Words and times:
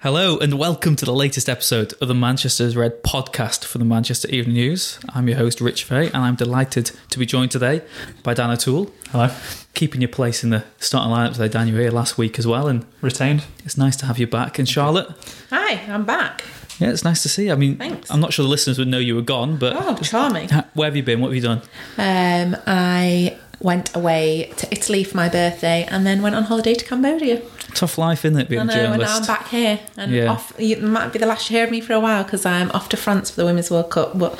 Hello 0.00 0.38
and 0.38 0.58
welcome 0.58 0.96
to 0.96 1.04
the 1.04 1.12
latest 1.12 1.46
episode 1.48 1.92
of 2.00 2.08
the 2.08 2.14
Manchester's 2.14 2.74
Red 2.74 3.02
podcast 3.02 3.64
for 3.66 3.76
the 3.76 3.84
Manchester 3.84 4.28
Evening 4.30 4.54
News. 4.54 4.98
I'm 5.10 5.28
your 5.28 5.36
host 5.36 5.60
Rich 5.60 5.84
Fay 5.84 6.06
and 6.06 6.16
I'm 6.16 6.36
delighted 6.36 6.92
to 7.10 7.18
be 7.18 7.26
joined 7.26 7.50
today 7.50 7.82
by 8.22 8.32
Dan 8.32 8.50
O'Toole. 8.50 8.90
Hello. 9.10 9.28
Keeping 9.74 10.00
your 10.00 10.08
place 10.08 10.42
in 10.42 10.48
the 10.50 10.64
starting 10.78 11.12
lineup 11.12 11.32
today, 11.34 11.48
Dan. 11.48 11.68
You 11.68 11.74
were 11.74 11.80
here 11.80 11.90
last 11.90 12.16
week 12.16 12.38
as 12.38 12.46
well 12.46 12.66
and 12.66 12.86
Retained. 13.02 13.44
it's 13.64 13.76
nice 13.76 13.94
to 13.96 14.06
have 14.06 14.18
you 14.18 14.26
back. 14.26 14.58
And 14.58 14.66
Charlotte, 14.66 15.08
Hi, 15.50 15.74
I'm 15.92 16.06
back. 16.06 16.44
yeah, 16.78 16.88
it's 16.90 17.04
nice 17.04 17.22
to 17.22 17.28
see 17.28 17.46
you. 17.46 17.52
I 17.52 17.56
mean, 17.56 17.76
Thanks. 17.76 18.10
I'm 18.10 18.20
not 18.20 18.32
sure 18.32 18.42
the 18.44 18.48
listeners 18.50 18.78
would 18.78 18.88
know 18.88 18.98
you 18.98 19.14
were 19.16 19.22
gone, 19.22 19.58
but 19.58 19.74
Oh, 19.78 19.96
charming. 19.96 20.48
where 20.72 20.86
have 20.86 20.96
you 20.96 21.02
been? 21.02 21.20
What 21.20 21.28
have 21.28 21.36
you 21.36 21.42
done? 21.42 21.60
Um, 21.98 22.56
I 22.66 23.38
went 23.60 23.94
away 23.94 24.50
to 24.56 24.66
Italy 24.72 25.04
for 25.04 25.18
my 25.18 25.28
birthday 25.28 25.86
and 25.90 26.06
then 26.06 26.22
went 26.22 26.34
on 26.34 26.44
holiday 26.44 26.72
to 26.74 26.84
Cambodia. 26.86 27.42
Tough 27.74 27.98
life, 27.98 28.24
isn't 28.24 28.38
it, 28.38 28.48
being 28.48 28.60
I 28.60 28.64
a 28.64 28.66
know, 28.66 28.92
and 28.92 29.02
now 29.02 29.16
I'm 29.16 29.26
back 29.26 29.48
here 29.48 29.80
and 29.96 30.12
Yeah. 30.12 30.32
off. 30.32 30.52
It 30.58 30.82
might 30.82 31.12
be 31.12 31.18
the 31.18 31.26
last 31.26 31.50
you 31.50 31.56
hear 31.56 31.64
of 31.64 31.70
me 31.70 31.80
for 31.80 31.92
a 31.94 32.00
while 32.00 32.24
because 32.24 32.44
I'm 32.46 32.70
off 32.72 32.88
to 32.90 32.96
France 32.96 33.30
for 33.30 33.36
the 33.40 33.44
Women's 33.46 33.70
World 33.70 33.90
Cup. 33.90 34.18
But 34.18 34.32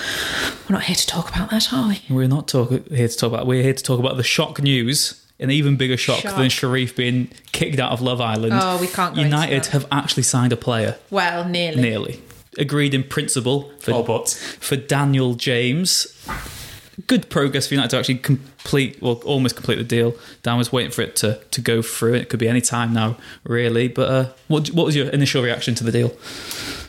we're 0.68 0.74
not 0.74 0.84
here 0.84 0.96
to 0.96 1.06
talk 1.06 1.28
about 1.34 1.50
that, 1.50 1.72
are 1.72 1.88
we? 1.88 2.02
We're 2.10 2.28
not 2.28 2.48
talk- 2.48 2.70
here 2.88 3.08
to 3.08 3.16
talk 3.16 3.32
about. 3.32 3.46
We're 3.46 3.62
here 3.62 3.74
to 3.74 3.82
talk 3.82 3.98
about 4.00 4.16
the 4.16 4.22
shock 4.22 4.60
news. 4.62 5.14
An 5.38 5.50
even 5.50 5.76
bigger 5.76 5.96
shock, 5.96 6.20
Shock. 6.20 6.36
than 6.36 6.50
Sherif 6.50 6.94
being 6.94 7.28
kicked 7.52 7.78
out 7.78 7.92
of 7.92 8.02
Love 8.02 8.20
Island. 8.20 8.52
Oh, 8.54 8.76
we 8.78 8.86
can't 8.86 9.14
go 9.14 9.22
into 9.22 9.34
United 9.34 9.64
that. 9.64 9.70
have 9.72 9.86
actually 9.90 10.24
signed 10.24 10.52
a 10.52 10.56
player. 10.56 10.96
Well, 11.08 11.46
nearly. 11.48 11.80
Nearly. 11.80 12.22
Agreed 12.58 12.92
in 12.92 13.04
principle 13.04 13.70
for, 13.78 13.92
All 13.92 14.02
but. 14.02 14.28
for 14.28 14.76
Daniel 14.76 15.32
James. 15.34 16.06
Good 17.06 17.30
progress 17.30 17.68
for 17.68 17.74
United 17.74 17.88
to 17.92 17.98
actually 17.98 18.20
complete, 18.62 19.00
well, 19.02 19.14
almost 19.24 19.56
complete 19.56 19.76
the 19.76 19.84
deal. 19.84 20.14
Dan 20.42 20.58
was 20.58 20.72
waiting 20.72 20.90
for 20.92 21.02
it 21.02 21.16
to, 21.16 21.40
to 21.50 21.60
go 21.60 21.82
through. 21.82 22.14
It 22.14 22.28
could 22.28 22.40
be 22.40 22.48
any 22.48 22.60
time 22.60 22.92
now, 22.92 23.16
really. 23.44 23.88
But 23.88 24.08
uh, 24.08 24.28
what, 24.48 24.68
what 24.68 24.86
was 24.86 24.96
your 24.96 25.08
initial 25.08 25.42
reaction 25.42 25.74
to 25.76 25.84
the 25.84 25.92
deal? 25.92 26.12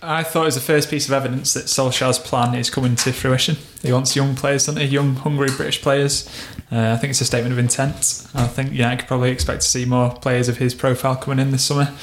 I 0.03 0.23
thought 0.23 0.43
it 0.43 0.45
was 0.45 0.55
the 0.55 0.61
first 0.61 0.89
piece 0.89 1.07
of 1.07 1.13
evidence 1.13 1.53
that 1.53 1.65
Solskjaer's 1.65 2.17
plan 2.19 2.55
is 2.55 2.69
coming 2.71 2.95
to 2.95 3.11
fruition. 3.13 3.57
He 3.83 3.91
wants 3.93 4.15
young 4.15 4.35
players, 4.35 4.65
doesn't 4.65 4.81
he? 4.81 4.87
Young, 4.87 5.15
hungry 5.15 5.49
British 5.55 5.81
players. 5.81 6.27
Uh, 6.71 6.93
I 6.93 6.97
think 6.97 7.11
it's 7.11 7.21
a 7.21 7.25
statement 7.25 7.53
of 7.53 7.59
intent. 7.59 8.27
I 8.33 8.47
think 8.47 8.71
United 8.71 8.99
could 8.99 9.07
probably 9.07 9.29
expect 9.31 9.61
to 9.61 9.67
see 9.67 9.85
more 9.85 10.09
players 10.15 10.47
of 10.49 10.57
his 10.57 10.73
profile 10.73 11.15
coming 11.17 11.39
in 11.39 11.51
this 11.51 11.63
summer. 11.65 11.93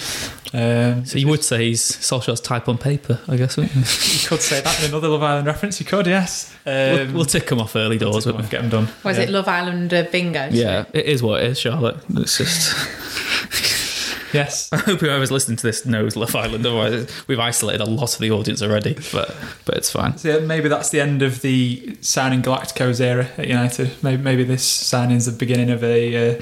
Um, 0.55 1.05
So 1.05 1.19
you 1.19 1.27
would 1.29 1.43
say 1.45 1.67
he's 1.69 1.83
Solskjaer's 1.83 2.41
type 2.41 2.69
on 2.69 2.79
paper, 2.79 3.21
I 3.29 3.37
guess. 3.37 3.57
wouldn't 3.57 3.75
you? 3.75 3.81
you 4.23 4.29
could 4.29 4.41
say 4.41 4.61
that 4.61 4.79
in 4.83 4.91
another 4.91 5.09
Love 5.09 5.23
Island 5.23 5.47
reference. 5.47 5.81
You 5.81 5.87
could, 5.87 6.07
yes. 6.07 6.55
Um, 6.67 6.73
we'll, 6.73 7.13
we'll 7.15 7.25
tick 7.25 7.51
him 7.51 7.61
off 7.61 7.75
early 7.77 7.99
doors. 7.99 8.25
get 8.27 8.35
won't 8.35 8.51
we? 8.53 8.59
them 8.59 8.69
done. 8.69 8.89
Was 9.05 9.17
Yeah. 9.19 9.25
it 9.25 9.31
Love 9.31 9.49
Island 9.49 9.58
uh, 9.93 10.07
bingo? 10.11 10.49
Yeah, 10.51 10.85
it 10.93 11.07
is 11.07 11.23
what 11.23 11.43
it 11.43 11.51
is, 11.51 11.61
Charlotte. 11.61 11.97
It's 12.11 12.39
just. 12.39 12.75
Yes. 14.33 14.71
I 14.73 14.77
hope 14.77 15.01
whoever's 15.01 15.31
listening 15.31 15.57
to 15.57 15.67
this 15.67 15.87
knows 15.87 16.17
Love 16.17 16.37
Island. 16.37 16.67
Otherwise, 16.67 17.11
we've 17.29 17.39
isolated 17.39 17.81
a 17.81 17.87
lot 17.87 18.15
of 18.15 18.21
the 18.21 18.31
audience 18.31 18.63
already. 18.63 18.95
But 19.13 19.35
but 19.65 19.77
it's 19.77 19.91
fine. 19.91 20.19
So 20.19 20.29
yeah, 20.29 20.45
maybe 20.45 20.69
that's 20.69 20.91
the 20.91 21.01
end 21.01 21.23
of 21.23 21.41
the 21.41 21.97
signing 22.01 22.43
Galacticos 22.43 23.01
era 23.01 23.29
at 23.39 23.49
United. 23.49 23.91
Maybe, 24.03 24.23
maybe 24.23 24.45
this 24.45 24.93
is 24.93 25.27
the 25.27 25.33
beginning 25.33 25.71
of 25.71 25.83
a 25.83 26.37
uh, 26.37 26.41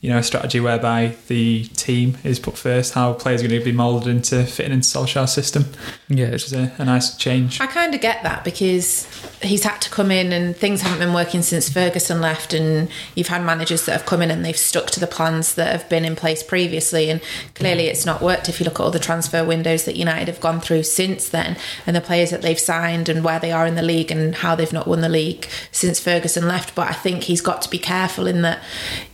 you 0.00 0.10
know 0.10 0.18
a 0.18 0.22
strategy 0.22 0.60
whereby 0.60 1.16
the 1.26 1.64
team 1.64 2.16
is 2.22 2.38
put 2.38 2.56
first. 2.56 2.94
How 2.94 3.14
players 3.14 3.42
are 3.42 3.48
going 3.48 3.58
to 3.58 3.64
be 3.64 3.72
moulded 3.72 4.08
into 4.08 4.44
fitting 4.44 4.72
into 4.72 4.86
Solskjaer's 4.86 5.32
system, 5.32 5.64
Yeah, 6.08 6.26
which 6.26 6.44
it's, 6.44 6.52
is 6.52 6.52
a, 6.52 6.72
a 6.78 6.84
nice 6.84 7.16
change. 7.16 7.60
I 7.60 7.66
kind 7.66 7.92
of 7.92 8.00
get 8.00 8.22
that 8.22 8.44
because 8.44 9.08
he's 9.42 9.64
had 9.64 9.80
to 9.82 9.90
come 9.90 10.12
in 10.12 10.32
and 10.32 10.56
things 10.56 10.82
haven't 10.82 11.00
been 11.00 11.14
working 11.14 11.42
since 11.42 11.68
Ferguson 11.68 12.20
left, 12.20 12.54
and 12.54 12.88
you've 13.16 13.26
had 13.26 13.42
managers 13.42 13.86
that 13.86 13.92
have 13.92 14.06
come 14.06 14.22
in 14.22 14.30
and 14.30 14.44
they've 14.44 14.56
stuck 14.56 14.86
to 14.90 15.00
the 15.00 15.08
plans 15.08 15.54
that 15.56 15.72
have 15.72 15.88
been 15.88 16.04
in 16.04 16.14
place 16.14 16.44
previously, 16.44 17.10
and 17.10 17.20
clearly 17.54 17.86
it's 17.86 18.06
not 18.06 18.22
worked. 18.22 18.48
If 18.48 18.60
you 18.60 18.64
look 18.64 18.78
at 18.78 18.84
all 18.84 18.92
the 18.92 19.00
transfer 19.00 19.44
windows 19.44 19.84
that 19.84 19.96
United 19.96 20.28
have 20.28 20.40
gone 20.40 20.60
through 20.60 20.84
since 20.84 21.28
then, 21.28 21.56
and 21.86 21.96
the 21.96 22.00
players 22.00 22.30
that 22.30 22.42
they've 22.42 22.58
signed, 22.58 23.08
and 23.08 23.24
where 23.24 23.40
they 23.40 23.50
are 23.50 23.66
in 23.66 23.74
the 23.74 23.82
league, 23.82 24.12
and 24.12 24.36
how 24.36 24.54
they've 24.54 24.72
not 24.72 24.86
won 24.86 25.00
the 25.00 25.08
league 25.08 25.48
since 25.72 25.98
Ferguson 25.98 26.46
left, 26.46 26.76
but 26.76 26.88
I 26.88 26.92
think 26.92 27.24
he's 27.24 27.40
got 27.40 27.62
to 27.62 27.68
be 27.68 27.78
careful 27.80 28.28
in 28.28 28.42
that 28.42 28.62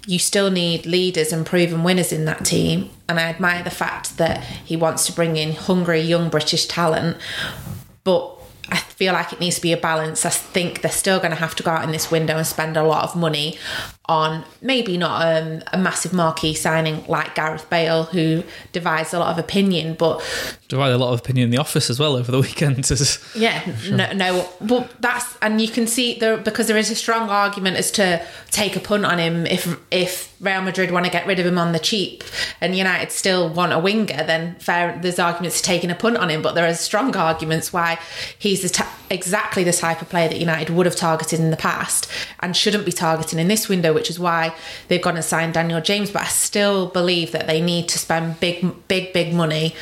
you 0.06 0.18
still 0.18 0.50
need 0.50 0.73
leaders 0.82 1.32
and 1.32 1.46
proven 1.46 1.82
winners 1.82 2.12
in 2.12 2.24
that 2.24 2.44
team. 2.44 2.90
And 3.08 3.18
I 3.18 3.24
admire 3.24 3.62
the 3.62 3.70
fact 3.70 4.18
that 4.18 4.42
he 4.42 4.76
wants 4.76 5.06
to 5.06 5.12
bring 5.12 5.36
in 5.36 5.52
hungry 5.52 6.00
young 6.00 6.28
British 6.28 6.66
talent, 6.66 7.16
but 8.02 8.34
I 8.70 8.78
feel 8.78 9.12
like 9.12 9.32
it 9.32 9.40
needs 9.40 9.56
to 9.56 9.62
be 9.62 9.72
a 9.72 9.76
balance. 9.76 10.24
I 10.24 10.30
think 10.30 10.80
they're 10.80 10.90
still 10.90 11.18
going 11.18 11.30
to 11.30 11.36
have 11.36 11.54
to 11.56 11.62
go 11.62 11.70
out 11.70 11.84
in 11.84 11.92
this 11.92 12.10
window 12.10 12.36
and 12.38 12.46
spend 12.46 12.76
a 12.76 12.82
lot 12.82 13.04
of 13.04 13.14
money 13.14 13.58
on 14.06 14.44
maybe 14.62 14.96
not 14.96 15.22
um, 15.26 15.62
a 15.72 15.78
massive 15.78 16.12
marquee 16.12 16.54
signing 16.54 17.04
like 17.06 17.34
Gareth 17.34 17.68
Bale, 17.68 18.04
who 18.04 18.42
divides 18.72 19.12
a 19.12 19.18
lot 19.18 19.30
of 19.30 19.38
opinion, 19.38 19.94
but 19.94 20.22
divided 20.68 20.94
a 20.94 20.98
lot 20.98 21.12
of 21.12 21.20
opinion 21.20 21.46
in 21.46 21.50
the 21.50 21.58
office 21.58 21.90
as 21.90 22.00
well 22.00 22.16
over 22.16 22.32
the 22.32 22.40
weekend. 22.40 22.90
yeah, 23.34 23.70
no, 23.90 24.12
no, 24.12 24.48
but 24.60 24.90
that's 25.00 25.36
and 25.42 25.60
you 25.60 25.68
can 25.68 25.86
see 25.86 26.18
there 26.18 26.36
because 26.38 26.66
there 26.66 26.76
is 26.76 26.90
a 26.90 26.94
strong 26.94 27.28
argument 27.28 27.76
as 27.76 27.90
to 27.92 28.24
take 28.50 28.76
a 28.76 28.80
punt 28.80 29.04
on 29.04 29.18
him 29.18 29.46
if 29.46 29.78
if 29.90 30.33
Real 30.44 30.62
Madrid 30.62 30.90
want 30.90 31.06
to 31.06 31.10
get 31.12 31.26
rid 31.26 31.38
of 31.38 31.46
him 31.46 31.58
on 31.58 31.72
the 31.72 31.78
cheap 31.78 32.22
and 32.60 32.76
United 32.76 33.10
still 33.10 33.48
want 33.48 33.72
a 33.72 33.78
winger, 33.78 34.24
then 34.24 34.54
fair. 34.56 34.98
There's 35.00 35.18
arguments 35.18 35.58
to 35.58 35.62
taking 35.62 35.90
a 35.90 35.94
punt 35.94 36.16
on 36.16 36.30
him, 36.30 36.42
but 36.42 36.54
there 36.54 36.66
are 36.66 36.74
strong 36.74 37.16
arguments 37.16 37.72
why 37.72 37.98
he's 38.38 38.62
the 38.62 38.68
ta- 38.68 38.96
exactly 39.10 39.64
the 39.64 39.72
type 39.72 40.02
of 40.02 40.08
player 40.08 40.28
that 40.28 40.38
United 40.38 40.70
would 40.70 40.86
have 40.86 40.96
targeted 40.96 41.40
in 41.40 41.50
the 41.50 41.56
past 41.56 42.08
and 42.40 42.56
shouldn't 42.56 42.84
be 42.84 42.92
targeting 42.92 43.38
in 43.38 43.48
this 43.48 43.68
window, 43.68 43.92
which 43.92 44.10
is 44.10 44.18
why 44.18 44.54
they've 44.88 45.02
gone 45.02 45.16
and 45.16 45.24
signed 45.24 45.54
Daniel 45.54 45.80
James. 45.80 46.10
But 46.10 46.22
I 46.22 46.28
still 46.28 46.86
believe 46.86 47.32
that 47.32 47.46
they 47.46 47.60
need 47.60 47.88
to 47.88 47.98
spend 47.98 48.40
big, 48.40 48.86
big, 48.88 49.12
big 49.12 49.34
money 49.34 49.74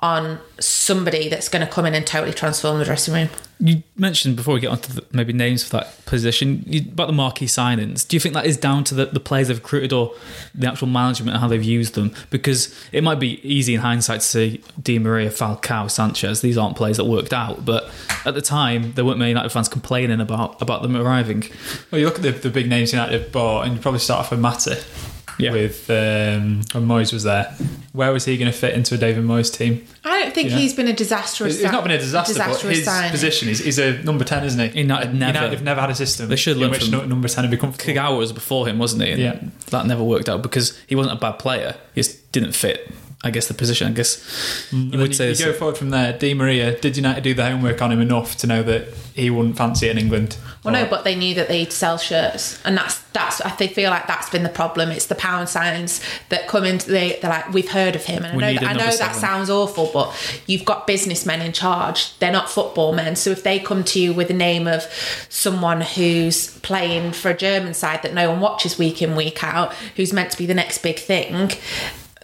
on 0.00 0.38
somebody 0.60 1.28
that's 1.28 1.48
going 1.48 1.64
to 1.64 1.72
come 1.72 1.86
in 1.86 1.94
and 1.94 2.06
totally 2.06 2.32
transform 2.32 2.78
the 2.78 2.84
dressing 2.84 3.14
room. 3.14 3.28
You 3.58 3.82
mentioned 3.96 4.36
before 4.36 4.52
we 4.52 4.60
get 4.60 4.70
onto 4.70 4.92
the, 4.92 5.06
maybe 5.12 5.32
names 5.32 5.64
for 5.64 5.78
that 5.78 6.04
position 6.04 6.62
you, 6.66 6.80
about 6.80 7.06
the 7.06 7.14
marquee 7.14 7.46
signings. 7.46 8.06
Do 8.06 8.14
you 8.14 8.20
think 8.20 8.34
that 8.34 8.44
is 8.44 8.58
down 8.58 8.84
to 8.84 8.94
the, 8.94 9.06
the 9.06 9.20
players 9.20 9.48
they've 9.48 9.56
recruited 9.56 9.94
or 9.94 10.12
the 10.54 10.68
actual 10.68 10.88
management 10.88 11.30
and 11.30 11.40
how 11.40 11.48
they've 11.48 11.62
used 11.62 11.94
them? 11.94 12.14
Because 12.28 12.74
it 12.92 13.02
might 13.02 13.18
be 13.18 13.40
easy 13.42 13.74
in 13.74 13.80
hindsight 13.80 14.20
to 14.20 14.26
say 14.26 14.60
Di 14.82 14.98
Maria, 14.98 15.30
Falcao, 15.30 15.90
Sanchez. 15.90 16.42
These 16.42 16.58
aren't 16.58 16.76
players 16.76 16.98
that 16.98 17.06
worked 17.06 17.32
out, 17.32 17.64
but 17.64 17.90
at 18.26 18.34
the 18.34 18.42
time 18.42 18.92
there 18.92 19.04
weren't 19.06 19.18
many 19.18 19.30
United 19.30 19.48
fans 19.48 19.70
complaining 19.70 20.20
about 20.20 20.60
about 20.60 20.82
them 20.82 20.94
arriving. 20.94 21.44
Well, 21.90 21.98
you 21.98 22.04
look 22.04 22.16
at 22.16 22.22
the, 22.22 22.32
the 22.32 22.50
big 22.50 22.68
names 22.68 22.92
United 22.92 23.18
have 23.18 23.32
bought, 23.32 23.64
and 23.64 23.76
you 23.76 23.80
probably 23.80 24.00
start 24.00 24.20
off 24.20 24.30
with 24.30 24.40
Mata. 24.40 24.84
Yeah. 25.38 25.52
With 25.52 25.90
um, 25.90 26.62
when 26.72 26.86
Moyes 26.86 27.12
was 27.12 27.24
there, 27.24 27.54
where 27.92 28.10
was 28.10 28.24
he 28.24 28.38
going 28.38 28.50
to 28.50 28.56
fit 28.56 28.72
into 28.74 28.94
a 28.94 28.98
David 28.98 29.22
Moyes 29.24 29.52
team? 29.54 29.86
I 30.02 30.22
don't 30.22 30.34
think 30.34 30.48
Yeah. 30.50 30.56
he's 30.56 30.72
been 30.72 30.88
a 30.88 30.94
disastrous. 30.94 31.56
It's 31.56 31.62
it's 31.64 31.72
not 31.72 31.82
been 31.82 31.92
a 31.92 31.98
disaster, 31.98 32.32
but 32.32 32.46
disastrous 32.46 32.76
his 32.78 32.84
signing. 32.86 33.10
position 33.10 33.48
is 33.50 33.58
he's 33.58 33.78
a 33.78 34.02
number 34.02 34.24
ten, 34.24 34.44
isn't 34.44 34.72
he? 34.72 34.80
United 34.80 35.12
never- 35.14 35.32
United 35.34 35.52
have 35.56 35.62
never 35.62 35.80
had 35.82 35.90
a 35.90 35.94
system. 35.94 36.28
They 36.30 36.36
should 36.36 36.56
in 36.56 36.62
learn 36.62 36.70
which 36.70 36.88
from- 36.88 37.08
number 37.10 37.28
ten 37.28 37.44
would 37.44 37.50
be 37.50 37.58
comfortable. 37.58 37.92
Kagawa 37.92 38.16
was 38.16 38.32
before 38.32 38.66
him, 38.66 38.78
wasn't 38.78 39.02
he? 39.02 39.10
And 39.10 39.20
Yeah. 39.20 39.38
that 39.70 39.86
never 39.86 40.02
worked 40.02 40.28
out 40.30 40.40
because 40.42 40.78
he 40.86 40.94
wasn't 40.94 41.16
a 41.16 41.20
bad 41.20 41.32
player. 41.38 41.74
He 41.94 42.00
just 42.00 42.32
didn't 42.32 42.52
fit. 42.52 42.90
I 43.24 43.30
guess 43.30 43.48
the 43.48 43.54
position. 43.54 43.88
I 43.88 43.92
guess 43.92 44.18
mm. 44.70 44.86
you 44.86 44.92
And 44.92 45.00
would 45.00 45.16
say 45.16 45.26
you, 45.26 45.32
it's- 45.32 45.44
go 45.44 45.52
forward 45.52 45.78
from 45.78 45.90
there. 45.90 46.12
Di 46.12 46.34
Maria, 46.34 46.78
did 46.78 46.96
United 46.96 47.24
do 47.24 47.34
the 47.34 47.44
homework 47.44 47.80
on 47.80 47.90
him 47.90 48.00
enough 48.00 48.36
to 48.38 48.46
know 48.46 48.62
that 48.62 48.88
he 49.14 49.30
wouldn't 49.30 49.56
fancy 49.56 49.88
it 49.88 49.92
in 49.92 49.98
England? 49.98 50.36
Well, 50.62 50.74
no, 50.74 50.86
but 50.86 51.04
they 51.04 51.14
knew 51.14 51.34
that 51.36 51.48
they'd 51.48 51.72
sell 51.72 51.96
shirts, 51.96 52.60
and 52.64 52.76
that's 52.76 52.98
that's. 53.12 53.40
I 53.40 53.50
think 53.50 53.72
feel 53.72 53.90
like 53.90 54.06
that's 54.06 54.28
been 54.28 54.42
the 54.42 54.48
problem. 54.48 54.90
It's 54.90 55.06
the 55.06 55.14
pound 55.14 55.48
signs 55.48 56.02
that 56.28 56.48
come 56.48 56.64
into. 56.64 56.90
They, 56.90 57.18
they're 57.22 57.30
like, 57.30 57.52
we've 57.52 57.70
heard 57.70 57.94
of 57.94 58.04
him, 58.04 58.24
and 58.24 58.36
We 58.36 58.44
I 58.44 58.52
need 58.52 58.60
know, 58.60 58.66
I 58.66 58.70
another 58.72 58.90
know 58.90 58.96
that 58.96 59.14
sounds 59.14 59.48
awful, 59.48 59.90
but 59.92 60.42
you've 60.46 60.64
got 60.64 60.86
businessmen 60.86 61.40
in 61.40 61.52
charge. 61.52 62.18
They're 62.18 62.32
not 62.32 62.50
football 62.50 62.92
men, 62.92 63.16
so 63.16 63.30
if 63.30 63.44
they 63.44 63.60
come 63.60 63.84
to 63.84 64.00
you 64.00 64.12
with 64.12 64.28
the 64.28 64.34
name 64.34 64.66
of 64.66 64.82
someone 65.28 65.82
who's 65.82 66.58
playing 66.58 67.12
for 67.12 67.30
a 67.30 67.36
German 67.36 67.72
side 67.72 68.02
that 68.02 68.12
no 68.12 68.30
one 68.30 68.40
watches 68.40 68.76
week 68.76 69.00
in 69.00 69.14
week 69.14 69.42
out, 69.44 69.72
who's 69.94 70.12
meant 70.12 70.32
to 70.32 70.38
be 70.38 70.46
the 70.46 70.54
next 70.54 70.78
big 70.78 70.98
thing. 70.98 71.52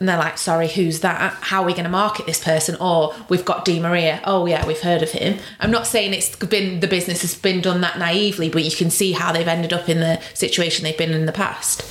And 0.02 0.08
they're 0.08 0.19
like, 0.19 0.37
sorry, 0.37 0.66
who's 0.66 0.99
that? 0.99 1.32
How 1.43 1.62
are 1.62 1.64
we 1.66 1.75
going 1.75 1.84
to 1.84 1.88
market 1.88 2.26
this 2.26 2.43
person? 2.43 2.75
Or 2.81 3.14
we've 3.28 3.44
got 3.44 3.64
Di 3.64 3.78
Maria. 3.78 4.20
Oh, 4.25 4.46
yeah, 4.46 4.66
we've 4.66 4.81
heard 4.81 5.00
of 5.00 5.12
him. 5.12 5.38
I'm 5.60 5.70
not 5.70 5.87
saying 5.87 6.12
it's 6.12 6.34
been 6.34 6.81
the 6.81 6.88
business 6.88 7.22
has 7.22 7.37
been 7.37 7.60
done 7.60 7.82
that 7.82 8.00
naively, 8.00 8.49
but 8.50 8.64
you 8.64 8.72
can 8.72 8.90
see 8.90 9.12
how 9.12 9.31
they've 9.31 9.46
ended 9.46 9.72
up 9.72 9.88
in 9.88 10.00
the 10.00 10.20
situation 10.34 10.82
they've 10.82 10.99
been 10.99 11.12
in 11.12 11.26
the 11.26 11.32
past. 11.32 11.84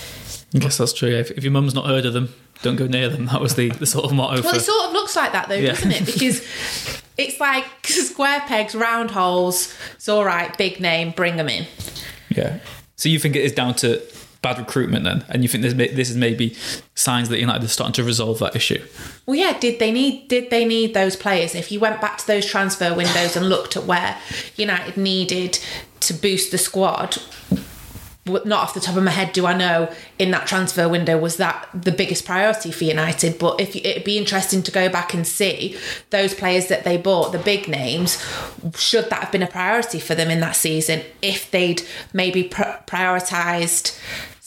I 0.53 0.57
guess 0.57 0.77
that's 0.77 0.91
true. 0.91 1.07
If, 1.15 1.31
if 1.31 1.45
your 1.45 1.53
mum's 1.53 1.73
not 1.73 1.85
heard 1.85 2.05
of 2.05 2.11
them, 2.11 2.33
don't 2.63 2.75
go 2.75 2.85
near 2.85 3.07
them. 3.07 3.27
That 3.27 3.39
was 3.39 3.55
the, 3.55 3.69
the 3.69 3.85
sort 3.85 4.03
of 4.03 4.11
motto 4.11 4.41
Well, 4.41 4.51
for 4.51 4.57
it 4.57 4.61
sort 4.61 4.87
of 4.87 4.91
looks 4.91 5.15
like 5.15 5.31
that 5.31 5.47
though, 5.47 5.55
Yeah. 5.55 5.69
doesn't 5.69 5.91
it? 5.91 6.05
Because 6.05 6.45
it's 7.17 7.39
like 7.39 7.63
square 7.85 8.41
pegs, 8.41 8.75
round 8.75 9.11
holes. 9.11 9.73
It's 9.95 10.09
all 10.09 10.25
right, 10.25 10.57
big 10.57 10.81
name, 10.81 11.11
bring 11.11 11.37
them 11.37 11.47
in. 11.47 11.65
Yeah. 12.27 12.59
So 12.97 13.07
you 13.07 13.19
think 13.19 13.37
it 13.37 13.45
is 13.45 13.53
down 13.53 13.75
to 13.75 14.01
bad 14.41 14.57
recruitment 14.57 15.03
then, 15.03 15.23
and 15.29 15.43
you 15.43 15.49
think 15.49 15.63
this 15.63 15.73
this 15.73 16.09
is 16.09 16.17
maybe 16.17 16.55
signs 16.95 17.29
that 17.29 17.39
United 17.39 17.63
are 17.63 17.67
starting 17.67 17.93
to 17.93 18.03
resolve 18.03 18.39
that 18.39 18.55
issue? 18.55 18.83
Well, 19.25 19.37
yeah. 19.37 19.57
Did 19.59 19.79
they 19.79 19.91
need? 19.91 20.27
Did 20.27 20.49
they 20.49 20.65
need 20.65 20.93
those 20.93 21.15
players? 21.15 21.55
If 21.55 21.71
you 21.71 21.79
went 21.79 22.01
back 22.01 22.17
to 22.19 22.27
those 22.27 22.45
transfer 22.45 22.93
windows 22.93 23.35
and 23.35 23.47
looked 23.47 23.77
at 23.77 23.85
where 23.85 24.17
United 24.55 24.97
needed 24.97 25.59
to 26.01 26.13
boost 26.13 26.51
the 26.51 26.57
squad, 26.57 27.17
not 28.25 28.51
off 28.51 28.73
the 28.73 28.79
top 28.79 28.95
of 28.95 29.03
my 29.03 29.11
head 29.11 29.33
do 29.33 29.45
I 29.47 29.57
know 29.57 29.91
in 30.19 30.31
that 30.31 30.45
transfer 30.45 30.87
window 30.87 31.17
was 31.17 31.37
that 31.37 31.67
the 31.73 31.91
biggest 31.91 32.25
priority 32.25 32.71
for 32.71 32.83
United. 32.83 33.39
But 33.39 33.59
if 33.59 33.75
it'd 33.75 34.03
be 34.03 34.17
interesting 34.17 34.61
to 34.63 34.71
go 34.71 34.89
back 34.89 35.13
and 35.13 35.25
see 35.25 35.77
those 36.11 36.33
players 36.33 36.67
that 36.67 36.83
they 36.83 36.97
bought, 36.97 37.31
the 37.31 37.39
big 37.39 37.67
names, 37.67 38.23
should 38.75 39.09
that 39.09 39.21
have 39.21 39.31
been 39.31 39.43
a 39.43 39.47
priority 39.47 39.99
for 39.99 40.13
them 40.13 40.29
in 40.29 40.39
that 40.41 40.55
season? 40.55 41.01
If 41.21 41.49
they'd 41.49 41.81
maybe 42.13 42.43
pr- 42.43 42.61
prioritized 42.85 43.99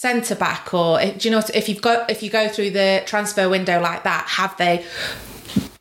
centre 0.05 0.35
back 0.35 0.75
or 0.75 1.01
do 1.01 1.27
you 1.27 1.31
know 1.31 1.43
if 1.55 1.67
you've 1.67 1.81
got 1.81 2.11
if 2.11 2.23
you 2.23 2.29
go 2.29 2.47
through 2.47 2.69
the 2.69 3.03
transfer 3.07 3.49
window 3.49 3.81
like 3.81 4.03
that 4.03 4.27
have 4.29 4.55
they 4.59 4.85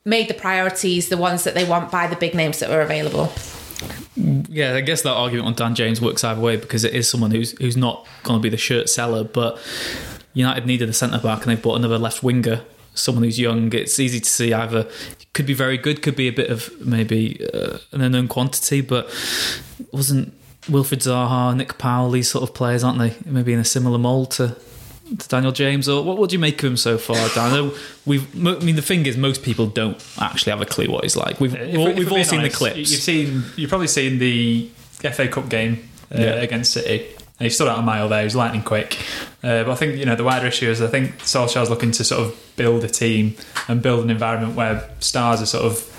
made 0.06 0.30
the 0.30 0.34
priorities 0.34 1.10
the 1.10 1.18
ones 1.18 1.44
that 1.44 1.54
they 1.56 1.66
want 1.66 1.92
by 1.92 2.08
the 2.08 2.16
big 2.16 2.34
names 2.34 2.60
that 2.60 2.70
were 2.70 2.81
available 2.81 3.30
Yeah, 4.16 4.75
I 4.75 4.81
guess 4.81 5.02
that 5.02 5.12
argument 5.12 5.48
on 5.48 5.54
Dan 5.56 5.75
James 5.75 6.00
works 6.00 6.24
either 6.24 6.40
way 6.40 6.56
because 6.56 6.84
it 6.84 6.94
is 6.94 7.10
someone 7.10 7.31
who's 7.31 7.52
who's 7.60 7.75
not 7.75 8.08
going 8.24 8.40
to 8.40 8.42
be 8.42 8.50
the 8.50 8.64
shirt 8.70 8.88
seller, 8.88 9.24
but 9.24 9.60
United 10.34 10.66
needed 10.66 10.88
a 10.88 10.94
centre 10.94 11.20
back 11.20 11.42
and 11.42 11.50
they've 11.50 11.62
bought 11.62 11.75
another 11.75 11.98
left 11.98 12.22
winger, 12.24 12.62
someone 12.94 13.24
who's 13.24 13.40
young. 13.40 13.74
It's 13.74 14.00
easy 14.00 14.20
to 14.20 14.30
see 14.30 14.54
either 14.54 14.88
could 15.34 15.48
be 15.48 15.54
very 15.54 15.78
good, 15.78 16.02
could 16.04 16.16
be 16.16 16.28
a 16.28 16.31
bit 16.31 16.50
of 16.50 16.70
maybe 16.96 17.46
uh, 17.54 17.80
an 17.92 18.02
unknown 18.02 18.28
quantity, 18.28 18.81
but 18.81 19.10
wasn't 19.92 20.34
Wilfred 20.69 21.01
Zaha, 21.01 21.56
Nick 21.56 21.77
Powell, 21.77 22.12
these 22.12 22.30
sort 22.30 22.44
of 22.48 22.54
players, 22.56 22.83
aren't 22.83 23.00
they? 23.00 23.15
Maybe 23.25 23.54
in 23.54 23.60
a 23.60 23.65
similar 23.65 23.98
mould 23.98 24.31
to. 24.31 24.56
To 25.19 25.27
Daniel 25.27 25.51
James, 25.51 25.89
or 25.89 26.01
what? 26.04 26.18
What 26.18 26.30
do 26.30 26.33
you 26.36 26.39
make 26.39 26.63
of 26.63 26.71
him 26.71 26.77
so 26.77 26.98
far, 26.98 27.18
Dan? 27.36 27.51
I 27.51 27.56
know 27.56 27.74
we've. 28.06 28.24
I 28.48 28.57
mean, 28.63 28.75
the 28.77 28.81
thing 28.81 29.06
is, 29.06 29.18
most 29.18 29.44
people 29.44 29.68
don't 29.68 30.01
actually 30.19 30.51
have 30.51 30.62
a 30.62 30.65
clue 30.65 30.89
what 30.89 31.04
he's 31.04 31.15
like. 31.18 31.39
We've 31.42 31.54
If 31.54 31.77
all, 31.77 31.88
if 31.88 31.98
we've 31.98 32.12
all 32.12 32.24
seen 32.24 32.39
honest, 32.39 32.54
the 32.54 32.57
clips. 32.57 32.77
You've 32.92 33.01
seen, 33.01 33.44
you've 33.57 33.69
probably 33.69 33.88
seen 33.88 34.18
the 34.18 34.69
FA 35.12 35.27
Cup 35.27 35.50
game 35.50 35.88
uh, 36.10 36.19
Yeah. 36.19 36.25
against 36.36 36.71
City. 36.71 37.06
And 37.39 37.45
he 37.45 37.50
stood 37.50 37.68
out 37.68 37.77
a 37.80 37.81
mile 37.81 38.07
there. 38.10 38.24
He's 38.24 38.36
lightning 38.36 38.63
quick. 38.63 38.98
Uh, 39.44 39.63
but 39.65 39.69
I 39.71 39.75
think 39.75 39.98
you 39.98 40.06
know 40.06 40.15
the 40.15 40.24
wider 40.24 40.48
issue 40.48 40.69
is 40.69 40.81
I 40.81 40.88
think 40.88 41.18
Solskjaer's 41.19 41.69
looking 41.69 41.92
to 41.92 42.04
sort 42.04 42.21
of 42.21 42.54
build 42.56 42.83
a 42.86 42.89
team 42.89 43.36
and 43.68 43.81
build 43.81 44.06
an 44.06 44.10
environment 44.10 44.56
where 44.56 44.89
stars 45.00 45.42
are 45.42 45.45
sort 45.45 45.65
of 45.65 45.93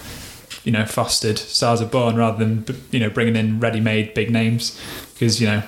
you 0.65 0.73
know 0.73 0.85
fostered, 0.85 1.39
stars 1.39 1.81
are 1.81 1.87
born 1.87 2.17
rather 2.17 2.45
than 2.45 2.65
you 2.91 2.99
know 2.99 3.11
bringing 3.11 3.37
in 3.37 3.61
ready-made 3.61 4.15
big 4.15 4.31
names. 4.31 4.81
Because 5.13 5.41
you 5.41 5.47
know 5.47 5.59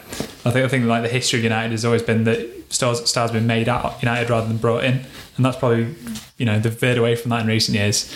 I 0.44 0.50
think 0.50 0.64
I 0.64 0.68
think 0.68 0.86
like 0.86 1.02
the 1.02 1.08
history 1.08 1.38
of 1.38 1.44
United 1.44 1.70
has 1.70 1.84
always 1.84 2.02
been 2.02 2.24
that 2.24 2.55
stars 2.68 3.08
stars 3.08 3.30
been 3.30 3.46
made 3.46 3.68
at 3.68 4.02
United 4.02 4.30
rather 4.30 4.48
than 4.48 4.56
brought 4.56 4.84
in, 4.84 5.04
and 5.36 5.44
that's 5.44 5.56
probably 5.56 5.94
you 6.38 6.46
know 6.46 6.58
they've 6.58 6.78
veered 6.78 6.98
away 6.98 7.16
from 7.16 7.30
that 7.30 7.42
in 7.42 7.46
recent 7.46 7.76
years 7.76 8.12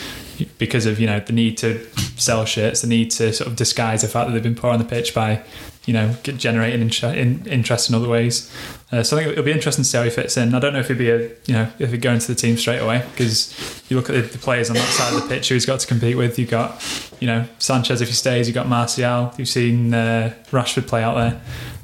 because 0.59 0.87
of 0.87 0.99
you 0.99 1.07
know 1.07 1.21
the 1.21 1.33
need 1.33 1.57
to 1.59 1.85
sell 2.17 2.45
shirts, 2.45 2.83
the 2.83 2.89
need 2.89 3.11
to 3.13 3.33
sort 3.33 3.49
of 3.49 3.57
disguise 3.57 4.03
the 4.03 4.09
fact 4.09 4.29
that 4.29 4.35
they've 4.35 4.43
been 4.43 4.55
poor 4.55 4.71
on 4.71 4.79
the 4.79 4.85
pitch 4.85 5.15
by 5.15 5.43
you 5.87 5.93
know 5.93 6.15
generating 6.23 6.81
in, 6.81 7.47
interest 7.47 7.89
in 7.89 7.95
other 7.95 8.09
ways. 8.09 8.53
Uh, 8.93 9.03
so 9.03 9.17
I 9.17 9.21
think 9.21 9.33
it'll 9.33 9.45
be 9.45 9.53
interesting 9.53 9.85
to 9.85 9.89
see 9.89 9.97
how 9.97 10.05
he 10.05 10.11
fits 10.11 10.37
in. 10.37 10.55
I 10.55 10.61
don't 10.61 10.73
know 10.73 10.81
if 10.81 10.89
he'd 10.89 10.99
be 10.99 11.11
a 11.11 11.29
you 11.47 11.55
know 11.55 11.71
if 11.79 11.91
he'd 11.91 12.03
go 12.03 12.13
into 12.13 12.29
the 12.29 12.35
team 12.35 12.57
straight 12.57 12.81
away 12.81 13.05
because 13.13 13.55
you 13.89 13.97
look 13.97 14.11
at 14.11 14.15
the, 14.15 14.23
the 14.23 14.39
players 14.39 14.71
on 14.71 14.77
that 14.77 14.89
side 14.89 15.15
of 15.15 15.23
the 15.23 15.29
pitch 15.29 15.49
who 15.49 15.55
he's 15.55 15.67
got 15.67 15.81
to 15.81 15.87
compete 15.87 16.17
with. 16.17 16.39
You've 16.39 16.51
got 16.51 16.83
you 17.21 17.27
know 17.27 17.47
Sanchez 17.59 18.01
if 18.01 18.09
he 18.09 18.15
stays. 18.15 18.47
You've 18.47 18.55
got 18.55 18.69
Martial. 18.69 19.33
You've 19.37 19.49
seen 19.49 19.95
uh, 19.95 20.35
Rashford 20.51 20.87
play 20.87 21.03
out 21.03 21.17
there. 21.17 21.41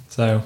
So 0.09 0.43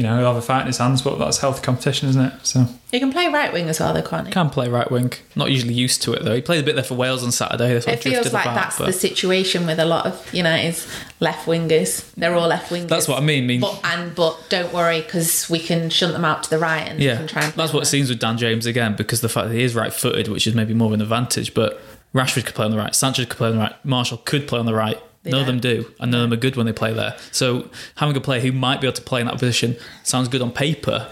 you 0.00 0.06
know 0.06 0.16
he'll 0.16 0.28
have 0.28 0.36
a 0.36 0.40
fight 0.40 0.62
in 0.62 0.68
his 0.68 0.78
hands, 0.78 1.02
but 1.02 1.18
that's 1.18 1.36
healthy 1.36 1.60
competition, 1.60 2.08
isn't 2.08 2.22
it? 2.22 2.32
So. 2.42 2.66
you 2.90 3.00
can 3.00 3.12
play 3.12 3.28
right 3.28 3.52
wing 3.52 3.68
as 3.68 3.80
well 3.80 3.92
though 3.92 4.00
can't 4.00 4.26
you 4.26 4.32
Can 4.32 4.48
play 4.48 4.66
right 4.66 4.90
wing. 4.90 5.12
Not 5.36 5.50
usually 5.50 5.74
used 5.74 6.00
to 6.04 6.14
it 6.14 6.24
though. 6.24 6.34
He 6.34 6.40
played 6.40 6.62
a 6.62 6.62
bit 6.62 6.74
there 6.74 6.84
for 6.84 6.94
Wales 6.94 7.22
on 7.22 7.32
Saturday. 7.32 7.74
They 7.74 7.80
sort 7.80 7.96
it 7.98 8.02
feels 8.02 8.32
like 8.32 8.46
about, 8.46 8.54
that's 8.54 8.78
but 8.78 8.86
the 8.86 8.94
situation 8.94 9.66
with 9.66 9.78
a 9.78 9.84
lot 9.84 10.06
of 10.06 10.32
United's 10.32 10.90
left 11.20 11.46
wingers. 11.46 12.10
They're 12.14 12.34
all 12.34 12.48
left 12.48 12.72
wingers. 12.72 12.88
That's 12.88 13.08
what 13.08 13.18
I 13.18 13.20
mean. 13.20 13.44
I 13.44 13.46
mean, 13.46 13.60
But 13.60 13.78
and 13.84 14.14
but 14.14 14.42
don't 14.48 14.72
worry 14.72 15.02
because 15.02 15.50
we 15.50 15.58
can 15.58 15.90
shunt 15.90 16.14
them 16.14 16.24
out 16.24 16.44
to 16.44 16.50
the 16.50 16.58
right 16.58 16.88
and 16.88 16.98
yeah, 16.98 17.16
can 17.16 17.26
try 17.26 17.44
and 17.44 17.52
that's 17.52 17.74
what 17.74 17.82
it 17.82 17.86
seems 17.86 18.08
with 18.08 18.20
Dan 18.20 18.38
James 18.38 18.64
again 18.64 18.96
because 18.96 19.20
the 19.20 19.28
fact 19.28 19.48
that 19.48 19.54
he 19.54 19.62
is 19.62 19.74
right-footed, 19.74 20.28
which 20.28 20.46
is 20.46 20.54
maybe 20.54 20.72
more 20.72 20.86
of 20.86 20.94
an 20.94 21.02
advantage. 21.02 21.52
But 21.52 21.78
Rashford 22.14 22.46
could 22.46 22.54
play 22.54 22.64
on 22.64 22.70
the 22.70 22.78
right, 22.78 22.94
Sanchez 22.94 23.26
could 23.26 23.36
play 23.36 23.48
on 23.48 23.56
the 23.56 23.60
right, 23.60 23.84
Martial 23.84 24.16
could 24.16 24.48
play 24.48 24.60
on 24.60 24.64
the 24.64 24.74
right. 24.74 24.98
They 25.22 25.32
none 25.32 25.40
of 25.40 25.46
don't. 25.48 25.60
them 25.60 25.82
do, 25.82 25.94
and 26.00 26.10
none 26.10 26.22
of 26.22 26.30
them 26.30 26.38
are 26.38 26.40
good 26.40 26.56
when 26.56 26.64
they 26.64 26.72
play 26.72 26.94
there. 26.94 27.14
So 27.30 27.68
having 27.96 28.16
a 28.16 28.22
player 28.22 28.40
who 28.40 28.52
might 28.52 28.80
be 28.80 28.86
able 28.86 28.96
to 28.96 29.02
play 29.02 29.20
in 29.20 29.26
that 29.26 29.38
position 29.38 29.76
sounds 30.02 30.28
good 30.28 30.40
on 30.40 30.50
paper, 30.50 31.10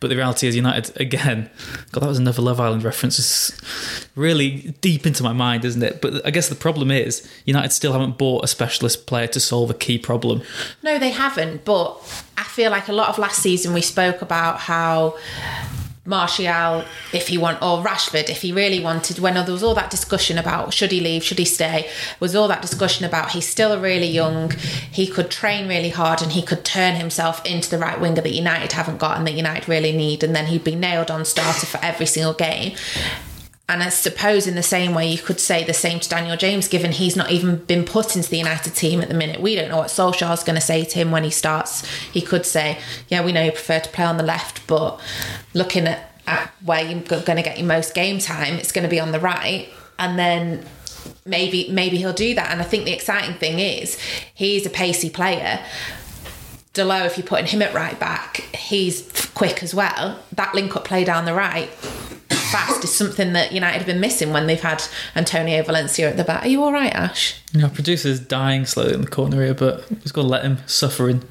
but 0.00 0.08
the 0.08 0.16
reality 0.16 0.48
is 0.48 0.56
United 0.56 1.00
again. 1.00 1.50
God, 1.92 2.02
that 2.02 2.08
was 2.08 2.18
another 2.18 2.42
Love 2.42 2.58
Island 2.58 2.82
reference. 2.82 3.16
It's 3.18 4.06
really 4.16 4.74
deep 4.80 5.06
into 5.06 5.22
my 5.22 5.32
mind, 5.32 5.64
isn't 5.64 5.84
it? 5.84 6.00
But 6.00 6.26
I 6.26 6.30
guess 6.30 6.48
the 6.48 6.56
problem 6.56 6.90
is 6.90 7.30
United 7.44 7.70
still 7.70 7.92
haven't 7.92 8.18
bought 8.18 8.42
a 8.44 8.48
specialist 8.48 9.06
player 9.06 9.28
to 9.28 9.38
solve 9.38 9.70
a 9.70 9.74
key 9.74 9.98
problem. 9.98 10.42
No, 10.82 10.98
they 10.98 11.10
haven't. 11.10 11.64
But 11.64 11.92
I 12.36 12.42
feel 12.42 12.72
like 12.72 12.88
a 12.88 12.92
lot 12.92 13.08
of 13.08 13.18
last 13.18 13.40
season 13.40 13.72
we 13.72 13.82
spoke 13.82 14.20
about 14.20 14.58
how 14.58 15.16
Martial, 16.06 16.84
if 17.14 17.28
he 17.28 17.38
want, 17.38 17.62
or 17.62 17.82
Rashford, 17.82 18.28
if 18.28 18.42
he 18.42 18.52
really 18.52 18.80
wanted, 18.80 19.18
when 19.18 19.34
there 19.34 19.44
was 19.44 19.62
all 19.62 19.74
that 19.74 19.90
discussion 19.90 20.36
about 20.36 20.74
should 20.74 20.92
he 20.92 21.00
leave, 21.00 21.24
should 21.24 21.38
he 21.38 21.46
stay, 21.46 21.88
was 22.20 22.34
all 22.36 22.46
that 22.48 22.60
discussion 22.60 23.06
about 23.06 23.30
he's 23.30 23.48
still 23.48 23.80
really 23.80 24.06
young, 24.06 24.50
he 24.90 25.06
could 25.06 25.30
train 25.30 25.66
really 25.66 25.88
hard, 25.88 26.20
and 26.20 26.32
he 26.32 26.42
could 26.42 26.64
turn 26.64 26.96
himself 26.96 27.44
into 27.46 27.70
the 27.70 27.78
right 27.78 27.98
winger 27.98 28.20
that 28.20 28.32
United 28.32 28.72
haven't 28.72 28.98
got 28.98 29.16
and 29.16 29.26
that 29.26 29.32
United 29.34 29.66
really 29.66 29.92
need, 29.92 30.22
and 30.22 30.36
then 30.36 30.46
he'd 30.46 30.64
be 30.64 30.74
nailed 30.74 31.10
on 31.10 31.24
starter 31.24 31.66
for 31.66 31.78
every 31.82 32.06
single 32.06 32.34
game. 32.34 32.76
And 33.66 33.82
I 33.82 33.88
suppose 33.88 34.46
in 34.46 34.56
the 34.56 34.62
same 34.62 34.94
way 34.94 35.10
you 35.10 35.16
could 35.16 35.40
say 35.40 35.64
the 35.64 35.72
same 35.72 35.98
to 36.00 36.08
Daniel 36.08 36.36
James, 36.36 36.68
given 36.68 36.92
he's 36.92 37.16
not 37.16 37.30
even 37.30 37.56
been 37.64 37.84
put 37.84 38.14
into 38.14 38.28
the 38.28 38.36
United 38.36 38.74
team 38.74 39.00
at 39.00 39.08
the 39.08 39.14
minute. 39.14 39.40
We 39.40 39.54
don't 39.54 39.70
know 39.70 39.78
what 39.78 39.88
Solskjaer's 39.88 40.44
going 40.44 40.56
to 40.56 40.60
say 40.60 40.84
to 40.84 40.94
him 40.94 41.10
when 41.10 41.24
he 41.24 41.30
starts. 41.30 41.86
He 41.86 42.20
could 42.20 42.44
say, 42.44 42.78
"Yeah, 43.08 43.24
we 43.24 43.32
know 43.32 43.42
you 43.42 43.52
prefer 43.52 43.80
to 43.80 43.88
play 43.88 44.04
on 44.04 44.18
the 44.18 44.22
left, 44.22 44.66
but 44.66 45.00
looking 45.54 45.86
at, 45.86 46.10
at 46.26 46.52
where 46.62 46.84
you're 46.84 47.00
going 47.00 47.36
to 47.36 47.42
get 47.42 47.56
your 47.58 47.66
most 47.66 47.94
game 47.94 48.18
time, 48.18 48.54
it's 48.54 48.70
going 48.70 48.82
to 48.82 48.90
be 48.90 49.00
on 49.00 49.12
the 49.12 49.20
right." 49.20 49.68
And 49.98 50.18
then 50.18 50.66
maybe 51.24 51.68
maybe 51.70 51.96
he'll 51.96 52.12
do 52.12 52.34
that. 52.34 52.50
And 52.50 52.60
I 52.60 52.64
think 52.64 52.84
the 52.84 52.92
exciting 52.92 53.36
thing 53.36 53.58
is 53.58 53.98
he's 54.34 54.66
a 54.66 54.70
pacey 54.70 55.08
player. 55.08 55.64
Dalot, 56.74 57.06
if 57.06 57.16
you're 57.16 57.26
putting 57.26 57.46
him 57.46 57.62
at 57.62 57.72
right 57.72 57.98
back, 58.00 58.38
he's 58.54 59.30
quick 59.34 59.62
as 59.62 59.74
well. 59.74 60.18
That 60.32 60.54
link 60.54 60.74
up 60.74 60.84
play 60.84 61.04
down 61.04 61.24
the 61.24 61.34
right, 61.34 61.70
fast, 62.54 62.84
is 62.84 62.94
something 62.94 63.32
that 63.32 63.50
United 63.50 63.78
have 63.78 63.86
been 63.86 64.00
missing 64.00 64.32
when 64.32 64.46
they've 64.46 64.60
had 64.60 64.82
Antonio 65.16 65.62
Valencia 65.64 66.08
at 66.08 66.16
the 66.16 66.22
back. 66.22 66.44
Are 66.44 66.48
you 66.48 66.62
all 66.62 66.72
right, 66.72 66.94
Ash? 66.94 67.40
Yeah, 67.52 67.68
producer's 67.68 68.20
dying 68.20 68.64
slowly 68.64 68.94
in 68.94 69.00
the 69.00 69.10
corner 69.10 69.42
here, 69.42 69.54
but 69.54 69.90
we've 69.90 70.12
got 70.12 70.22
to 70.22 70.28
let 70.28 70.44
him 70.44 70.58
suffer 70.66 71.08
in. 71.08 71.24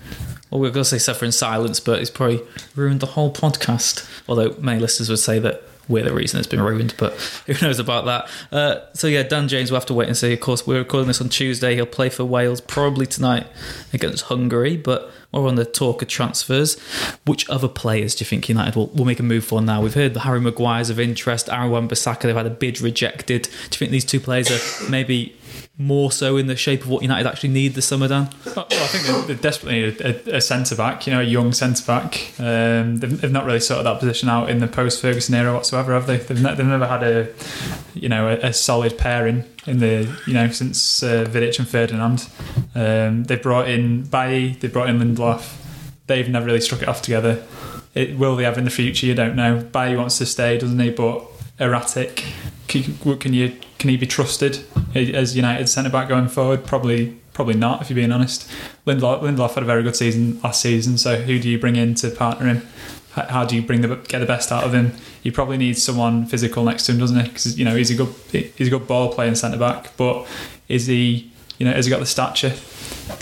Well, 0.49 0.59
we're 0.59 0.71
going 0.71 0.83
to 0.83 0.85
say 0.85 0.97
suffer 0.97 1.23
in 1.23 1.31
silence, 1.31 1.79
but 1.79 2.01
it's 2.01 2.09
probably 2.09 2.41
ruined 2.75 2.99
the 2.99 3.07
whole 3.07 3.33
podcast. 3.33 4.05
Although 4.27 4.55
many 4.59 4.81
listeners 4.81 5.09
would 5.09 5.19
say 5.19 5.39
that 5.39 5.63
we're 5.87 6.03
the 6.03 6.13
reason 6.13 6.39
it's 6.39 6.47
been 6.47 6.61
ruined, 6.61 6.93
but 6.97 7.13
who 7.47 7.53
knows 7.65 7.79
about 7.79 8.05
that? 8.05 8.29
Uh, 8.51 8.81
so 8.93 9.07
yeah, 9.07 9.23
Dan 9.23 9.47
James, 9.47 9.71
we'll 9.71 9.79
have 9.79 9.87
to 9.87 9.93
wait 9.93 10.09
and 10.09 10.17
see. 10.17 10.33
Of 10.33 10.41
course, 10.41 10.67
we're 10.67 10.79
recording 10.79 11.07
this 11.07 11.21
on 11.21 11.29
Tuesday. 11.29 11.75
He'll 11.75 11.85
play 11.85 12.09
for 12.09 12.25
Wales 12.25 12.59
probably 12.59 13.05
tonight 13.05 13.47
against 13.93 14.25
Hungary, 14.25 14.75
but 14.75 15.09
we're 15.41 15.49
on 15.49 15.55
the 15.55 15.65
talk 15.65 16.01
of 16.01 16.07
transfers. 16.07 16.79
Which 17.25 17.49
other 17.49 17.67
players 17.67 18.15
do 18.15 18.23
you 18.23 18.27
think 18.27 18.47
United 18.49 18.75
will, 18.75 18.87
will 18.87 19.05
make 19.05 19.19
a 19.19 19.23
move 19.23 19.45
for 19.45 19.61
now? 19.61 19.81
We've 19.81 19.93
heard 19.93 20.13
the 20.13 20.21
Harry 20.21 20.39
Maguire's 20.41 20.89
of 20.89 20.99
interest, 20.99 21.49
Aaron 21.49 21.71
Wan-Bissaka, 21.71 22.21
they've 22.21 22.35
had 22.35 22.45
a 22.45 22.51
bid 22.51 22.81
rejected. 22.81 23.43
Do 23.43 23.49
you 23.49 23.77
think 23.77 23.91
these 23.91 24.05
two 24.05 24.19
players 24.19 24.51
are 24.51 24.89
maybe 24.89 25.35
more 25.77 26.11
so 26.11 26.37
in 26.37 26.45
the 26.45 26.55
shape 26.55 26.81
of 26.81 26.89
what 26.89 27.01
United 27.01 27.27
actually 27.27 27.49
need 27.49 27.73
this 27.73 27.87
summer, 27.87 28.07
Dan? 28.07 28.29
Well, 28.45 28.67
I 28.69 28.87
think 28.87 29.27
they, 29.27 29.33
they 29.33 29.41
desperately 29.41 29.81
need 29.81 30.01
a, 30.01 30.33
a, 30.33 30.37
a 30.37 30.41
centre 30.41 30.75
back, 30.75 31.07
you 31.07 31.13
know, 31.13 31.19
a 31.19 31.23
young 31.23 31.51
centre 31.51 31.83
back. 31.85 32.31
Um, 32.39 32.97
they've, 32.97 33.21
they've 33.21 33.31
not 33.31 33.45
really 33.45 33.59
sorted 33.59 33.87
that 33.87 33.99
position 33.99 34.29
out 34.29 34.49
in 34.49 34.59
the 34.59 34.67
post 34.67 35.01
Ferguson 35.01 35.33
era 35.33 35.51
whatsoever, 35.51 35.93
have 35.93 36.05
they? 36.05 36.17
They've, 36.17 36.41
ne- 36.41 36.53
they've 36.55 36.65
never 36.65 36.87
had 36.87 37.03
a, 37.03 37.33
you 37.95 38.07
know, 38.07 38.27
a, 38.27 38.47
a 38.47 38.53
solid 38.53 38.97
pairing 38.97 39.45
in 39.65 39.79
the, 39.79 40.13
you 40.27 40.34
know, 40.34 40.50
since 40.50 41.03
uh, 41.03 41.25
Vidic 41.25 41.60
and 41.60 41.67
Ferdinand. 41.67 42.27
Um, 42.75 43.24
they 43.25 43.36
brought 43.36 43.67
in 43.70 44.03
Bailly, 44.03 44.53
they 44.53 44.67
brought 44.67 44.89
in 44.89 45.00
Lindelof. 45.00 45.55
They've 46.08 46.27
never 46.27 46.46
really 46.46 46.62
struck 46.62 46.82
it 46.82 46.88
off 46.88 47.01
together. 47.01 47.43
It, 47.93 48.17
will 48.17 48.36
they 48.36 48.43
have 48.43 48.58
in 48.58 48.65
the 48.65 48.70
future? 48.70 49.05
You 49.05 49.15
don't 49.15 49.36
know. 49.36 49.62
Bailly 49.72 49.96
wants 49.96 50.17
to 50.17 50.25
stay, 50.25 50.58
doesn't 50.58 50.79
he? 50.79 50.89
But 50.89 51.24
erratic. 51.60 52.25
Can, 52.67 53.17
can 53.17 53.34
you 53.34 53.58
can 53.77 53.89
he 53.89 53.98
be 53.98 54.08
trusted 54.08 54.65
as 54.96 55.36
United 55.36 55.67
centre 55.67 55.89
back 55.89 56.08
going 56.08 56.27
forward? 56.27 56.65
Probably 56.65 57.17
probably 57.34 57.55
not. 57.55 57.82
If 57.82 57.89
you're 57.89 57.96
being 57.96 58.12
honest, 58.12 58.50
Lindelof, 58.88 59.22
Lindelof 59.22 59.53
had 59.55 59.63
a 59.63 59.65
very 59.65 59.84
good 59.84 59.96
season 59.96 60.39
last 60.41 60.62
season. 60.62 60.98
So 60.98 61.17
who 61.17 61.39
do 61.39 61.50
you 61.50 61.60
bring 61.60 61.75
in 61.75 61.93
to 61.96 62.10
partner 62.10 62.48
him? 62.48 62.67
H- 63.17 63.29
how 63.29 63.46
do 63.46 63.55
you 63.55 63.62
bring 63.62 63.82
the 63.82 63.96
get 64.08 64.20
the 64.20 64.25
best 64.25 64.51
out 64.51 64.63
of 64.63 64.74
him? 64.74 64.93
You 65.24 65.32
probably 65.32 65.58
need 65.58 65.77
someone 65.77 66.25
physical 66.25 66.63
next 66.63 66.86
to 66.88 66.91
him, 66.93 67.00
doesn't 67.00 67.17
he? 67.20 67.24
Because 67.27 67.58
you 67.58 67.65
know 67.65 67.75
he's 67.75 67.91
a 67.91 67.96
good 67.96 68.13
he's 68.32 68.67
a 68.67 68.72
good 68.72 68.88
ball 68.88 69.13
playing 69.13 69.36
centre 69.36 69.58
back, 69.58 69.96
but 69.98 70.27
is 70.67 70.88
he 70.88 71.32
you 71.58 71.65
know 71.65 71.74
has 71.74 71.86
he 71.86 71.89
got 71.89 72.00
the 72.00 72.05
stature? 72.05 72.53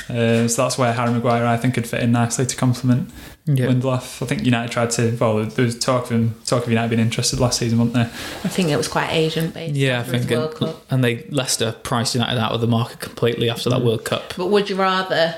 Uh, 0.10 0.48
so 0.48 0.64
that's 0.64 0.78
where 0.78 0.94
Harry 0.94 1.12
Maguire 1.12 1.46
I 1.46 1.58
think 1.58 1.74
could 1.74 1.88
fit 1.88 2.02
in 2.04 2.12
nicely 2.12 2.46
to 2.46 2.56
complement 2.56 3.10
Yeah. 3.46 3.68
Lindelof. 3.68 4.22
I 4.22 4.26
think 4.28 4.46
United 4.46 4.72
tried 4.72 4.92
to. 4.92 5.16
Well, 5.20 5.44
there 5.46 5.66
was 5.66 5.78
talk 5.80 6.04
of 6.06 6.12
him, 6.12 6.36
talk 6.46 6.64
of 6.64 6.70
United 6.70 6.90
being 6.90 7.02
interested 7.02 7.40
last 7.40 7.60
season, 7.60 7.80
wasn't 7.80 7.96
there? 7.96 8.06
I 8.44 8.48
think 8.50 8.70
it 8.70 8.78
was 8.78 8.88
quite 8.88 9.10
agent 9.12 9.54
based. 9.54 9.76
Yeah, 9.76 10.02
I 10.02 10.04
think, 10.04 10.30
World 10.30 10.52
it, 10.54 10.58
Cup. 10.58 10.86
and 10.92 11.04
they 11.04 11.24
Leicester 11.30 11.72
priced 11.84 12.14
United 12.14 12.40
out 12.40 12.52
of 12.52 12.62
the 12.62 12.68
market 12.68 13.00
completely 13.00 13.50
after 13.50 13.70
that 13.72 13.82
World 13.82 14.06
Cup. 14.06 14.34
But 14.38 14.48
would 14.48 14.70
you 14.70 14.76
rather 14.76 15.36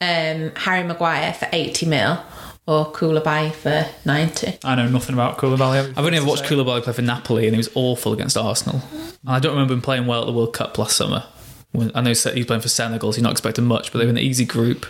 um, 0.00 0.52
Harry 0.56 0.82
Maguire 0.84 1.32
for 1.34 1.48
80 1.52 1.86
mil 1.86 2.18
or 2.66 2.86
Koulibaly 2.92 3.52
for 3.52 3.86
90? 4.04 4.58
I 4.64 4.74
know 4.74 4.88
nothing 4.88 5.14
about 5.14 5.38
Koulibaly. 5.38 5.90
I've 5.90 5.98
only 5.98 6.18
ever 6.18 6.26
watched 6.26 6.44
Koulibaly 6.44 6.82
play 6.82 6.92
for 6.92 7.02
Napoli, 7.02 7.46
and 7.46 7.54
he 7.54 7.58
was 7.58 7.70
awful 7.74 8.12
against 8.12 8.36
Arsenal. 8.36 8.80
And 8.92 9.30
I 9.30 9.38
don't 9.38 9.52
remember 9.52 9.74
him 9.74 9.82
playing 9.82 10.06
well 10.06 10.22
at 10.22 10.26
the 10.26 10.32
World 10.32 10.52
Cup 10.52 10.78
last 10.78 10.96
summer. 10.96 11.24
I 11.94 12.02
know 12.02 12.10
he's 12.10 12.22
playing 12.22 12.60
for 12.60 12.68
Senegal, 12.68 13.12
so 13.12 13.16
you're 13.16 13.24
not 13.24 13.32
expecting 13.32 13.64
much, 13.64 13.90
but 13.90 13.98
they 13.98 14.04
were 14.04 14.10
in 14.10 14.16
an 14.16 14.22
easy 14.22 14.44
group. 14.44 14.86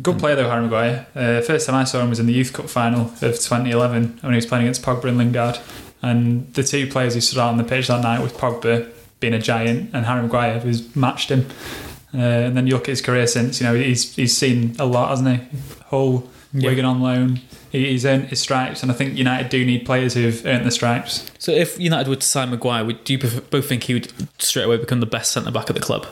Good 0.00 0.20
player 0.20 0.36
though, 0.36 0.48
Harry 0.48 0.62
Maguire. 0.62 1.06
Uh, 1.16 1.40
first 1.40 1.66
time 1.66 1.74
I 1.74 1.82
saw 1.82 2.00
him 2.00 2.10
was 2.10 2.20
in 2.20 2.26
the 2.26 2.32
Youth 2.32 2.52
Cup 2.52 2.68
final 2.68 3.06
of 3.06 3.18
2011 3.20 4.20
when 4.20 4.32
he 4.32 4.36
was 4.36 4.46
playing 4.46 4.64
against 4.64 4.82
Pogba 4.82 5.06
and 5.06 5.18
Lingard. 5.18 5.58
And 6.00 6.52
the 6.54 6.62
two 6.62 6.86
players 6.86 7.14
who 7.14 7.20
stood 7.20 7.40
out 7.40 7.48
on 7.48 7.56
the 7.56 7.64
pitch 7.64 7.88
that 7.88 8.02
night 8.02 8.22
with 8.22 8.36
Pogba 8.38 8.88
being 9.18 9.34
a 9.34 9.40
giant 9.40 9.90
and 9.92 10.06
Harry 10.06 10.22
Maguire 10.22 10.60
who's 10.60 10.94
matched 10.94 11.28
him. 11.28 11.46
Uh, 12.14 12.18
and 12.18 12.56
then 12.56 12.66
you 12.68 12.74
look 12.74 12.82
at 12.82 12.88
his 12.88 13.02
career 13.02 13.26
since, 13.26 13.60
you 13.60 13.66
know, 13.66 13.74
he's 13.74 14.14
he's 14.14 14.36
seen 14.36 14.76
a 14.78 14.84
lot, 14.84 15.08
hasn't 15.10 15.40
he? 15.40 15.58
Hull, 15.86 16.28
Yeah. 16.54 16.68
Wigan 16.68 16.84
on 16.84 17.00
loan. 17.00 17.40
He's 17.70 18.04
earned 18.04 18.24
his 18.24 18.40
stripes, 18.40 18.82
and 18.82 18.92
I 18.92 18.94
think 18.94 19.16
United 19.16 19.48
do 19.48 19.64
need 19.64 19.86
players 19.86 20.12
who've 20.14 20.44
earned 20.44 20.66
the 20.66 20.70
stripes. 20.70 21.30
So 21.38 21.50
if 21.52 21.78
United 21.80 22.08
were 22.10 22.16
to 22.16 22.26
sign 22.26 22.50
Maguire, 22.50 22.84
would, 22.84 23.04
do 23.04 23.14
you 23.14 23.18
both- 23.18 23.48
both 23.50 23.66
think 23.66 23.84
he 23.84 23.94
would 23.94 24.12
straight 24.38 24.64
away 24.64 24.76
become 24.76 25.00
the 25.00 25.06
best 25.06 25.32
centre 25.32 25.50
back 25.50 25.70
at 25.70 25.74
the 25.76 25.80
club? 25.80 26.06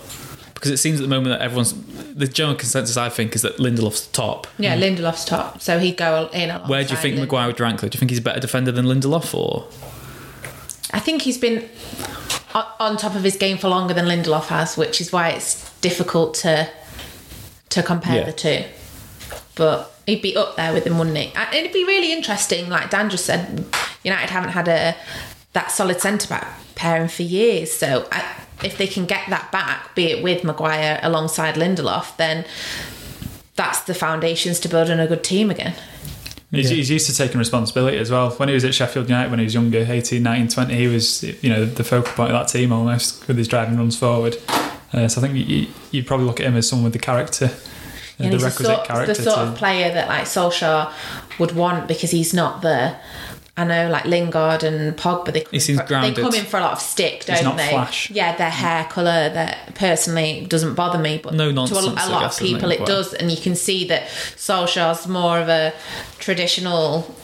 Because 0.54 0.70
it 0.70 0.78
seems 0.78 0.98
at 1.00 1.02
the 1.02 1.08
moment 1.08 1.38
that 1.38 1.42
everyone's 1.42 1.74
the 2.14 2.26
general 2.28 2.54
consensus 2.56 2.96
I 2.96 3.08
think 3.08 3.34
is 3.34 3.42
that 3.42 3.56
Lindelof's 3.58 4.06
top. 4.08 4.46
Yeah, 4.58 4.76
Lindelof's 4.78 5.24
top, 5.24 5.60
so 5.60 5.78
he'd 5.78 5.96
go 5.96 6.28
in. 6.32 6.50
Where 6.68 6.84
do 6.84 6.90
you 6.94 6.96
think 6.98 7.14
Lin- 7.16 7.24
Maguire 7.24 7.46
would 7.48 7.60
rank? 7.60 7.80
though? 7.80 7.88
Do 7.88 7.96
you 7.96 7.98
think 7.98 8.10
he's 8.10 8.18
a 8.18 8.22
better 8.22 8.40
defender 8.40 8.72
than 8.72 8.86
Lindelof, 8.86 9.34
or 9.34 9.66
I 10.92 11.00
think 11.00 11.22
he's 11.22 11.38
been 11.38 11.68
on 12.54 12.96
top 12.96 13.14
of 13.14 13.22
his 13.22 13.36
game 13.36 13.58
for 13.58 13.68
longer 13.68 13.94
than 13.94 14.06
Lindelof 14.06 14.46
has, 14.46 14.76
which 14.76 15.00
is 15.00 15.12
why 15.12 15.30
it's 15.30 15.70
difficult 15.80 16.34
to 16.36 16.68
to 17.70 17.82
compare 17.82 18.16
Yeah. 18.20 18.24
the 18.24 18.32
two. 18.32 18.64
But 19.54 19.94
he'd 20.10 20.22
be 20.22 20.36
up 20.36 20.56
there 20.56 20.72
with 20.72 20.86
him, 20.86 20.98
wouldn't 20.98 21.16
he? 21.16 21.32
And 21.34 21.54
it'd 21.54 21.72
be 21.72 21.84
really 21.84 22.12
interesting. 22.12 22.68
Like 22.68 22.90
Dan 22.90 23.10
just 23.10 23.24
said, 23.26 23.64
United 24.04 24.30
haven't 24.30 24.50
had 24.50 24.68
a 24.68 24.94
that 25.52 25.70
solid 25.70 26.00
centre 26.00 26.28
back 26.28 26.46
pairing 26.74 27.08
for 27.08 27.22
years. 27.22 27.72
So 27.72 28.06
I, 28.12 28.24
if 28.62 28.78
they 28.78 28.86
can 28.86 29.06
get 29.06 29.28
that 29.30 29.50
back, 29.50 29.94
be 29.94 30.06
it 30.12 30.22
with 30.22 30.44
Maguire 30.44 31.00
alongside 31.02 31.54
Lindelof, 31.56 32.16
then 32.16 32.44
that's 33.56 33.80
the 33.80 33.94
foundations 33.94 34.60
to 34.60 34.68
building 34.68 34.98
a 34.98 35.06
good 35.06 35.24
team 35.24 35.50
again. 35.50 35.74
He's, 36.50 36.70
Yeah. 36.70 36.76
he's 36.78 36.90
used 36.90 37.06
to 37.10 37.16
taking 37.16 37.38
responsibility 37.38 37.96
as 37.98 38.10
well. 38.10 38.30
When 38.30 38.48
he 38.48 38.54
was 38.54 38.64
at 38.64 38.74
Sheffield 38.74 39.08
United, 39.08 39.30
when 39.30 39.38
he 39.38 39.44
was 39.44 39.54
younger, 39.54 39.86
18, 39.88 40.22
19, 40.22 40.48
20, 40.48 40.74
he 40.74 40.86
was 40.88 41.22
you 41.22 41.48
know 41.50 41.64
the 41.64 41.84
focal 41.84 42.12
point 42.12 42.32
of 42.32 42.38
that 42.38 42.48
team 42.48 42.72
almost 42.72 43.26
with 43.28 43.36
his 43.38 43.46
driving 43.48 43.76
runs 43.76 43.96
forward. 43.96 44.36
Uh, 44.92 45.06
so 45.06 45.20
I 45.20 45.28
think 45.28 45.48
you, 45.48 45.68
you'd 45.92 46.06
probably 46.06 46.26
look 46.26 46.40
at 46.40 46.46
him 46.46 46.56
as 46.56 46.68
someone 46.68 46.84
with 46.84 46.92
the 46.92 46.98
character, 46.98 47.46
uh, 47.46 47.48
And 47.48 47.60
the 48.28 48.28
he's 48.36 48.42
the 48.42 48.46
requisite 48.48 48.66
sort, 48.76 48.86
character. 48.86 49.14
the 49.14 49.22
sort 49.22 49.36
to, 49.36 49.42
of 49.42 49.54
player 49.56 49.92
that 49.92 50.08
like 50.08 50.24
Solskjaer 50.24 50.92
would 51.38 51.52
want 51.52 51.88
because 51.88 52.10
he's 52.10 52.32
not 52.34 52.62
the. 52.62 52.96
I 53.56 53.64
know, 53.64 53.90
like 53.90 54.06
Lingard 54.06 54.62
and 54.62 54.96
Pogba, 54.96 55.32
they 55.34 55.40
come, 55.42 55.50
He 55.50 55.56
in 55.58 55.60
seems 55.60 55.80
for, 55.80 55.86
grounded. 55.86 56.14
they 56.14 56.22
come 56.22 56.34
in 56.34 56.44
for 56.46 56.56
a 56.56 56.60
lot 56.60 56.72
of 56.72 56.80
stick, 56.80 57.26
don't 57.26 57.44
not 57.44 57.58
they? 57.58 57.68
flash. 57.68 58.08
Yeah, 58.10 58.34
their 58.36 58.48
hair 58.48 58.84
colour 58.84 59.28
that 59.28 59.74
personally 59.74 60.46
doesn't 60.48 60.74
bother 60.76 60.98
me, 60.98 61.20
but 61.22 61.34
No 61.34 61.50
nonsense, 61.50 61.80
to 61.84 61.90
a, 61.90 61.92
a 61.92 62.08
lot 62.08 62.22
guess, 62.22 62.38
of 62.40 62.46
isn't 62.46 62.56
it, 62.56 62.60
people 62.60 62.70
it 62.70 62.86
does, 62.86 63.12
and 63.12 63.30
you 63.30 63.36
can 63.36 63.54
see 63.54 63.86
that 63.88 64.04
Solskjaer's 64.36 65.06
more 65.08 65.38
of 65.40 65.48
a 65.50 65.74
traditional. 66.18 67.14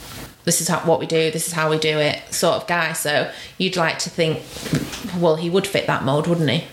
This 0.45 0.61
is 0.61 0.69
how, 0.69 0.81
what 0.81 1.01
we 1.01 1.07
do. 1.07 1.31
This 1.31 1.47
is 1.47 1.53
how 1.55 1.71
we 1.71 1.79
do 1.79 1.99
it, 1.99 2.21
sort 2.35 2.57
of 2.57 2.67
guy. 2.67 2.93
So 2.93 3.31
you'd 3.57 3.77
like 3.77 3.99
to 4.01 4.11
think, 4.11 4.43
well, 5.21 5.37
he 5.37 5.49
would 5.49 5.67
fit 5.67 5.87
that 5.87 6.05
mold, 6.05 6.27
wouldn't 6.27 6.51
he? 6.51 6.65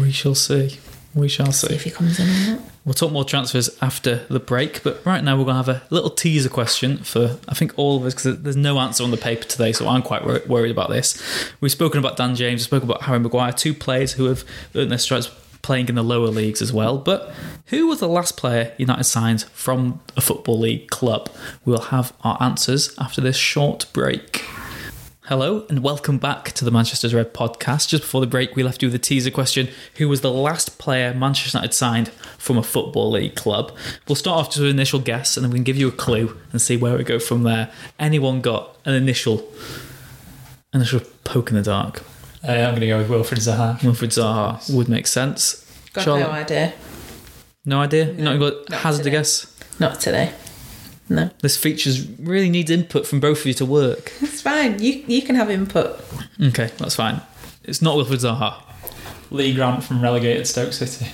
we 0.00 0.10
shall 0.10 0.34
see. 0.34 0.78
We 1.14 1.28
shall 1.28 1.52
See 1.52 1.68
see. 1.68 1.74
if 1.74 1.84
he 1.84 1.90
comes 1.90 2.18
in 2.18 2.28
on 2.28 2.56
that. 2.56 2.62
We'll 2.84 2.92
talk 2.94 3.12
more 3.12 3.24
transfers 3.24 3.70
after 3.80 4.26
the 4.28 4.40
break, 4.40 4.82
but 4.82 5.04
right 5.06 5.24
now 5.24 5.38
we're 5.38 5.44
going 5.44 5.62
to 5.62 5.72
have 5.72 5.82
a 5.82 5.82
little 5.88 6.10
teaser 6.10 6.50
question 6.50 6.98
for 6.98 7.38
I 7.48 7.54
think 7.54 7.72
all 7.76 7.96
of 7.96 8.04
us 8.04 8.14
because 8.14 8.42
there's 8.42 8.56
no 8.56 8.78
answer 8.78 9.02
on 9.02 9.10
the 9.10 9.16
paper 9.16 9.44
today, 9.44 9.72
so 9.72 9.88
I'm 9.88 10.02
quite 10.02 10.24
wor- 10.24 10.42
worried 10.46 10.70
about 10.70 10.90
this. 10.90 11.18
We've 11.62 11.72
spoken 11.72 11.98
about 11.98 12.18
Dan 12.18 12.34
James, 12.34 12.60
we've 12.60 12.66
spoken 12.66 12.90
about 12.90 13.02
Harry 13.02 13.20
Maguire, 13.20 13.52
two 13.52 13.72
players 13.72 14.12
who 14.12 14.26
have 14.26 14.44
earned 14.74 14.90
their 14.90 14.98
stripes 14.98 15.30
playing 15.62 15.88
in 15.88 15.94
the 15.94 16.02
lower 16.02 16.26
leagues 16.28 16.60
as 16.60 16.74
well. 16.74 16.98
But 16.98 17.32
who 17.68 17.86
was 17.86 18.00
the 18.00 18.08
last 18.08 18.36
player 18.36 18.74
United 18.76 19.04
signed 19.04 19.44
from 19.44 20.00
a 20.14 20.20
football 20.20 20.58
league 20.58 20.90
club? 20.90 21.30
We'll 21.64 21.80
have 21.80 22.12
our 22.22 22.36
answers 22.40 22.94
after 22.98 23.22
this 23.22 23.36
short 23.36 23.86
break. 23.94 24.44
Hello 25.28 25.64
and 25.70 25.82
welcome 25.82 26.18
back 26.18 26.52
to 26.52 26.66
the 26.66 26.70
Manchester's 26.70 27.14
Red 27.14 27.32
podcast. 27.32 27.88
Just 27.88 28.02
before 28.02 28.20
the 28.20 28.26
break, 28.26 28.54
we 28.56 28.62
left 28.62 28.82
you 28.82 28.88
with 28.88 28.94
a 28.94 28.98
teaser 28.98 29.30
question 29.30 29.68
Who 29.96 30.06
was 30.06 30.20
the 30.20 30.30
last 30.30 30.78
player 30.78 31.14
Manchester 31.14 31.56
United 31.56 31.72
signed 31.72 32.08
from 32.36 32.58
a 32.58 32.62
football 32.62 33.10
league 33.10 33.34
club? 33.34 33.74
We'll 34.06 34.16
start 34.16 34.38
off 34.38 34.46
just 34.48 34.58
with 34.58 34.68
an 34.68 34.76
initial 34.76 35.00
guess 35.00 35.38
and 35.38 35.44
then 35.44 35.50
we 35.50 35.56
can 35.56 35.64
give 35.64 35.78
you 35.78 35.88
a 35.88 35.92
clue 35.92 36.36
and 36.52 36.60
see 36.60 36.76
where 36.76 36.98
we 36.98 37.04
go 37.04 37.18
from 37.18 37.42
there. 37.42 37.70
Anyone 37.98 38.42
got 38.42 38.76
an 38.84 38.92
initial 38.92 39.50
initial 40.74 41.00
poke 41.24 41.48
in 41.48 41.56
the 41.56 41.62
dark? 41.62 42.02
uh, 42.46 42.52
I'm 42.52 42.70
going 42.72 42.80
to 42.80 42.86
go 42.88 42.98
with 42.98 43.08
Wilfred 43.08 43.40
Zaha. 43.40 43.82
Wilfred 43.82 44.10
Zaha 44.10 44.74
would 44.74 44.90
make 44.90 45.06
sense. 45.06 45.64
Got 45.94 46.04
Charlotte, 46.04 46.20
no 46.26 46.30
idea. 46.32 46.72
no 47.64 47.80
idea? 47.80 48.12
You're 48.12 48.24
not 48.24 48.38
going 48.38 48.52
to 48.52 48.70
not 48.72 48.80
hazard 48.80 49.06
a 49.06 49.10
guess? 49.10 49.56
Not 49.80 50.00
today. 50.00 50.34
No. 51.08 51.30
This 51.40 51.56
features 51.56 52.06
really 52.18 52.48
needs 52.48 52.70
input 52.70 53.06
from 53.06 53.20
both 53.20 53.40
of 53.40 53.46
you 53.46 53.54
to 53.54 53.66
work. 53.66 54.12
It's 54.20 54.40
fine. 54.40 54.78
You 54.82 55.04
you 55.06 55.20
can 55.22 55.34
have 55.36 55.50
input. 55.50 56.00
Okay, 56.40 56.70
that's 56.78 56.96
fine. 56.96 57.20
It's 57.62 57.82
not 57.82 57.96
Wilfred 57.96 58.20
Zaha. 58.20 58.62
Lee 59.30 59.54
Grant 59.54 59.84
from 59.84 60.00
relegated 60.02 60.46
Stoke 60.46 60.72
City. 60.72 61.06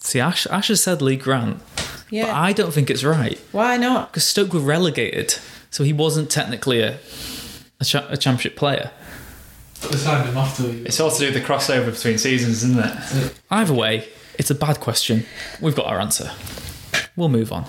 See, 0.00 0.20
Ash, 0.20 0.46
Ash 0.48 0.68
has 0.68 0.82
said 0.82 1.00
Lee 1.02 1.16
Grant, 1.16 1.60
Yeah. 2.10 2.26
but 2.26 2.34
I 2.34 2.52
don't 2.52 2.72
think 2.72 2.90
it's 2.90 3.02
right 3.04 3.38
Why 3.52 3.76
not? 3.76 4.10
because 4.12 4.24
Stoke 4.24 4.52
were 4.52 4.60
relegated, 4.60 5.36
so 5.70 5.82
he 5.84 5.92
wasn't 5.92 6.30
technically 6.30 6.80
a 6.80 6.98
a, 7.80 7.84
cha- 7.84 8.06
a 8.08 8.16
championship 8.16 8.54
player. 8.56 8.90
They 9.90 9.96
signed 9.96 10.28
him 10.28 10.36
after. 10.36 10.64
It's 10.86 11.00
all 11.00 11.10
to 11.10 11.18
do 11.18 11.26
with 11.26 11.34
the 11.34 11.40
crossover 11.40 11.86
between 11.92 12.18
seasons, 12.18 12.62
isn't 12.62 12.78
it? 12.78 13.34
Either 13.50 13.74
way, 13.74 14.08
it's 14.38 14.50
a 14.50 14.54
bad 14.54 14.78
question. 14.80 15.26
We've 15.60 15.74
got 15.74 15.86
our 15.86 16.00
answer. 16.00 16.30
We'll 17.16 17.28
move 17.28 17.52
on. 17.52 17.68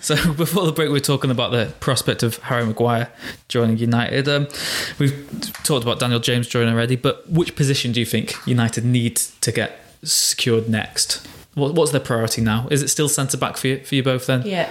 So 0.00 0.14
before 0.34 0.66
the 0.66 0.72
break, 0.72 0.88
we 0.88 0.92
were 0.94 1.00
talking 1.00 1.30
about 1.30 1.52
the 1.52 1.72
prospect 1.80 2.22
of 2.22 2.36
Harry 2.38 2.64
Maguire 2.66 3.10
joining 3.48 3.76
United. 3.78 4.28
Um, 4.28 4.48
we've 4.98 5.28
talked 5.64 5.84
about 5.84 5.98
Daniel 6.00 6.20
James 6.20 6.46
joining 6.48 6.72
already, 6.74 6.96
but 6.96 7.28
which 7.30 7.54
position 7.56 7.92
do 7.92 8.00
you 8.00 8.06
think 8.06 8.34
United 8.46 8.84
need 8.84 9.16
to 9.16 9.52
get 9.52 9.78
secured 10.02 10.68
next? 10.68 11.26
What, 11.54 11.74
what's 11.74 11.90
their 11.92 12.00
priority 12.00 12.42
now? 12.42 12.68
Is 12.70 12.82
it 12.82 12.88
still 12.88 13.08
centre 13.08 13.36
back 13.38 13.56
for 13.56 13.68
you, 13.68 13.78
for 13.84 13.94
you 13.94 14.02
both 14.02 14.26
then? 14.26 14.42
Yeah. 14.44 14.70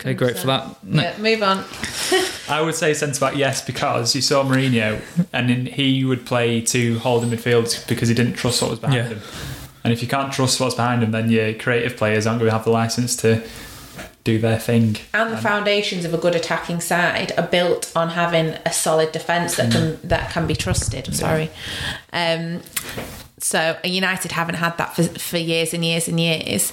Okay, 0.00 0.14
great 0.14 0.36
for 0.36 0.48
that. 0.48 0.82
Ne- 0.84 1.02
Yeah. 1.02 1.18
Move 1.18 1.42
on. 1.42 1.64
I 2.48 2.60
would 2.60 2.74
say 2.74 2.92
centre 2.92 3.20
back, 3.20 3.36
yes, 3.36 3.64
because 3.64 4.16
you 4.16 4.20
saw 4.20 4.42
Mourinho, 4.44 5.00
and 5.32 5.48
then 5.48 5.66
he 5.66 6.04
would 6.04 6.26
play 6.26 6.60
to 6.62 6.98
hold 6.98 7.22
in 7.22 7.30
midfield 7.30 7.86
because 7.86 8.08
he 8.08 8.14
didn't 8.14 8.32
trust 8.34 8.60
what 8.62 8.70
was 8.72 8.80
behind 8.80 8.96
Yeah. 8.96 9.08
him. 9.14 9.20
And 9.84 9.92
if 9.92 10.02
you 10.02 10.08
can't 10.08 10.32
trust 10.32 10.60
what's 10.60 10.74
behind 10.74 11.02
them, 11.02 11.10
then 11.10 11.30
your 11.30 11.54
creative 11.54 11.96
players 11.96 12.26
aren't 12.26 12.38
going 12.40 12.50
to 12.50 12.56
have 12.56 12.64
the 12.64 12.70
license 12.70 13.16
to 13.16 13.42
do 14.24 14.38
their 14.38 14.58
thing. 14.58 14.96
And 15.12 15.32
the 15.32 15.36
foundations 15.36 16.04
of 16.04 16.14
a 16.14 16.18
good 16.18 16.36
attacking 16.36 16.80
side 16.80 17.32
are 17.36 17.46
built 17.46 17.90
on 17.96 18.10
having 18.10 18.54
a 18.64 18.72
solid 18.72 19.10
defence 19.10 19.56
that 19.56 19.72
can 19.72 19.98
that 20.04 20.30
can 20.30 20.46
be 20.46 20.54
trusted. 20.54 21.12
Sorry. 21.14 21.50
Um, 22.12 22.60
so 23.38 23.76
United 23.84 24.32
haven't 24.32 24.54
had 24.56 24.78
that 24.78 24.94
for, 24.94 25.02
for 25.02 25.38
years 25.38 25.74
and 25.74 25.84
years 25.84 26.06
and 26.06 26.20
years. 26.20 26.72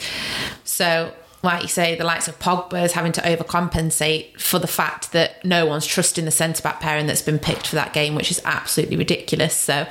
So, 0.64 1.12
like 1.42 1.62
you 1.62 1.68
say, 1.68 1.96
the 1.96 2.04
likes 2.04 2.28
of 2.28 2.38
Pogba 2.40 2.84
is 2.84 2.92
having 2.92 3.12
to 3.14 3.22
overcompensate 3.22 4.40
for 4.40 4.60
the 4.60 4.68
fact 4.68 5.14
that 5.14 5.44
no 5.46 5.66
one's 5.66 5.86
trusting 5.86 6.26
the 6.26 6.32
centre 6.32 6.62
back 6.62 6.82
pairing 6.82 7.08
that's 7.08 7.22
been 7.22 7.40
picked 7.40 7.68
for 7.68 7.76
that 7.76 7.94
game, 7.94 8.14
which 8.16 8.30
is 8.30 8.42
absolutely 8.44 8.98
ridiculous. 8.98 9.56
So, 9.56 9.88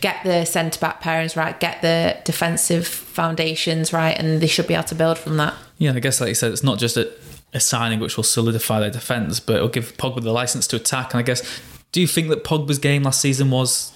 get 0.00 0.22
the 0.24 0.46
centre 0.46 0.80
back 0.80 1.02
pairings 1.02 1.36
right, 1.36 1.58
get 1.60 1.82
the 1.82 2.16
defensive 2.24 2.86
foundations 2.86 3.92
right, 3.92 4.18
and 4.18 4.40
they 4.40 4.46
should 4.46 4.66
be 4.66 4.74
able 4.74 4.84
to 4.84 4.94
build 4.94 5.18
from 5.18 5.36
that. 5.36 5.54
Yeah, 5.78 5.92
I 5.92 6.00
guess 6.00 6.20
like 6.20 6.28
you 6.28 6.34
said, 6.34 6.52
it's 6.52 6.64
not 6.64 6.78
just 6.78 6.96
a, 6.96 7.12
a 7.52 7.60
signing 7.60 8.00
which 8.00 8.16
will 8.16 8.24
solidify 8.24 8.80
their 8.80 8.90
defence, 8.90 9.38
but 9.38 9.56
it'll 9.56 9.68
give 9.68 9.96
Pogba 9.98 10.22
the 10.22 10.32
license 10.32 10.66
to 10.68 10.76
attack. 10.76 11.12
And 11.12 11.18
I 11.18 11.22
guess, 11.22 11.42
do 11.92 12.00
you 12.00 12.06
think 12.06 12.28
that 12.28 12.42
Pogba's 12.42 12.78
game 12.78 13.02
last 13.02 13.20
season 13.20 13.50
was 13.50 13.92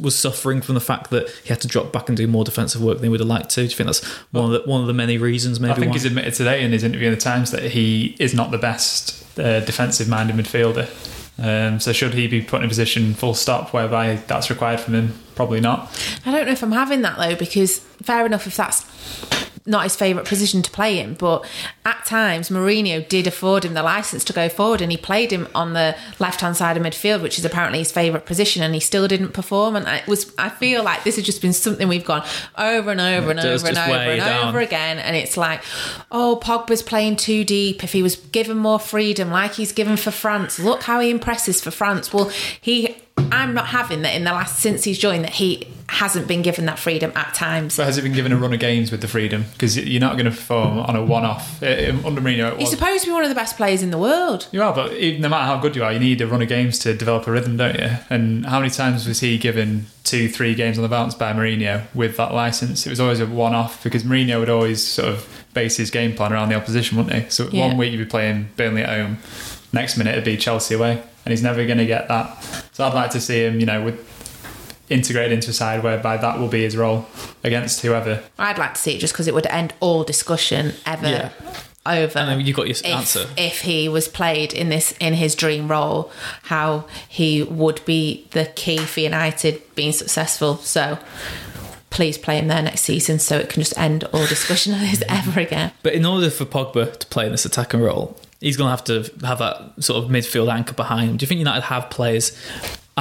was 0.00 0.16
suffering 0.16 0.60
from 0.60 0.74
the 0.74 0.80
fact 0.80 1.10
that 1.10 1.28
he 1.42 1.48
had 1.48 1.60
to 1.62 1.68
drop 1.68 1.92
back 1.92 2.08
and 2.08 2.16
do 2.16 2.26
more 2.26 2.44
defensive 2.44 2.82
work 2.82 2.98
than 2.98 3.04
he 3.04 3.08
would 3.08 3.20
have 3.20 3.28
liked 3.28 3.50
to? 3.50 3.62
Do 3.62 3.64
you 3.64 3.70
think 3.70 3.86
that's 3.86 4.04
one 4.30 4.46
of 4.46 4.50
the 4.50 4.70
one 4.70 4.80
of 4.80 4.86
the 4.86 4.92
many 4.94 5.18
reasons? 5.18 5.58
Maybe 5.60 5.72
I 5.72 5.74
think 5.74 5.86
why? 5.88 5.92
he's 5.94 6.04
admitted 6.04 6.34
today 6.34 6.62
in 6.62 6.72
his 6.72 6.84
interview 6.84 7.08
in 7.08 7.14
the 7.14 7.20
Times 7.20 7.50
that 7.50 7.62
he 7.62 8.16
is 8.18 8.34
not 8.34 8.50
the 8.50 8.58
best 8.58 9.38
uh, 9.38 9.60
defensive-minded 9.60 10.36
midfielder. 10.36 10.88
Um, 11.38 11.80
so 11.80 11.92
should 11.92 12.12
he 12.12 12.26
be 12.26 12.42
put 12.42 12.60
in 12.60 12.66
a 12.66 12.68
position 12.68 13.14
full 13.14 13.32
stop 13.32 13.72
whereby 13.72 14.16
that's 14.26 14.50
required 14.50 14.80
from 14.80 14.94
him? 14.94 15.14
Probably 15.34 15.60
not. 15.60 15.90
I 16.26 16.32
don't 16.32 16.44
know 16.44 16.52
if 16.52 16.62
I'm 16.62 16.72
having 16.72 17.00
that 17.02 17.16
though, 17.16 17.34
because 17.34 17.78
fair 18.02 18.26
enough 18.26 18.46
if 18.46 18.56
that's 18.56 18.84
not 19.66 19.84
his 19.84 19.94
favourite 19.94 20.26
position 20.26 20.62
to 20.62 20.70
play 20.70 20.98
in, 20.98 21.14
but 21.14 21.44
at 21.84 22.04
times 22.06 22.48
Mourinho 22.48 23.06
did 23.08 23.26
afford 23.26 23.64
him 23.64 23.74
the 23.74 23.82
license 23.82 24.24
to 24.24 24.32
go 24.32 24.48
forward 24.48 24.80
and 24.80 24.90
he 24.90 24.96
played 24.96 25.30
him 25.30 25.48
on 25.54 25.74
the 25.74 25.96
left 26.18 26.40
hand 26.40 26.56
side 26.56 26.76
of 26.76 26.82
midfield, 26.82 27.22
which 27.22 27.38
is 27.38 27.44
apparently 27.44 27.78
his 27.78 27.92
favourite 27.92 28.26
position, 28.26 28.62
and 28.62 28.74
he 28.74 28.80
still 28.80 29.06
didn't 29.06 29.32
perform. 29.32 29.76
And 29.76 29.86
I 29.86 30.02
was 30.06 30.32
I 30.38 30.48
feel 30.48 30.82
like 30.82 31.04
this 31.04 31.16
has 31.16 31.24
just 31.24 31.42
been 31.42 31.52
something 31.52 31.88
we've 31.88 32.04
gone 32.04 32.24
over 32.56 32.90
and 32.90 33.00
over 33.00 33.30
and 33.30 33.38
It 33.40 33.44
over 33.46 33.68
and 33.68 33.78
over 33.78 33.92
and 33.92 34.20
down. 34.20 34.48
over 34.48 34.60
again. 34.60 34.98
And 34.98 35.14
it's 35.16 35.36
like, 35.36 35.62
oh, 36.10 36.40
Pogba's 36.42 36.82
playing 36.82 37.16
too 37.16 37.44
deep. 37.44 37.84
If 37.84 37.92
he 37.92 38.02
was 38.02 38.16
given 38.16 38.56
more 38.56 38.78
freedom, 38.78 39.30
like 39.30 39.54
he's 39.54 39.72
given 39.72 39.96
for 39.96 40.10
France, 40.10 40.58
look 40.58 40.84
how 40.84 41.00
he 41.00 41.10
impresses 41.10 41.60
for 41.60 41.70
France. 41.70 42.12
Well, 42.12 42.30
he 42.60 42.96
I'm 43.30 43.54
not 43.54 43.68
having 43.68 44.02
that 44.02 44.14
in 44.14 44.24
the 44.24 44.32
last 44.32 44.58
since 44.58 44.84
he's 44.84 44.98
joined 44.98 45.24
that 45.24 45.34
he 45.34 45.68
hasn't 45.90 46.28
been 46.28 46.40
given 46.42 46.66
that 46.66 46.78
freedom 46.78 47.12
at 47.16 47.34
times. 47.34 47.76
But 47.76 47.86
has 47.86 47.96
he 47.96 48.02
been 48.02 48.12
given 48.12 48.32
a 48.32 48.36
run 48.36 48.52
of 48.52 48.60
games 48.60 48.90
with 48.92 49.00
the 49.00 49.08
freedom? 49.08 49.44
Because 49.52 49.76
you're 49.76 50.00
not 50.00 50.12
going 50.12 50.26
to 50.26 50.30
perform 50.30 50.78
on 50.78 50.94
a 50.96 51.04
one-off. 51.04 51.60
Under 51.62 52.20
Mourinho, 52.20 52.52
it 52.52 52.58
He's 52.58 52.68
was. 52.68 52.78
supposed 52.78 53.02
to 53.04 53.08
be 53.10 53.12
one 53.12 53.24
of 53.24 53.28
the 53.28 53.34
best 53.34 53.56
players 53.56 53.82
in 53.82 53.90
the 53.90 53.98
world. 53.98 54.46
You 54.52 54.62
are, 54.62 54.72
but 54.72 54.92
even, 54.94 55.20
no 55.22 55.28
matter 55.28 55.44
how 55.46 55.58
good 55.58 55.74
you 55.74 55.82
are, 55.84 55.92
you 55.92 55.98
need 55.98 56.20
a 56.20 56.26
run 56.26 56.42
of 56.42 56.48
games 56.48 56.78
to 56.80 56.94
develop 56.94 57.26
a 57.26 57.32
rhythm, 57.32 57.56
don't 57.56 57.78
you? 57.78 57.90
And 58.08 58.46
how 58.46 58.60
many 58.60 58.70
times 58.70 59.06
was 59.06 59.20
he 59.20 59.36
given 59.36 59.86
two, 60.04 60.28
three 60.28 60.54
games 60.54 60.78
on 60.78 60.82
the 60.82 60.88
bounce 60.88 61.14
by 61.14 61.32
Mourinho 61.32 61.82
with 61.94 62.16
that 62.18 62.32
license? 62.32 62.86
It 62.86 62.90
was 62.90 63.00
always 63.00 63.18
a 63.20 63.26
one-off 63.26 63.82
because 63.82 64.04
Mourinho 64.04 64.38
would 64.38 64.48
always 64.50 64.82
sort 64.86 65.08
of 65.08 65.44
base 65.54 65.76
his 65.76 65.90
game 65.90 66.14
plan 66.14 66.32
around 66.32 66.48
the 66.50 66.54
opposition, 66.54 66.96
wouldn't 66.98 67.24
he? 67.24 67.28
So 67.30 67.48
Yeah. 67.50 67.66
one 67.66 67.76
week 67.76 67.90
you'd 67.92 67.98
be 67.98 68.04
playing 68.04 68.50
Burnley 68.56 68.82
at 68.82 68.88
home, 68.88 69.18
next 69.72 69.96
minute 69.96 70.12
it'd 70.12 70.24
be 70.24 70.36
Chelsea 70.36 70.74
away, 70.76 71.02
and 71.24 71.32
he's 71.32 71.42
never 71.42 71.66
going 71.66 71.78
to 71.78 71.86
get 71.86 72.06
that. 72.06 72.42
So 72.72 72.84
I'd 72.86 72.94
like 72.94 73.10
to 73.10 73.20
see 73.20 73.44
him, 73.44 73.58
you 73.58 73.66
know, 73.66 73.82
with 73.84 74.06
integrated 74.90 75.32
into 75.32 75.50
a 75.50 75.52
side 75.54 75.82
whereby 75.82 76.16
that 76.18 76.38
will 76.38 76.48
be 76.48 76.62
his 76.62 76.76
role 76.76 77.06
against 77.44 77.80
whoever. 77.80 78.22
I'd 78.38 78.58
like 78.58 78.74
to 78.74 78.80
see 78.80 78.96
it 78.96 78.98
just 78.98 79.12
because 79.14 79.26
it 79.28 79.34
would 79.34 79.46
end 79.46 79.72
all 79.80 80.04
discussion 80.04 80.74
ever 80.84 81.08
Yeah. 81.08 81.28
over. 81.86 82.18
And 82.18 82.28
then 82.28 82.40
you 82.46 82.52
got 82.52 82.66
your 82.66 82.76
if, 82.76 82.84
answer. 82.86 83.26
if 83.36 83.60
he 83.62 83.88
was 83.88 84.08
played 84.08 84.52
in 84.52 84.68
this 84.68 84.92
in 85.00 85.14
his 85.14 85.34
dream 85.34 85.68
role, 85.68 86.10
how 86.44 86.84
he 87.08 87.42
would 87.42 87.82
be 87.86 88.26
the 88.32 88.46
key 88.56 88.78
for 88.78 89.00
United 89.00 89.62
being 89.76 89.92
successful. 89.92 90.56
So 90.58 90.98
please 91.90 92.18
play 92.18 92.38
him 92.38 92.48
there 92.48 92.62
next 92.62 92.82
season 92.82 93.18
so 93.18 93.36
it 93.38 93.48
can 93.48 93.62
just 93.62 93.76
end 93.78 94.04
all 94.12 94.26
discussion 94.26 94.74
of 94.74 94.80
this 94.80 95.02
ever 95.08 95.40
again. 95.40 95.72
But 95.82 95.94
in 95.94 96.04
order 96.04 96.30
for 96.30 96.44
Pogba 96.44 96.96
to 96.98 97.06
play 97.06 97.26
in 97.26 97.32
this 97.32 97.44
attacking 97.44 97.80
role, 97.80 98.16
he's 98.40 98.56
going 98.56 98.66
to 98.66 98.70
have 98.70 98.84
to 98.84 99.26
have 99.26 99.38
that 99.38 99.82
sort 99.82 100.02
of 100.04 100.10
midfield 100.10 100.52
anchor 100.52 100.74
behind 100.74 101.10
him. 101.10 101.16
Do 101.16 101.24
you 101.24 101.28
think 101.28 101.38
United 101.38 101.62
have 101.62 101.90
players 101.90 102.36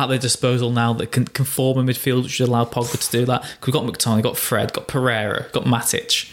at 0.04 0.10
their 0.10 0.18
disposal 0.18 0.72
now 0.72 0.94
that 0.94 1.12
can, 1.12 1.26
can 1.26 1.46
form 1.46 1.78
a 1.78 1.84
midfield 1.92 2.24
which 2.24 2.34
should 2.34 2.48
allow 2.48 2.66
Pogba 2.66 3.00
to 3.10 3.12
do 3.20 3.26
that? 3.26 3.42
'Cause 3.42 3.68
We've 3.68 3.74
got 3.74 3.84
McTominay, 3.86 4.24
got 4.24 4.38
Fred, 4.38 4.74
got 4.74 4.88
Pereira, 4.88 5.46
got 5.52 5.66
Matic. 5.66 6.28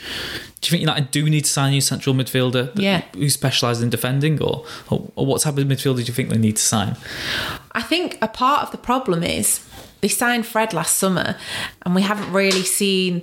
Do 0.61 0.69
you 0.69 0.71
think 0.71 0.81
United 0.81 1.11
do 1.11 1.29
need 1.29 1.45
to 1.45 1.51
sign 1.51 1.69
a 1.69 1.71
new 1.73 1.81
central 1.81 2.15
midfielder 2.15 2.75
that- 2.75 2.83
Yeah. 2.83 3.03
who 3.15 3.29
specialises 3.31 3.83
in 3.83 3.91
defending, 3.91 4.41
or, 4.43 4.65
or 4.91 5.11
or 5.17 5.27
what 5.27 5.41
type 5.43 5.57
of 5.59 5.65
midfielder 5.65 5.97
do 5.97 6.03
you 6.03 6.13
think 6.15 6.31
they 6.31 6.39
need 6.39 6.57
to 6.57 6.63
sign? 6.63 6.97
I 7.73 7.83
think 7.83 8.19
a 8.23 8.29
part 8.29 8.63
of 8.63 8.71
the 8.71 8.79
problem 8.79 9.23
is 9.23 9.61
they 10.01 10.09
signed 10.09 10.47
Fred 10.47 10.73
last 10.73 10.97
summer, 10.97 11.37
and 11.85 11.95
we 11.95 12.03
haven't 12.03 12.33
really 12.33 12.65
seen. 12.65 13.23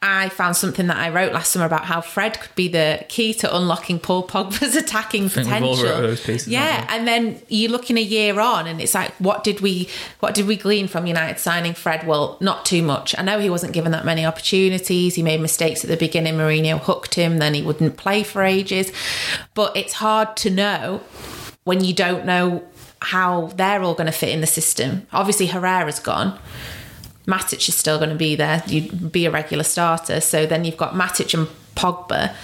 I 0.00 0.28
found 0.28 0.56
something 0.56 0.86
that 0.86 0.96
I 0.96 1.10
wrote 1.10 1.32
last 1.32 1.50
summer 1.50 1.66
about 1.66 1.86
how 1.86 2.00
Fred 2.00 2.40
could 2.40 2.54
be 2.54 2.68
the 2.68 3.04
key 3.08 3.34
to 3.34 3.56
unlocking 3.56 3.98
Paul 3.98 4.24
Pogba's 4.28 4.76
attacking 4.76 5.28
think 5.28 5.48
we've 5.48 5.62
all 5.62 5.76
potential. 5.76 6.24
pieces, 6.24 6.46
yeah, 6.46 6.86
and 6.88 7.08
then 7.08 7.42
you 7.48 7.68
look 7.68 7.90
in 7.90 7.98
a 7.98 8.02
year 8.02 8.38
on, 8.38 8.68
and 8.68 8.80
it's 8.80 8.94
like, 8.94 9.10
what 9.18 9.42
did 9.42 9.60
we, 9.60 9.88
what 10.20 10.36
did 10.36 10.46
we 10.46 10.56
glean 10.56 10.86
from 10.86 11.06
United 11.06 11.40
signing 11.40 11.74
Fred? 11.74 12.06
Well, 12.06 12.38
not 12.40 12.64
too 12.64 12.80
much. 12.80 13.18
I 13.18 13.22
know 13.22 13.40
he 13.40 13.50
wasn't 13.50 13.72
given 13.72 13.90
that 13.90 14.04
many 14.04 14.24
opportunities. 14.24 15.16
He 15.16 15.22
made 15.24 15.40
mistakes 15.40 15.82
at 15.82 15.90
the 15.90 15.96
beginning. 15.96 16.34
Mourinho 16.34 16.78
hooked 16.78 17.16
him, 17.16 17.38
then 17.38 17.54
he 17.54 17.62
wouldn't 17.62 17.96
play 17.96 18.22
for 18.22 18.44
ages. 18.44 18.92
But 19.54 19.76
it's 19.76 19.94
hard 19.94 20.36
to 20.38 20.50
know 20.50 21.02
when 21.64 21.82
you 21.82 21.92
don't 21.92 22.24
know 22.24 22.64
how 23.00 23.46
they're 23.56 23.82
all 23.82 23.94
going 23.94 24.06
to 24.06 24.12
fit 24.12 24.30
in 24.30 24.40
the 24.40 24.46
system. 24.46 25.08
Obviously, 25.12 25.46
Herrera's 25.46 25.98
gone. 25.98 26.38
Matic 27.28 27.68
is 27.68 27.74
still 27.76 27.98
going 27.98 28.10
to 28.10 28.16
be 28.16 28.34
there. 28.34 28.62
You'd 28.66 29.12
be 29.12 29.26
a 29.26 29.30
regular 29.30 29.62
starter. 29.64 30.20
So 30.20 30.46
then 30.46 30.64
you've 30.64 30.78
got 30.78 30.94
Matic 30.94 31.34
and 31.38 31.46
Pogba. 31.76 32.34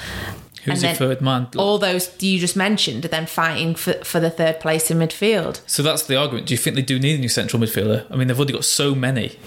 Who's 0.64 0.82
and 0.82 0.98
your 0.98 1.08
third 1.08 1.20
man? 1.20 1.48
All 1.56 1.78
those 1.78 2.10
you 2.22 2.38
just 2.38 2.56
mentioned 2.56 3.04
are 3.04 3.08
then 3.08 3.26
fighting 3.26 3.74
for, 3.74 3.94
for 4.04 4.20
the 4.20 4.30
third 4.30 4.60
place 4.60 4.90
in 4.90 4.98
midfield. 4.98 5.60
So 5.66 5.82
that's 5.82 6.02
the 6.04 6.16
argument. 6.16 6.46
Do 6.46 6.54
you 6.54 6.58
think 6.58 6.76
they 6.76 6.82
do 6.82 6.98
need 6.98 7.16
a 7.16 7.18
new 7.18 7.28
central 7.28 7.60
midfielder? 7.62 8.06
I 8.10 8.16
mean, 8.16 8.28
they've 8.28 8.38
already 8.38 8.52
got 8.54 8.64
so 8.64 8.94
many. 8.94 9.38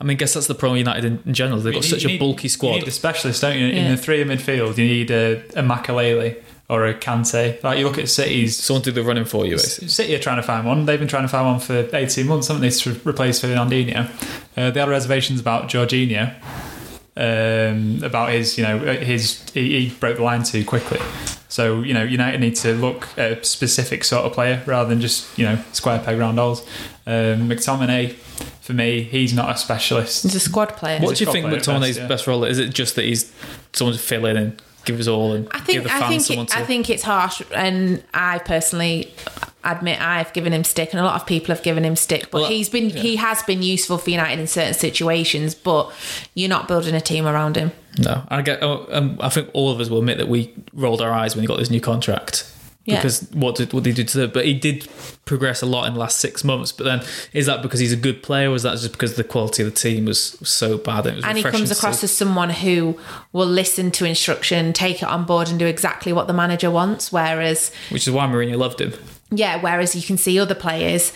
I 0.00 0.04
mean, 0.04 0.14
I 0.16 0.18
guess 0.18 0.34
that's 0.34 0.46
the 0.46 0.54
problem 0.54 0.78
United 0.78 1.04
in, 1.04 1.22
in 1.26 1.34
general. 1.34 1.58
They've 1.60 1.72
got 1.74 1.82
You 1.82 1.88
such 1.90 2.06
need- 2.06 2.16
a 2.16 2.18
bulky 2.18 2.44
You 2.44 2.48
squad. 2.50 2.72
need 2.76 2.88
a 2.88 2.90
specialist, 2.90 3.42
don't 3.42 3.58
you? 3.58 3.66
In 3.68 3.76
Yeah. 3.84 3.90
the 3.90 3.96
three 3.96 4.20
in 4.22 4.28
midfield, 4.28 4.76
you 4.78 4.84
need 4.86 5.10
a, 5.10 5.38
a 5.56 5.62
Makelele 5.62 6.36
or 6.68 6.86
a 6.86 6.94
Kante. 6.94 7.62
Like 7.62 7.78
you 7.78 7.86
look 7.86 7.98
at 7.98 8.08
City's. 8.08 8.56
Someone 8.56 8.82
to 8.82 8.92
do 8.92 9.00
the 9.00 9.06
running 9.06 9.24
for 9.24 9.46
you. 9.46 9.56
basically. 9.56 9.88
City 9.88 10.14
are 10.14 10.18
trying 10.18 10.36
to 10.36 10.42
find 10.42 10.66
one. 10.66 10.84
They've 10.86 10.98
been 10.98 11.08
trying 11.08 11.24
to 11.24 11.28
find 11.28 11.46
one 11.46 11.60
for 11.60 11.88
18 11.94 12.26
months, 12.26 12.48
haven't 12.48 12.62
they, 12.62 12.70
to 12.70 13.00
replace 13.08 13.40
Fernandinho? 13.40 14.08
Uh, 14.56 14.70
they 14.70 14.80
had 14.80 14.88
reservations 14.88 15.40
about 15.40 15.68
Jorginho, 15.68 16.34
um, 17.16 18.02
about 18.04 18.30
his, 18.30 18.58
you 18.58 18.64
know, 18.64 18.78
his 18.78 19.42
he, 19.50 19.88
he 19.88 19.94
broke 19.94 20.18
the 20.18 20.22
line 20.22 20.42
too 20.42 20.64
quickly. 20.64 21.00
So 21.48 21.80
you 21.80 21.94
know, 21.94 22.02
United 22.02 22.40
need 22.40 22.56
to 22.56 22.74
look 22.74 23.08
at 23.18 23.32
a 23.32 23.44
specific 23.44 24.04
sort 24.04 24.26
of 24.26 24.32
player 24.32 24.62
rather 24.66 24.88
than 24.88 25.00
just 25.00 25.36
you 25.38 25.46
know 25.46 25.58
square 25.72 25.98
peg 25.98 26.18
round 26.18 26.38
holes. 26.38 26.60
Um, 27.06 27.48
McTominay, 27.48 28.12
for 28.60 28.74
me, 28.74 29.02
he's 29.02 29.32
not 29.32 29.54
a 29.54 29.58
specialist. 29.58 30.24
He's 30.24 30.34
a 30.34 30.40
squad 30.40 30.76
player. 30.76 31.00
What 31.00 31.16
do 31.16 31.24
you 31.24 31.32
think 31.32 31.44
top 31.44 31.62
player 31.62 31.78
at 31.78 31.82
McTominay's 31.82 31.96
best, 31.96 31.98
yeah. 31.98 32.06
best 32.08 32.26
role 32.26 32.44
is? 32.44 32.58
Is 32.58 32.68
it 32.68 32.74
just 32.74 32.96
that 32.96 33.06
he's 33.06 33.32
someone 33.72 33.96
to 33.96 34.02
fill 34.02 34.26
in 34.26 34.36
and 34.36 34.62
give 34.88 35.00
us 35.00 35.08
all 35.08 35.32
and 35.32 35.48
I 35.52 35.58
give 35.58 35.66
think 35.66 35.84
the 35.84 35.94
I 35.94 36.08
think 36.08 36.22
someone 36.22 36.46
it, 36.46 36.50
to? 36.50 36.58
I 36.58 36.64
think 36.64 36.90
it's 36.90 37.02
harsh, 37.02 37.42
and 37.54 38.02
I 38.12 38.38
personally 38.38 39.12
admit 39.64 40.00
I've 40.00 40.32
given 40.32 40.52
him 40.52 40.64
stick, 40.64 40.92
and 40.92 41.00
a 41.00 41.04
lot 41.04 41.20
of 41.20 41.26
people 41.26 41.54
have 41.54 41.62
given 41.62 41.84
him 41.84 41.96
stick. 41.96 42.30
But 42.30 42.42
Well, 42.42 42.50
he's 42.50 42.68
been 42.68 42.90
he 42.90 43.16
has 43.16 43.42
been 43.42 43.62
useful 43.62 43.98
for 43.98 44.10
United 44.10 44.40
in 44.40 44.46
certain 44.46 44.74
situations. 44.74 45.54
But 45.54 45.92
you're 46.34 46.48
not 46.48 46.68
building 46.68 46.94
a 46.94 47.00
team 47.00 47.26
around 47.26 47.56
him. 47.56 47.72
no, 47.98 48.22
I 48.28 48.42
get. 48.42 48.62
Oh, 48.62 48.86
um, 48.90 49.18
I 49.20 49.28
think 49.28 49.50
all 49.52 49.70
of 49.70 49.80
us 49.80 49.88
will 49.88 49.98
admit 49.98 50.18
that 50.18 50.28
we 50.28 50.54
rolled 50.72 51.02
our 51.02 51.12
eyes 51.12 51.34
when 51.34 51.42
he 51.42 51.46
got 51.46 51.58
this 51.58 51.70
new 51.70 51.80
contract. 51.80 52.50
Yeah. 52.88 52.96
Because 52.96 53.28
what 53.32 53.54
did 53.56 53.74
what 53.74 53.84
did 53.84 53.98
he 53.98 54.02
do 54.02 54.08
to? 54.08 54.28
But 54.28 54.46
he 54.46 54.54
did 54.54 54.88
progress 55.26 55.60
a 55.60 55.66
lot 55.66 55.86
in 55.86 55.92
the 55.92 56.00
last 56.00 56.18
six 56.18 56.42
months. 56.42 56.72
But 56.72 56.84
then, 56.84 57.02
is 57.34 57.44
that 57.44 57.60
because 57.60 57.80
he's 57.80 57.92
a 57.92 57.96
good 57.96 58.22
player, 58.22 58.50
or 58.50 58.54
is 58.54 58.62
that 58.62 58.78
just 58.78 58.92
because 58.92 59.14
the 59.16 59.24
quality 59.24 59.62
of 59.62 59.68
the 59.68 59.78
team 59.78 60.06
was 60.06 60.38
so 60.42 60.78
bad? 60.78 61.06
It 61.06 61.16
was 61.16 61.24
and 61.26 61.36
he 61.36 61.44
comes 61.44 61.70
across 61.70 62.02
as 62.02 62.10
someone 62.10 62.48
who 62.48 62.98
will 63.32 63.46
listen 63.46 63.90
to 63.90 64.06
instruction, 64.06 64.72
take 64.72 65.02
it 65.02 65.08
on 65.08 65.26
board, 65.26 65.48
and 65.50 65.58
do 65.58 65.66
exactly 65.66 66.14
what 66.14 66.28
the 66.28 66.32
manager 66.32 66.70
wants. 66.70 67.12
Whereas, 67.12 67.70
which 67.90 68.08
is 68.08 68.14
why 68.14 68.26
Mourinho 68.26 68.56
loved 68.56 68.80
him. 68.80 68.94
yeah, 69.30 69.60
whereas 69.60 69.94
you 69.94 70.00
can 70.00 70.16
see 70.16 70.40
other 70.40 70.54
players, 70.54 71.12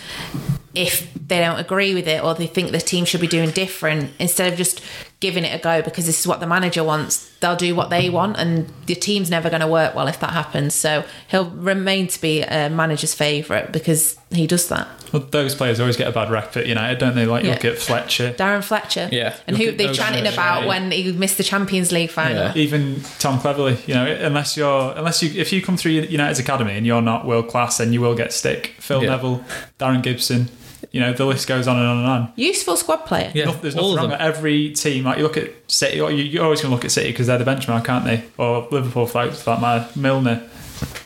if 0.75 1.13
they 1.15 1.39
don't 1.41 1.59
agree 1.59 1.95
with 1.95 2.09
it 2.09 2.23
or 2.25 2.35
they 2.35 2.47
think 2.47 2.73
the 2.73 2.79
team 2.81 3.05
should 3.05 3.21
be 3.21 3.27
doing 3.27 3.51
different, 3.51 4.11
instead 4.19 4.51
of 4.53 4.59
just 4.59 4.83
giving 5.21 5.45
it 5.45 5.55
a 5.55 5.63
go 5.63 5.83
because 5.83 6.07
this 6.07 6.19
is 6.19 6.27
what 6.27 6.41
the 6.41 6.47
manager 6.47 6.83
wants, 6.83 7.31
they'll 7.39 7.55
do 7.55 7.75
what 7.77 7.91
they 7.91 8.11
want, 8.11 8.37
and 8.39 8.69
the 8.87 8.95
team's 8.95 9.31
never 9.31 9.49
going 9.49 9.61
to 9.61 9.67
work 9.69 9.95
well 9.95 10.09
if 10.09 10.19
that 10.21 10.31
happens. 10.31 10.75
So 10.75 11.05
he'll 11.29 11.49
remain 11.51 12.09
to 12.09 12.21
be 12.21 12.43
a 12.43 12.69
manager's 12.69 13.15
favourite 13.15 13.71
because 13.73 14.19
he 14.31 14.47
does 14.49 14.69
that. 14.69 14.89
Well, 15.13 15.23
those 15.31 15.55
players 15.55 15.79
always 15.79 15.97
get 15.99 16.09
a 16.09 16.13
bad 16.13 16.31
rap 16.31 16.57
at 16.57 16.67
United, 16.67 16.99
don't 16.99 17.15
they? 17.15 17.27
Like 17.27 17.45
Yeah. 17.45 17.51
look 17.53 17.65
at 17.67 17.79
Fletcher, 17.79 18.33
Darren 18.33 18.65
Fletcher, 18.65 19.09
Yeah. 19.13 19.35
and 19.47 19.57
Look 19.59 19.67
who 19.67 19.77
they 19.77 19.87
those 19.87 19.97
chanting 19.97 20.25
guys, 20.25 20.33
about 20.33 20.63
yeah. 20.63 20.69
when 20.69 20.91
he 20.91 21.13
missed 21.13 21.37
the 21.37 21.45
Champions 21.45 21.93
League 21.93 22.11
final. 22.11 22.37
Yeah. 22.47 22.53
even 22.57 23.03
Tom 23.19 23.39
Cleverley. 23.39 23.77
You 23.87 23.95
know, 23.95 24.07
unless 24.07 24.57
you're 24.57 24.95
unless 24.97 25.23
you 25.23 25.31
if 25.39 25.53
you 25.53 25.61
come 25.63 25.77
through 25.77 25.93
United's 25.93 26.39
academy 26.39 26.77
and 26.77 26.87
you're 26.87 27.03
not 27.03 27.27
world 27.27 27.49
class, 27.49 27.77
then 27.79 27.93
you 27.93 28.01
will 28.01 28.15
get 28.15 28.33
stick. 28.33 28.75
Phil 28.81 29.03
Yeah. 29.05 29.11
Neville, 29.11 29.45
Darren 29.79 30.03
Gibson. 30.03 30.49
You 30.93 31.01
know, 31.01 31.13
the 31.15 31.25
list 31.25 31.49
goes 31.49 31.67
on 31.67 31.79
and 31.79 31.87
on 31.87 31.99
and 31.99 32.07
on. 32.07 32.33
Useful 32.37 32.77
squad 32.77 32.99
player. 33.07 33.33
Yeah, 33.35 33.47
No- 33.47 33.53
There's 33.53 33.75
all 33.77 33.83
nothing 33.83 33.93
of 33.93 33.97
wrong 33.97 34.11
them. 34.11 34.29
with 34.29 34.37
every 34.37 34.71
team. 34.71 35.05
Like 35.05 35.17
you 35.19 35.25
look 35.25 35.39
at 35.39 35.51
City, 35.67 36.01
or 36.01 36.11
you- 36.13 36.23
you're 36.25 36.45
always 36.45 36.61
going 36.61 36.71
to 36.71 36.75
look 36.77 36.85
at 36.85 36.91
City 36.93 37.11
because 37.11 37.27
they're 37.29 37.39
the 37.39 37.45
benchmark, 37.51 37.89
aren't 37.89 38.05
they? 38.05 38.25
Or 38.37 38.69
Liverpool, 38.71 39.07
for 39.07 39.25
like, 39.25 39.33
for 39.35 39.51
that 39.51 39.61
matter. 39.63 39.89
Milner, 39.99 40.43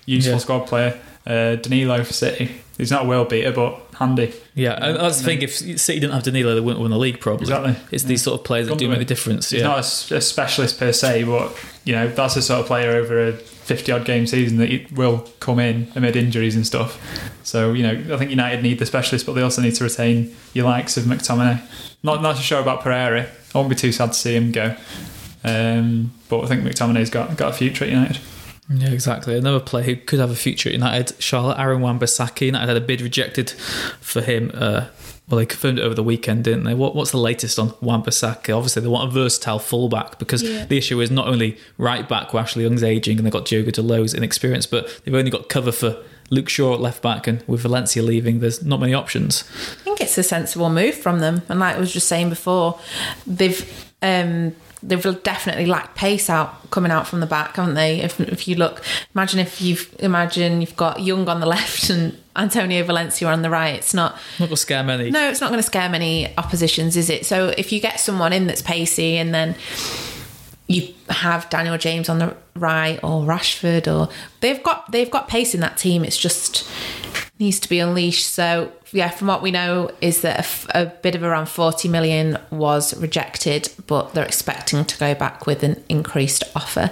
useful 0.04 0.32
Yeah. 0.34 0.38
squad 0.38 0.60
player. 0.66 0.98
Uh, 1.26 1.54
Danilo 1.56 2.02
for 2.04 2.12
City. 2.12 2.50
He's 2.76 2.90
not 2.90 3.06
a 3.06 3.08
world 3.08 3.30
beater, 3.30 3.52
but 3.52 3.80
handy. 3.94 4.34
Yeah, 4.54 4.72
and 4.74 4.96
that's 4.96 5.18
the 5.18 5.24
thing. 5.24 5.40
If 5.40 5.54
City 5.54 5.98
didn't 5.98 6.12
have 6.12 6.24
Danilo, 6.24 6.54
they 6.54 6.60
wouldn't 6.60 6.82
win 6.82 6.90
the 6.90 6.98
league. 6.98 7.20
Probably. 7.20 7.44
Exactly. 7.44 7.76
It's 7.90 8.04
these 8.04 8.22
sort 8.22 8.38
of 8.38 8.44
players 8.44 8.68
that 8.68 8.76
do 8.76 8.88
make 8.88 8.98
the 8.98 9.06
difference. 9.06 9.50
He's 9.50 9.62
yeah. 9.62 9.68
not 9.68 9.78
a 9.78 10.16
a, 10.16 10.20
specialist 10.20 10.78
per 10.78 10.92
se, 10.92 11.24
but 11.24 11.56
you 11.84 11.94
know 11.94 12.08
that's 12.08 12.34
the 12.34 12.42
sort 12.42 12.60
of 12.60 12.66
player 12.66 12.90
over 12.90 13.28
a 13.28 13.32
fifty-odd 13.32 14.04
game 14.04 14.26
season 14.26 14.58
that 14.58 14.92
will 14.92 15.26
come 15.40 15.58
in 15.58 15.90
amid 15.94 16.16
injuries 16.16 16.54
and 16.54 16.66
stuff. 16.66 17.00
So 17.44 17.72
you 17.72 17.82
know, 17.82 18.14
I 18.14 18.18
think 18.18 18.30
United 18.30 18.62
need 18.62 18.78
the 18.78 18.86
specialist, 18.86 19.24
but 19.24 19.32
they 19.32 19.42
also 19.42 19.62
need 19.62 19.74
to 19.76 19.84
retain 19.84 20.34
your 20.52 20.66
likes 20.66 20.98
of 20.98 21.04
McTominay. 21.04 21.62
Not 22.02 22.20
not 22.20 22.36
to 22.36 22.42
show 22.42 22.60
about 22.60 22.82
Pereira. 22.82 23.22
I 23.54 23.58
won't 23.58 23.70
be 23.70 23.74
too 23.74 23.92
sad 23.92 24.08
to 24.08 24.14
see 24.14 24.36
him 24.36 24.52
go. 24.52 24.76
Um, 25.44 26.12
but 26.28 26.40
I 26.40 26.46
think 26.46 26.62
McTominay's 26.62 27.08
got 27.08 27.38
got 27.38 27.54
a 27.54 27.56
future 27.56 27.84
at 27.84 27.90
United. 27.90 28.18
Yeah, 28.68 28.88
exactly. 28.90 29.36
Another 29.38 29.60
player 29.60 29.84
who 29.84 29.96
could 29.96 30.18
have 30.18 30.30
a 30.30 30.34
future 30.36 30.68
at 30.68 30.72
United, 30.74 31.14
Charlotte 31.22 31.58
Aaron 31.58 31.80
Wan-Bissaka. 31.80 32.46
United 32.46 32.66
had 32.66 32.76
a 32.76 32.80
bid 32.80 33.00
rejected 33.00 33.50
for 34.00 34.20
him. 34.20 34.50
Uh, 34.54 34.86
well, 35.28 35.38
they 35.38 35.46
confirmed 35.46 35.78
it 35.78 35.82
over 35.82 35.94
the 35.94 36.02
weekend, 36.02 36.44
didn't 36.44 36.64
they? 36.64 36.74
What, 36.74 36.94
what's 36.96 37.10
the 37.12 37.16
latest 37.18 37.58
on 37.58 37.74
Wan-Bissaka? 37.80 38.56
Obviously, 38.56 38.82
they 38.82 38.88
want 38.88 39.08
a 39.08 39.12
versatile 39.12 39.58
fullback 39.60 40.18
because 40.18 40.42
Yeah. 40.42 40.64
the 40.66 40.76
issue 40.78 41.00
is 41.00 41.10
not 41.10 41.28
only 41.28 41.58
right 41.78 42.08
back, 42.08 42.32
where 42.32 42.42
Ashley 42.42 42.64
Young's 42.64 42.82
aging, 42.82 43.18
and 43.18 43.26
they've 43.26 43.32
got 43.32 43.44
Diogo 43.44 43.70
Dalot's 43.70 44.14
inexperience, 44.14 44.66
but 44.66 45.00
they've 45.04 45.14
only 45.14 45.30
got 45.30 45.48
cover 45.48 45.70
for 45.72 45.96
Luke 46.30 46.48
Shaw 46.48 46.74
at 46.74 46.80
left 46.80 47.02
back, 47.02 47.28
and 47.28 47.42
with 47.46 47.60
Valencia 47.60 48.02
leaving, 48.02 48.40
there's 48.40 48.64
not 48.64 48.80
many 48.80 48.94
options. 48.94 49.44
I 49.80 49.84
think 49.84 50.00
it's 50.00 50.18
a 50.18 50.24
sensible 50.24 50.70
move 50.70 50.94
from 50.96 51.20
them. 51.20 51.42
And 51.48 51.60
like 51.60 51.76
I 51.76 51.78
was 51.78 51.92
just 51.92 52.08
saying 52.08 52.30
before, 52.30 52.78
they've 53.26 53.64
um, 54.02 54.54
they've 54.82 55.22
definitely 55.22 55.66
lacked 55.66 55.96
pace 55.96 56.28
out 56.30 56.70
coming 56.70 56.92
out 56.92 57.06
from 57.06 57.20
the 57.20 57.26
back, 57.26 57.56
haven't 57.56 57.74
they? 57.74 58.00
If 58.00 58.20
if 58.20 58.46
you 58.46 58.56
look, 58.56 58.82
imagine 59.14 59.40
if 59.40 59.60
you've 59.60 59.94
imagine 59.98 60.60
you've 60.60 60.76
got 60.76 61.00
Young 61.00 61.28
on 61.28 61.40
the 61.40 61.46
left 61.56 61.90
and 61.90 62.16
Antonio 62.36 62.84
Valencia 62.84 63.26
on 63.28 63.42
the 63.42 63.50
right. 63.50 63.74
It's 63.76 63.94
not 63.94 64.12
Not 64.38 64.46
going 64.46 64.50
to 64.50 64.56
scare 64.56 64.82
many. 64.84 65.10
no, 65.10 65.28
it's 65.30 65.40
not 65.40 65.48
going 65.48 65.58
to 65.58 65.66
scare 65.66 65.88
many 65.88 66.36
oppositions, 66.36 66.96
is 66.96 67.08
it? 67.10 67.24
So 67.26 67.48
if 67.56 67.72
you 67.72 67.80
get 67.80 67.98
someone 68.00 68.32
in 68.32 68.46
that's 68.46 68.62
pacey 68.62 69.16
and 69.16 69.34
then 69.34 69.56
you 70.68 70.92
have 71.08 71.48
Daniel 71.48 71.78
James 71.78 72.08
on 72.08 72.18
the 72.18 72.36
right 72.56 72.98
or 73.02 73.22
Rashford 73.22 73.86
or 73.86 74.12
they've 74.40 74.62
got 74.62 74.90
they've 74.92 75.10
got 75.10 75.28
pace 75.28 75.54
in 75.54 75.60
that 75.60 75.76
team. 75.78 76.04
It's 76.04 76.16
just 76.18 76.68
needs 77.38 77.60
to 77.60 77.68
be 77.68 77.78
unleashed. 77.80 78.26
So 78.26 78.72
yeah, 78.92 79.10
from 79.10 79.28
what 79.28 79.42
we 79.42 79.50
know 79.50 79.90
is 80.00 80.22
that 80.22 80.36
a, 80.36 80.38
f- 80.38 80.66
a 80.74 80.86
bit 80.86 81.14
of 81.14 81.22
around 81.22 81.46
40 81.48 81.88
million 81.88 82.38
was 82.50 82.96
rejected, 82.98 83.70
but 83.86 84.14
they're 84.14 84.24
expecting 84.24 84.84
to 84.86 84.98
go 84.98 85.14
back 85.14 85.46
with 85.46 85.62
an 85.62 85.82
increased 85.88 86.44
offer. 86.54 86.90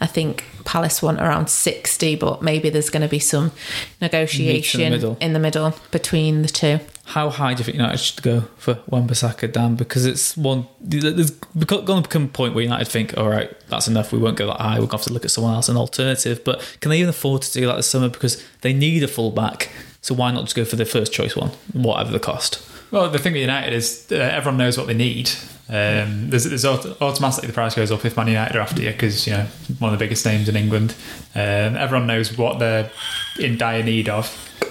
I 0.00 0.06
think 0.06 0.44
Palace 0.64 1.00
want 1.02 1.20
around 1.20 1.48
60, 1.48 2.16
but 2.16 2.42
maybe 2.42 2.70
there's 2.70 2.90
going 2.90 3.02
to 3.02 3.08
be 3.08 3.18
some 3.20 3.52
negotiation 4.00 4.80
in 5.20 5.32
the 5.32 5.38
middle 5.38 5.74
between 5.90 6.42
the 6.42 6.48
two. 6.48 6.80
How 7.06 7.28
high 7.28 7.52
do 7.52 7.58
you 7.58 7.64
think 7.64 7.76
United 7.76 7.98
should 7.98 8.22
go 8.22 8.44
for 8.56 8.78
Wan-Bissaka, 8.86 9.52
Dan? 9.52 9.74
Because 9.74 10.06
it's 10.06 10.36
one. 10.36 10.66
There's 10.80 11.30
going 11.30 12.02
to 12.02 12.02
become 12.02 12.24
a 12.24 12.28
point 12.28 12.54
where 12.54 12.64
United 12.64 12.88
think, 12.88 13.16
all 13.18 13.28
right, 13.28 13.54
that's 13.68 13.88
enough. 13.88 14.10
We 14.10 14.18
won't 14.18 14.36
go 14.36 14.46
that 14.46 14.60
high. 14.60 14.76
To 14.78 14.86
have 14.86 15.02
to 15.02 15.12
look 15.12 15.24
at 15.24 15.30
someone 15.30 15.54
else, 15.54 15.68
an 15.68 15.76
alternative. 15.76 16.42
But 16.44 16.78
can 16.80 16.90
they 16.90 16.98
even 16.98 17.10
afford 17.10 17.42
to 17.42 17.52
do 17.52 17.66
that 17.66 17.76
this 17.76 17.88
summer? 17.88 18.08
Because 18.08 18.42
they 18.62 18.72
need 18.72 19.02
a 19.02 19.08
full 19.08 19.30
back. 19.30 19.70
So 20.00 20.14
why 20.14 20.30
not 20.32 20.44
just 20.44 20.56
go 20.56 20.64
for 20.64 20.76
the 20.76 20.84
first 20.84 21.12
choice 21.12 21.36
one, 21.36 21.50
whatever 21.72 22.10
the 22.10 22.20
cost? 22.20 22.66
Well, 22.90 23.10
the 23.10 23.18
thing 23.18 23.32
with 23.32 23.40
United 23.40 23.72
is 23.72 24.06
uh, 24.10 24.16
everyone 24.16 24.56
knows 24.58 24.78
what 24.78 24.86
they 24.86 24.94
need. 24.94 25.30
Um, 25.68 26.28
there's, 26.28 26.44
there's 26.44 26.64
auto- 26.64 26.94
automatically 27.00 27.46
the 27.46 27.54
price 27.54 27.74
goes 27.74 27.90
up 27.90 28.04
if 28.04 28.16
Man 28.16 28.28
United 28.28 28.54
are 28.56 28.60
after 28.60 28.82
you 28.82 28.90
because 28.90 29.26
you 29.26 29.32
know 29.32 29.46
one 29.78 29.92
of 29.92 29.98
the 29.98 30.04
biggest 30.04 30.26
names 30.26 30.48
in 30.48 30.56
England. 30.56 30.94
Um, 31.34 31.76
everyone 31.76 32.06
knows 32.06 32.36
what 32.36 32.58
they're 32.58 32.90
in 33.38 33.56
dire 33.56 33.82
need 33.82 34.08
of, 34.08 34.26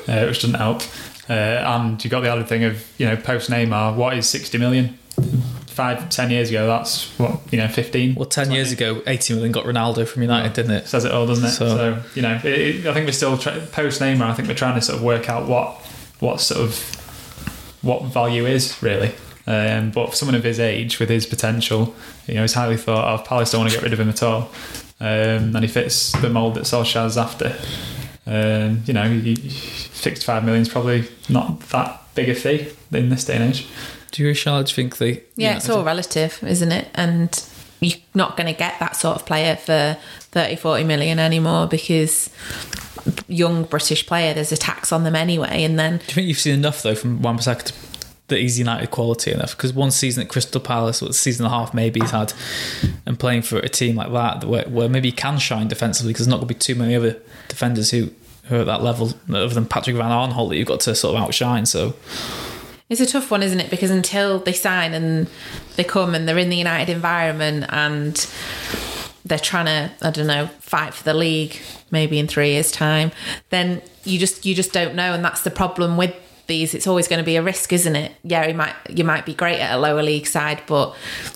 uh, 0.08 0.26
which 0.26 0.42
doesn't 0.42 0.54
help. 0.54 0.84
Uh, 1.34 1.64
and 1.76 2.04
you 2.04 2.10
got 2.12 2.22
the 2.22 2.30
added 2.30 2.48
thing 2.48 2.64
of 2.64 2.86
you 3.00 3.06
know 3.08 3.16
post 3.18 3.50
Neymar, 3.50 3.96
what 3.96 4.16
is 4.18 4.28
sixty 4.30 4.58
million? 4.58 4.98
Five, 5.68 6.10
ten 6.10 6.30
years 6.30 6.50
ago, 6.52 6.68
that's 6.68 7.08
what 7.18 7.40
you 7.52 7.58
know, 7.58 7.68
fifteen. 7.68 8.14
Well, 8.14 8.26
10 8.30 8.52
years 8.52 8.72
ago, 8.72 9.02
80 9.08 9.34
million 9.34 9.52
got 9.52 9.66
Ronaldo 9.66 10.08
from 10.08 10.22
United, 10.22 10.54
didn't 10.54 10.72
it? 10.72 10.88
says 10.88 11.04
it 11.04 11.12
all, 11.12 11.26
doesn't 11.26 11.46
it? 11.46 11.50
So- 11.52 11.68
So, 11.76 12.04
you 12.14 12.22
know, 12.22 12.36
it, 12.44 12.46
it, 12.46 12.86
I 12.86 12.94
think 12.94 13.08
we're 13.08 13.12
still 13.14 13.38
try, 13.40 13.58
post 13.60 14.00
Neymar. 14.00 14.22
I 14.22 14.34
think 14.36 14.48
we're 14.48 14.54
trying 14.54 14.76
to 14.76 14.82
sort 14.82 14.98
of 15.00 15.04
work 15.04 15.30
out 15.30 15.48
what 15.48 15.72
what 16.20 16.40
sort 16.42 16.62
of 16.62 16.78
what 17.82 18.04
value 18.04 18.46
is 18.46 18.82
really. 18.84 19.14
Um, 19.48 19.90
but 19.92 20.12
for 20.12 20.16
someone 20.16 20.36
of 20.36 20.44
his 20.44 20.60
age, 20.60 21.00
with 21.00 21.10
his 21.10 21.26
potential, 21.26 21.96
you 22.28 22.36
know, 22.36 22.42
he's 22.42 22.54
highly 22.54 22.78
thought 22.78 23.06
of. 23.06 23.26
Palace 23.26 23.52
don't 23.52 23.62
want 23.62 23.72
to 23.72 23.78
get 23.78 23.84
rid 23.84 23.94
of 23.94 24.00
him 24.00 24.10
at 24.10 24.22
all, 24.24 24.50
um, 25.02 25.56
and 25.56 25.62
he 25.64 25.68
fits 25.68 26.12
the 26.22 26.30
mould 26.30 26.54
that 26.56 26.64
Solskjaer's 26.66 27.18
after. 27.18 27.56
Um, 28.26 28.84
you 28.86 28.94
know, 28.94 29.10
he, 29.10 29.36
sixty-five 29.36 30.46
million 30.46 30.62
is 30.62 30.70
probably 30.70 31.08
not 31.30 31.60
that 31.70 32.02
big 32.16 32.30
a 32.30 32.36
fee 32.36 32.72
in 32.92 33.10
this 33.10 33.26
day 33.26 33.36
and 33.36 33.44
age. 33.54 33.68
Do 34.12 34.24
you, 34.24 34.34
Charlotte, 34.34 34.70
think 34.70 34.98
they. 34.98 35.24
Yeah, 35.36 35.58
it's 35.58 35.70
all 35.70 35.84
relative, 35.84 36.42
isn't 36.44 36.72
it? 36.72 36.88
And 36.94 37.44
you're 37.80 38.00
not 38.14 38.38
going 38.38 38.48
to 38.48 38.58
get 38.58 38.80
that 38.80 38.96
sort 38.96 39.16
of 39.18 39.26
player 39.26 39.56
for 39.56 39.98
30, 40.32 40.56
40 40.56 40.84
million 40.84 41.20
anymore 41.20 41.68
because 41.68 42.30
young 43.28 43.64
British 43.64 44.06
player, 44.06 44.34
there's 44.34 44.52
a 44.52 44.58
tax 44.58 44.92
on 44.92 45.04
them 45.04 45.16
anyway. 45.16 45.64
And 45.64 45.78
then 45.78 45.98
Do 45.98 46.04
you 46.06 46.14
think 46.14 46.28
you've 46.28 46.40
seen 46.40 46.56
enough, 46.56 46.84
though, 46.84 46.96
from 46.96 47.22
Wan-Bissaka 47.22 47.64
to 47.64 47.74
that 48.30 48.40
he's 48.40 48.58
United 48.58 48.90
quality 48.92 49.32
enough? 49.32 49.56
Because 49.58 49.74
one 49.74 49.92
season 49.92 50.24
at 50.24 50.30
Crystal 50.30 50.62
Palace, 50.62 51.02
or 51.02 51.10
a 51.10 51.14
season 51.14 51.46
and 51.46 51.54
a 51.54 51.58
half 51.58 51.74
maybe 51.74 52.00
he's 52.00 52.12
had, 52.12 52.34
and 53.06 53.20
playing 53.20 53.42
for 53.42 53.58
a 53.58 53.70
team 53.70 53.96
like 53.96 54.12
that, 54.14 54.46
where, 54.46 54.64
where 54.70 54.88
maybe 54.88 55.10
he 55.10 55.12
can 55.12 55.38
shine 55.38 55.68
defensively, 55.68 56.14
because 56.14 56.26
there's 56.26 56.32
not 56.32 56.38
going 56.38 56.48
to 56.48 56.54
be 56.54 56.60
too 56.60 56.76
many 56.76 56.96
other 56.96 57.20
defenders 57.48 57.92
who, 57.92 58.12
who 58.46 58.58
are 58.58 58.60
at 58.60 58.66
that 58.66 58.84
level, 58.84 59.14
other 59.30 59.48
than 59.48 59.66
Patrick 59.66 59.96
Van 59.96 60.12
Aanholt, 60.12 60.50
that 60.50 60.58
you've 60.58 60.68
got 60.68 60.82
to 60.82 60.96
sort 60.96 61.16
of 61.16 61.22
outshine. 61.24 61.66
So 61.66 61.96
it's 62.90 63.02
a 63.02 63.06
tough 63.06 63.32
one, 63.32 63.44
isn't 63.44 63.60
it? 63.60 63.70
Because 63.70 63.92
until 63.92 64.40
they 64.40 64.54
sign 64.54 64.94
and 64.94 65.28
they 65.76 65.84
come 65.84 66.14
and 66.14 66.28
they're 66.28 66.38
in 66.38 66.50
the 66.50 66.58
United 66.58 66.92
environment 66.92 67.66
and 67.70 68.16
they're 69.26 69.40
trying 69.40 69.66
to, 69.66 69.92
I 70.06 70.12
don't 70.12 70.28
know, 70.28 70.48
fight 70.60 70.94
for 70.94 71.04
the 71.04 71.14
league 71.14 71.58
maybe 71.92 72.20
in 72.20 72.28
three 72.28 72.50
years' 72.52 72.72
time, 72.72 73.12
then 73.50 73.82
you 74.04 74.20
just 74.20 74.46
you 74.46 74.54
just 74.54 74.74
don't 74.74 74.96
know, 74.96 75.14
and 75.14 75.24
that's 75.24 75.42
the 75.42 75.52
problem 75.52 75.96
with 75.96 76.14
these. 76.48 76.74
It's 76.74 76.88
always 76.88 77.08
going 77.08 77.20
to 77.20 77.26
be 77.26 77.38
a 77.38 77.42
risk, 77.42 77.72
isn't 77.72 77.96
it? 77.96 78.12
Yeah, 78.24 78.48
you 78.48 78.54
might 78.54 78.76
you 78.90 79.04
might 79.04 79.26
be 79.26 79.34
great 79.34 79.60
at 79.60 79.74
a 79.74 79.80
lower 79.80 80.04
league 80.04 80.28
side, 80.28 80.62
but 80.68 80.94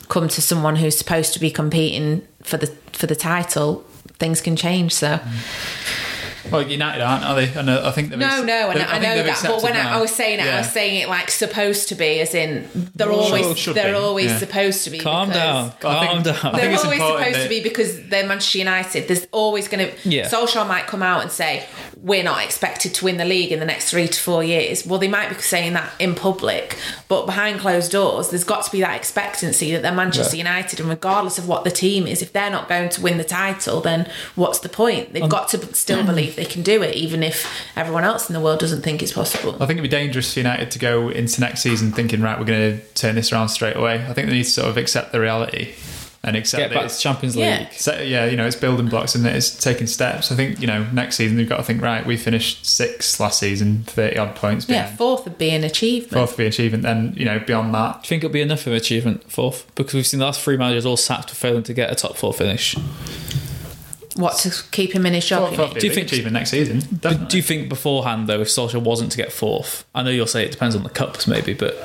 come 0.10 0.28
to 0.28 0.42
someone 0.42 0.76
who's 0.76 0.98
supposed 0.98 1.34
to 1.34 1.40
be 1.40 1.50
competing 1.50 2.28
for 2.44 2.58
the 2.58 2.68
for 2.92 3.08
the 3.08 3.16
title, 3.16 3.86
things 4.20 4.42
can 4.42 4.56
change. 4.56 4.94
So. 4.94 5.20
Well, 6.52 6.62
United 6.68 7.02
aren't, 7.02 7.24
are 7.26 7.36
they? 7.36 7.54
And 7.54 7.70
I 7.70 7.92
think 7.92 8.10
they've 8.10 8.20
No, 8.20 8.44
no, 8.44 8.70
and 8.70 8.80
they've- 8.80 8.88
I, 8.90 9.00
know 9.00 9.24
that. 9.24 9.44
But 9.44 9.64
when 9.64 9.76
I. 9.76 9.96
I 9.98 10.02
was 10.02 10.12
saying 10.12 10.40
it, 10.40 10.46
I 10.46 10.58
was 10.60 10.72
saying 10.72 11.02
it 11.02 11.10
like 11.10 11.30
supposed 11.32 11.90
to 11.90 11.96
be, 11.96 12.20
as 12.20 12.34
in 12.34 12.70
they're 12.96 13.08
Should- 13.08 13.14
always 13.16 13.58
should 13.58 13.76
they're 13.76 13.94
be, 13.94 13.98
always 14.00 14.32
yeah. 14.32 14.38
supposed 14.40 14.84
to 14.86 14.90
be. 14.90 15.00
calm 15.00 15.30
down, 15.30 15.70
I 15.70 15.82
calm 15.82 16.24
think- 16.24 16.26
down. 16.26 16.36
I 16.36 16.40
think 16.42 16.56
They're 16.62 16.72
it's 16.72 16.84
always 16.86 17.00
important 17.00 17.28
supposed 17.28 17.44
to 17.44 17.50
be 17.50 17.64
because 17.64 18.08
they're 18.10 18.28
Manchester 18.28 18.58
United. 18.60 19.08
There's 19.08 19.28
always 19.32 19.68
going 19.68 19.88
to. 19.90 20.10
Yeah. 20.10 20.28
Solskjaer 20.30 20.68
might 20.68 20.88
come 20.88 21.04
out 21.04 21.22
and 21.22 21.32
say 21.32 21.66
we're 22.02 22.24
not 22.24 22.44
expected 22.44 22.94
to 22.94 23.06
win 23.06 23.18
the 23.18 23.26
league 23.26 23.52
in 23.52 23.60
the 23.60 23.66
next 23.66 23.90
three 23.90 24.08
to 24.08 24.20
four 24.20 24.44
years. 24.44 24.86
Well, 24.86 25.00
they 25.00 25.08
might 25.08 25.30
be 25.30 25.36
saying 25.42 25.74
that 25.74 25.92
in 26.00 26.14
public, 26.16 26.78
but 27.08 27.26
behind 27.26 27.60
closed 27.60 27.92
doors, 27.92 28.30
there's 28.30 28.44
got 28.44 28.64
to 28.66 28.72
be 28.72 28.82
that 28.82 28.96
expectancy 28.96 29.72
that 29.72 29.82
they're 29.82 29.92
Manchester 29.92 30.38
United, 30.38 30.80
and 30.80 30.88
regardless 30.90 31.38
of 31.38 31.48
what 31.48 31.64
the 31.64 31.72
team 31.72 32.06
is, 32.08 32.22
if 32.22 32.32
they're 32.34 32.52
not 32.52 32.70
going 32.70 32.90
to 32.90 33.02
win 33.02 33.18
the 33.18 33.24
title, 33.24 33.82
then 33.82 34.10
what's 34.36 34.60
the 34.60 34.70
point? 34.70 35.14
They've 35.14 35.24
um, 35.24 35.30
got 35.30 35.48
to 35.50 35.74
still 35.74 36.04
believe 36.06 36.36
they 36.38 36.46
can 36.46 36.64
do 36.64 36.82
it, 36.82 36.96
even 36.96 37.22
if 37.24 37.46
everyone 37.76 38.06
else 38.06 38.30
in 38.30 38.34
the 38.34 38.40
world 38.40 38.60
doesn't 38.60 38.82
think 38.84 39.04
it's 39.04 39.12
possible. 39.12 39.56
I 39.56 39.66
think 39.66 39.72
it'd 39.72 39.84
be 39.84 39.90
dangerous 39.90 40.34
for 40.34 40.40
United 40.40 40.72
to 40.72 40.80
go 40.80 41.10
into 41.10 41.42
next 41.42 41.62
season 41.62 41.92
thinking, 41.92 42.22
right, 42.22 42.40
we're 42.40 42.46
going 42.46 42.80
to 42.80 42.86
turn 42.94 43.16
this 43.16 43.34
around 43.34 43.50
straight 43.50 43.76
away. 43.76 43.96
I 44.08 44.14
think 44.14 44.30
they 44.30 44.36
need 44.38 44.44
to 44.46 44.50
sort 44.50 44.70
of 44.70 44.78
accept 44.78 45.12
the 45.12 45.20
reality 45.20 45.74
and 46.24 46.36
accept 46.36 46.60
Get 46.60 46.70
that 46.70 46.76
back 46.76 46.86
it's, 46.86 46.98
to 46.98 47.02
Champions 47.04 47.36
Yeah. 47.36 47.60
League. 47.60 47.74
so- 47.74 48.00
yeah, 48.02 48.26
you 48.26 48.36
know, 48.36 48.46
it's 48.46 48.56
building 48.56 48.88
blocks 48.90 49.16
and 49.16 49.26
it's 49.26 49.56
taking 49.56 49.88
steps. 49.88 50.32
I 50.32 50.36
think, 50.36 50.60
you 50.60 50.68
know, 50.68 50.84
next 50.92 51.16
season 51.16 51.38
we've 51.38 51.48
got 51.48 51.58
to 51.58 51.64
think, 51.64 51.82
right, 51.82 52.06
we 52.06 52.18
finished 52.18 52.66
sixth 52.66 53.20
last 53.20 53.40
season, 53.40 53.84
30 53.88 54.18
odd 54.18 54.36
points 54.36 54.68
Yeah, 54.68 54.88
fourth 54.96 55.24
would 55.26 55.38
be 55.38 55.52
an 55.52 55.64
achievement. 55.64 56.14
Fourth 56.14 56.32
would 56.32 56.38
be 56.38 56.44
an 56.46 56.50
achievement. 56.50 56.84
Then, 56.84 57.14
you 57.16 57.24
know, 57.26 57.40
beyond 57.40 57.74
that, 57.76 58.04
Do 58.04 58.08
you 58.08 58.10
think 58.10 58.24
it'll 58.26 58.34
be 58.34 58.42
enough 58.42 58.62
of 58.62 58.74
an 58.74 58.78
achievement, 58.78 59.32
fourth? 59.32 59.66
Because 59.76 59.94
we've 59.94 60.08
seen 60.08 60.20
the 60.20 60.26
last 60.26 60.42
three 60.42 60.58
managers 60.58 60.86
all 60.86 60.98
sacked 60.98 61.30
for 61.30 61.36
failing 61.36 61.64
to 61.64 61.74
get 61.74 61.92
a 61.92 61.96
top 61.96 62.18
four 62.18 62.34
finish. 62.34 62.76
What 64.18 64.38
to 64.40 64.52
keep 64.72 64.94
him 64.94 65.06
in 65.06 65.14
his 65.14 65.26
job? 65.26 65.40
fourth, 65.40 65.52
you 65.52 65.58
fourth 65.58 65.68
mean? 65.70 65.74
would 65.76 65.80
Do 65.82 65.88
you 65.88 65.94
think- 65.94 66.08
achievement 66.08 66.34
next 66.34 66.50
season? 66.52 66.80
Definitely. 66.80 67.28
do 67.28 67.38
you 67.38 67.44
think 67.44 67.70
beforehand, 67.70 68.28
though, 68.28 68.42
if 68.42 68.48
Solskjaer 68.48 68.82
wasn't 68.82 69.12
to 69.12 69.18
get 69.18 69.32
fourth, 69.32 69.86
I 69.96 70.04
know 70.04 70.10
you'll 70.10 70.28
say 70.28 70.44
it 70.46 70.52
depends 70.52 70.76
on 70.76 70.84
the 70.84 70.90
cups, 70.90 71.28
maybe, 71.28 71.54
but 71.54 71.76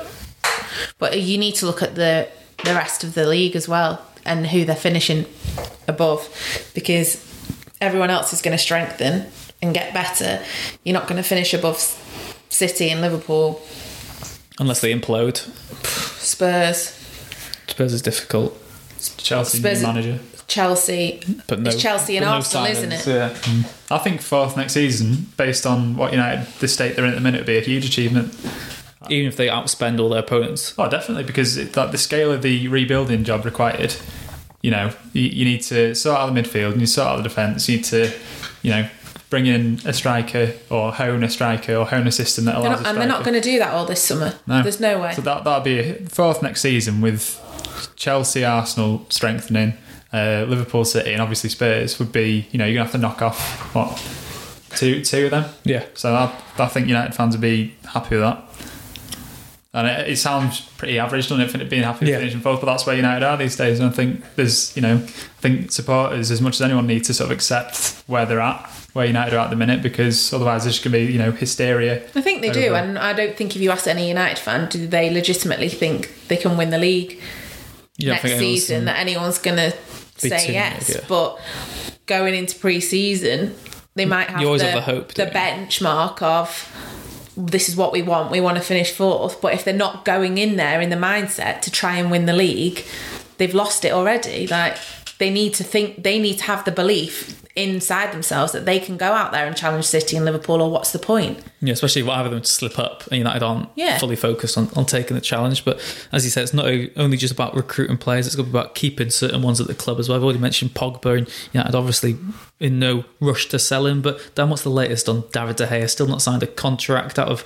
But 0.97 1.21
you 1.21 1.37
need 1.37 1.55
to 1.55 1.65
look 1.65 1.81
at 1.83 1.95
the 1.95 2.27
the 2.63 2.73
rest 2.73 3.03
of 3.03 3.13
the 3.13 3.27
league 3.27 3.55
as 3.55 3.67
well 3.67 4.01
and 4.25 4.47
who 4.47 4.63
they're 4.65 4.75
finishing 4.75 5.25
above 5.87 6.29
because 6.73 7.17
everyone 7.81 8.09
else 8.09 8.31
is 8.31 8.41
going 8.41 8.53
to 8.57 8.61
strengthen 8.63 9.25
and 9.61 9.73
get 9.73 9.93
better. 9.93 10.41
You're 10.83 10.93
not 10.93 11.07
going 11.07 11.21
to 11.21 11.27
finish 11.27 11.53
above 11.53 11.77
City 12.49 12.89
and 12.89 13.01
Liverpool, 13.01 13.61
unless 14.59 14.79
they 14.81 14.93
implode, 14.93 15.37
Spurs. 16.19 16.97
Spurs 17.67 17.93
is 17.93 18.01
difficult. 18.01 18.57
Chelsea 19.17 19.57
Spurs- 19.59 19.81
new 19.81 19.87
manager. 19.87 20.19
Chelsea. 20.53 21.21
But 21.47 21.59
no, 21.61 21.71
it's 21.71 21.81
Chelsea 21.81 22.17
and 22.17 22.23
but 22.23 22.29
no 22.29 22.35
Arsenal, 22.35 22.65
isn't 22.67 22.91
it? 22.91 23.07
Yeah. 23.07 23.35
I 23.89 23.97
think 23.97 24.21
fourth 24.21 24.55
next 24.55 24.73
season, 24.73 25.27
based 25.35 25.65
on 25.65 25.97
what 25.97 26.11
United, 26.11 26.47
the 26.59 26.67
state 26.67 26.95
they're 26.95 27.05
in 27.05 27.11
at 27.11 27.15
the 27.15 27.21
minute, 27.21 27.39
would 27.39 27.47
be 27.47 27.57
a 27.57 27.61
huge 27.61 27.85
achievement. 27.85 28.33
Even 29.09 29.27
if 29.27 29.35
they 29.35 29.47
outspend 29.47 29.99
all 29.99 30.09
their 30.09 30.21
opponents. 30.21 30.73
Oh, 30.77 30.89
definitely, 30.89 31.23
because 31.23 31.57
it, 31.57 31.75
like 31.75 31.91
the 31.91 31.97
scale 31.97 32.31
of 32.31 32.41
the 32.41 32.67
rebuilding 32.67 33.23
job 33.23 33.43
required, 33.43 33.95
you 34.61 34.71
know, 34.71 34.91
you, 35.11 35.23
you 35.23 35.43
need 35.43 35.61
to 35.63 35.93
sort 35.95 36.17
out 36.17 36.33
the 36.33 36.39
midfield, 36.41 36.67
and 36.67 36.75
you 36.75 36.81
need 36.81 36.85
to 36.85 36.93
sort 36.93 37.07
out 37.07 37.17
the 37.17 37.23
defence, 37.23 37.67
you 37.67 37.77
need 37.77 37.85
to, 37.85 38.13
you 38.61 38.71
know, 38.71 38.89
bring 39.29 39.47
in 39.47 39.79
a 39.83 39.91
striker 39.91 40.53
or 40.69 40.93
hone 40.93 41.23
a 41.23 41.29
striker 41.29 41.75
or 41.75 41.85
hone 41.85 42.05
a 42.05 42.11
system 42.11 42.45
that 42.45 42.51
They're 42.51 42.61
allows 42.61 42.81
not, 42.81 42.85
a 42.85 42.89
and 42.89 42.97
they're 42.99 43.07
not 43.07 43.23
going 43.25 43.33
to 43.33 43.41
do 43.41 43.57
that 43.57 43.73
all 43.73 43.85
this 43.85 44.01
summer. 44.01 44.35
No, 44.45 44.61
There's 44.61 44.79
no 44.79 45.01
way. 45.01 45.13
So 45.13 45.23
that 45.23 45.43
that'll 45.43 45.61
be 45.61 45.79
a 45.79 45.95
fourth 46.05 46.43
next 46.43 46.61
season 46.61 47.01
with 47.01 47.41
Chelsea, 47.95 48.45
Arsenal 48.45 49.05
strengthening, 49.09 49.73
uh, 50.13 50.45
Liverpool, 50.47 50.85
City, 50.85 51.11
and 51.11 51.21
obviously 51.21 51.49
Spurs 51.49 51.99
would 51.99 52.11
be. 52.11 52.47
You 52.51 52.59
know, 52.59 52.65
you're 52.65 52.75
gonna 52.75 52.85
have 52.85 52.91
to 52.93 52.97
knock 52.99 53.21
off 53.21 53.73
what 53.75 53.97
two 54.77 55.03
two 55.03 55.25
of 55.25 55.31
them. 55.31 55.45
Yeah. 55.63 55.85
So 55.95 56.13
I, 56.13 56.33
I 56.57 56.67
think 56.67 56.87
United 56.87 57.13
fans 57.15 57.35
would 57.35 57.41
be 57.41 57.75
happy 57.85 58.15
with 58.15 58.23
that. 58.23 58.43
And 59.75 59.87
it, 59.87 60.09
it 60.11 60.17
sounds 60.17 60.61
pretty 60.77 60.99
average, 60.99 61.29
doesn't 61.29 61.41
it, 61.43 61.49
for 61.49 61.59
it 61.59 61.67
being 61.67 61.81
happy 61.81 62.05
Yeah. 62.05 62.11
with 62.11 62.19
finishing 62.19 62.41
fourth? 62.41 62.59
But 62.61 62.67
that's 62.67 62.85
where 62.85 62.95
United 62.95 63.25
are 63.25 63.37
these 63.37 63.55
days. 63.55 63.79
And 63.79 63.89
I 63.89 63.91
think 63.91 64.23
there's, 64.35 64.75
you 64.75 64.83
know, 64.83 64.97
I 64.97 65.41
think 65.41 65.71
supporters, 65.71 66.29
as 66.29 66.41
much 66.41 66.55
as 66.57 66.61
anyone, 66.61 66.85
need 66.85 67.03
to 67.05 67.13
sort 67.13 67.31
of 67.31 67.35
accept 67.35 68.03
where 68.05 68.23
they're 68.27 68.39
at, 68.39 68.69
where 68.93 69.07
United 69.07 69.33
are 69.33 69.39
at 69.39 69.49
the 69.49 69.55
minute, 69.55 69.81
because 69.81 70.31
otherwise 70.31 70.65
there's 70.65 70.77
going 70.77 70.91
to 70.91 70.99
be, 71.07 71.11
you 71.11 71.17
know, 71.17 71.31
hysteria. 71.31 72.03
I 72.13 72.21
think 72.21 72.41
they 72.43 72.51
do, 72.51 72.75
and 72.75 72.99
I 72.99 73.13
don't 73.13 73.35
think 73.35 73.55
if 73.55 73.63
you 73.63 73.71
ask 73.71 73.87
any 73.87 74.07
United 74.07 74.37
fan, 74.37 74.69
do 74.69 74.85
they 74.85 75.09
legitimately 75.09 75.69
think 75.69 76.27
they 76.27 76.37
can 76.37 76.55
win 76.55 76.69
the 76.69 76.77
league 76.77 77.19
You 77.97 78.09
next 78.09 78.29
season? 78.37 78.85
That 78.85 78.99
anyone's 78.99 79.39
going 79.39 79.57
to 79.57 79.75
Be 79.75 80.02
say 80.17 80.53
yes, 80.53 80.89
negative. 80.89 81.07
but 81.07 81.39
going 82.05 82.35
into 82.35 82.57
pre-season, 82.57 83.55
they 83.95 84.05
might 84.05 84.29
have 84.29 84.41
the, 84.41 84.65
have 84.65 84.73
the 84.73 84.81
hope, 84.81 85.13
the 85.13 85.25
benchmark 85.27 86.21
of 86.21 86.69
this 87.35 87.69
is 87.69 87.75
what 87.75 87.91
we 87.91 88.01
want. 88.01 88.31
We 88.31 88.41
want 88.41 88.57
to 88.57 88.63
finish 88.63 88.91
fourth, 88.91 89.41
but 89.41 89.53
if 89.53 89.63
they're 89.63 89.73
not 89.73 90.05
going 90.05 90.37
in 90.37 90.55
there 90.55 90.81
in 90.81 90.89
the 90.89 90.95
mindset 90.95 91.61
to 91.61 91.71
try 91.71 91.97
and 91.97 92.11
win 92.11 92.25
the 92.25 92.33
league, 92.33 92.85
they've 93.37 93.53
lost 93.53 93.85
it 93.85 93.91
already. 93.91 94.47
Like 94.47 94.77
they 95.23 95.29
need 95.29 95.53
to 95.53 95.63
think, 95.63 96.03
they 96.03 96.19
need 96.19 96.37
to 96.39 96.43
have 96.43 96.65
the 96.65 96.71
belief 96.71 97.39
inside 97.55 98.11
themselves 98.11 98.51
that 98.51 98.65
they 98.65 98.79
can 98.79 98.97
go 98.97 99.11
out 99.13 99.31
there 99.31 99.45
and 99.45 99.55
challenge 99.55 99.85
City 99.85 100.17
and 100.17 100.25
Liverpool, 100.25 100.59
or 100.61 100.69
what's 100.69 100.91
the 100.91 100.99
point? 100.99 101.37
Yeah, 101.61 101.71
especially 101.73 102.01
if 102.01 102.09
either 102.09 102.25
of 102.25 102.31
them 102.31 102.41
to 102.41 102.49
slip 102.49 102.77
up 102.77 103.05
and 103.07 103.19
United 103.19 103.41
aren't 103.43 103.69
Yeah. 103.75 103.99
fully 103.99 104.15
focused 104.17 104.57
on, 104.57 104.69
on 104.75 104.85
taking 104.85 105.15
the 105.15 105.21
challenge. 105.21 105.63
But 105.63 105.79
as 106.11 106.25
you 106.25 106.31
said, 106.31 106.43
it's 106.43 106.53
not 106.53 106.65
only 106.97 107.15
just 107.15 107.31
about 107.31 107.55
recruiting 107.55 107.97
players, 107.97 108.25
it's 108.27 108.35
going 108.35 108.47
to 108.47 108.51
be 108.51 108.57
about 108.57 108.75
keeping 108.75 109.09
certain 109.11 109.41
ones 109.43 109.61
at 109.61 109.67
the 109.67 109.75
club 109.75 109.99
as 109.99 110.09
well. 110.09 110.17
I've 110.17 110.23
already 110.23 110.39
mentioned 110.39 110.73
Pogba 110.73 111.19
and 111.19 111.29
United 111.53 111.73
obviously 111.75 112.17
in 112.59 112.79
no 112.79 113.05
rush 113.21 113.45
to 113.49 113.59
sell 113.59 113.85
him. 113.85 114.01
But 114.01 114.19
Dan, 114.35 114.49
what's 114.49 114.63
the 114.63 114.69
latest 114.69 115.07
on 115.07 115.23
David 115.31 115.55
De 115.55 115.67
Gea? 115.67 115.87
Still 115.89 116.07
not 116.07 116.21
signed 116.21 116.43
a 116.43 116.47
contract 116.47 117.17
out 117.17 117.29
of 117.29 117.45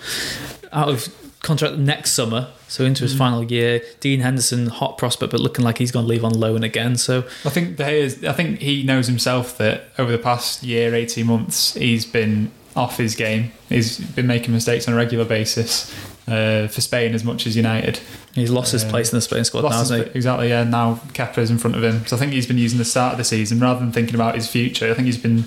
out 0.71 0.89
of 0.89 1.09
contract 1.41 1.77
next 1.77 2.11
summer, 2.11 2.49
so 2.67 2.83
into 2.83 3.03
his 3.03 3.15
final 3.15 3.43
year. 3.43 3.81
Dean 3.99 4.19
Henderson, 4.21 4.67
hot 4.67 4.97
prospect, 4.97 5.31
but 5.31 5.39
looking 5.39 5.63
like 5.63 5.77
he's 5.77 5.91
going 5.91 6.05
to 6.05 6.09
leave 6.09 6.25
on 6.25 6.33
loan 6.33 6.63
again. 6.63 6.97
So 6.97 7.19
I 7.45 7.49
think 7.49 7.77
Gea's, 7.77 8.23
I 8.23 8.33
think 8.33 8.59
he 8.59 8.83
knows 8.83 9.07
himself 9.07 9.57
that 9.57 9.85
over 9.97 10.11
the 10.11 10.17
past 10.17 10.63
year, 10.63 10.93
eighteen 10.95 11.27
months, 11.27 11.73
he's 11.75 12.05
been 12.05 12.51
off 12.75 12.97
his 12.97 13.15
game. 13.15 13.51
He's 13.69 13.99
been 13.99 14.27
making 14.27 14.53
mistakes 14.53 14.87
on 14.87 14.93
a 14.93 14.97
regular 14.97 15.25
basis 15.25 15.91
uh, 16.27 16.67
for 16.67 16.81
Spain 16.81 17.15
as 17.15 17.23
much 17.23 17.47
as 17.47 17.55
United. 17.55 17.99
he's 18.35 18.51
lost 18.51 18.71
his 18.71 18.83
Uh, 18.83 18.89
place 18.89 19.11
in 19.11 19.17
the 19.17 19.21
Spain 19.21 19.43
squad 19.43 19.61
now, 19.61 19.69
his- 19.69 19.77
hasn't 19.89 20.11
he? 20.11 20.17
exactly, 20.17 20.49
yeah. 20.49 20.63
Now 20.63 20.99
Kepa 21.13 21.39
is 21.39 21.49
in 21.49 21.57
front 21.57 21.75
of 21.75 21.83
him, 21.83 22.05
so 22.05 22.15
I 22.15 22.19
think 22.19 22.33
he's 22.33 22.45
been 22.45 22.59
using 22.59 22.77
the 22.77 22.85
start 22.85 23.13
of 23.13 23.17
the 23.17 23.23
season 23.23 23.59
rather 23.59 23.79
than 23.79 23.91
thinking 23.91 24.13
about 24.13 24.35
his 24.35 24.47
future. 24.47 24.91
I 24.91 24.93
think 24.93 25.07
he's 25.07 25.17
been, 25.17 25.45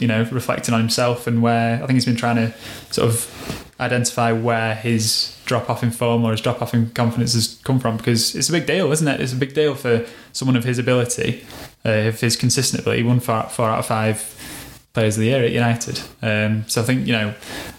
you 0.00 0.06
know, 0.08 0.26
reflecting 0.30 0.72
on 0.72 0.80
himself 0.80 1.26
and 1.26 1.42
where 1.42 1.74
I 1.74 1.86
think 1.86 1.92
he's 1.92 2.06
been 2.06 2.16
trying 2.16 2.36
to 2.36 2.54
sort 2.90 3.08
of 3.10 3.61
identify 3.82 4.32
where 4.32 4.74
his 4.74 5.36
drop 5.44 5.68
off 5.68 5.82
in 5.82 5.90
form 5.90 6.24
or 6.24 6.30
his 6.30 6.40
drop 6.40 6.62
off 6.62 6.72
in 6.74 6.90
confidence 6.90 7.34
has 7.34 7.60
come 7.64 7.78
from 7.78 7.96
because 7.96 8.34
it's 8.34 8.48
a 8.48 8.52
big 8.52 8.66
deal, 8.66 8.90
isn't 8.92 9.06
it? 9.06 9.20
It's 9.20 9.32
a 9.32 9.36
big 9.36 9.54
deal 9.54 9.74
for 9.74 10.06
someone 10.32 10.56
of 10.56 10.64
his 10.64 10.78
ability, 10.78 11.44
uh, 11.84 11.90
if 11.90 12.20
his 12.20 12.36
consistent 12.36 12.80
ability. 12.80 13.02
He 13.02 13.08
won 13.08 13.20
four, 13.20 13.42
four 13.44 13.68
out 13.68 13.80
of 13.80 13.86
five 13.86 14.88
players 14.92 15.16
of 15.16 15.20
the 15.20 15.26
year 15.26 15.44
at 15.44 15.50
United. 15.50 16.00
Um, 16.22 16.64
so 16.68 16.82
I 16.82 16.84
think 16.84 17.06
you 17.06 17.12
know 17.12 17.34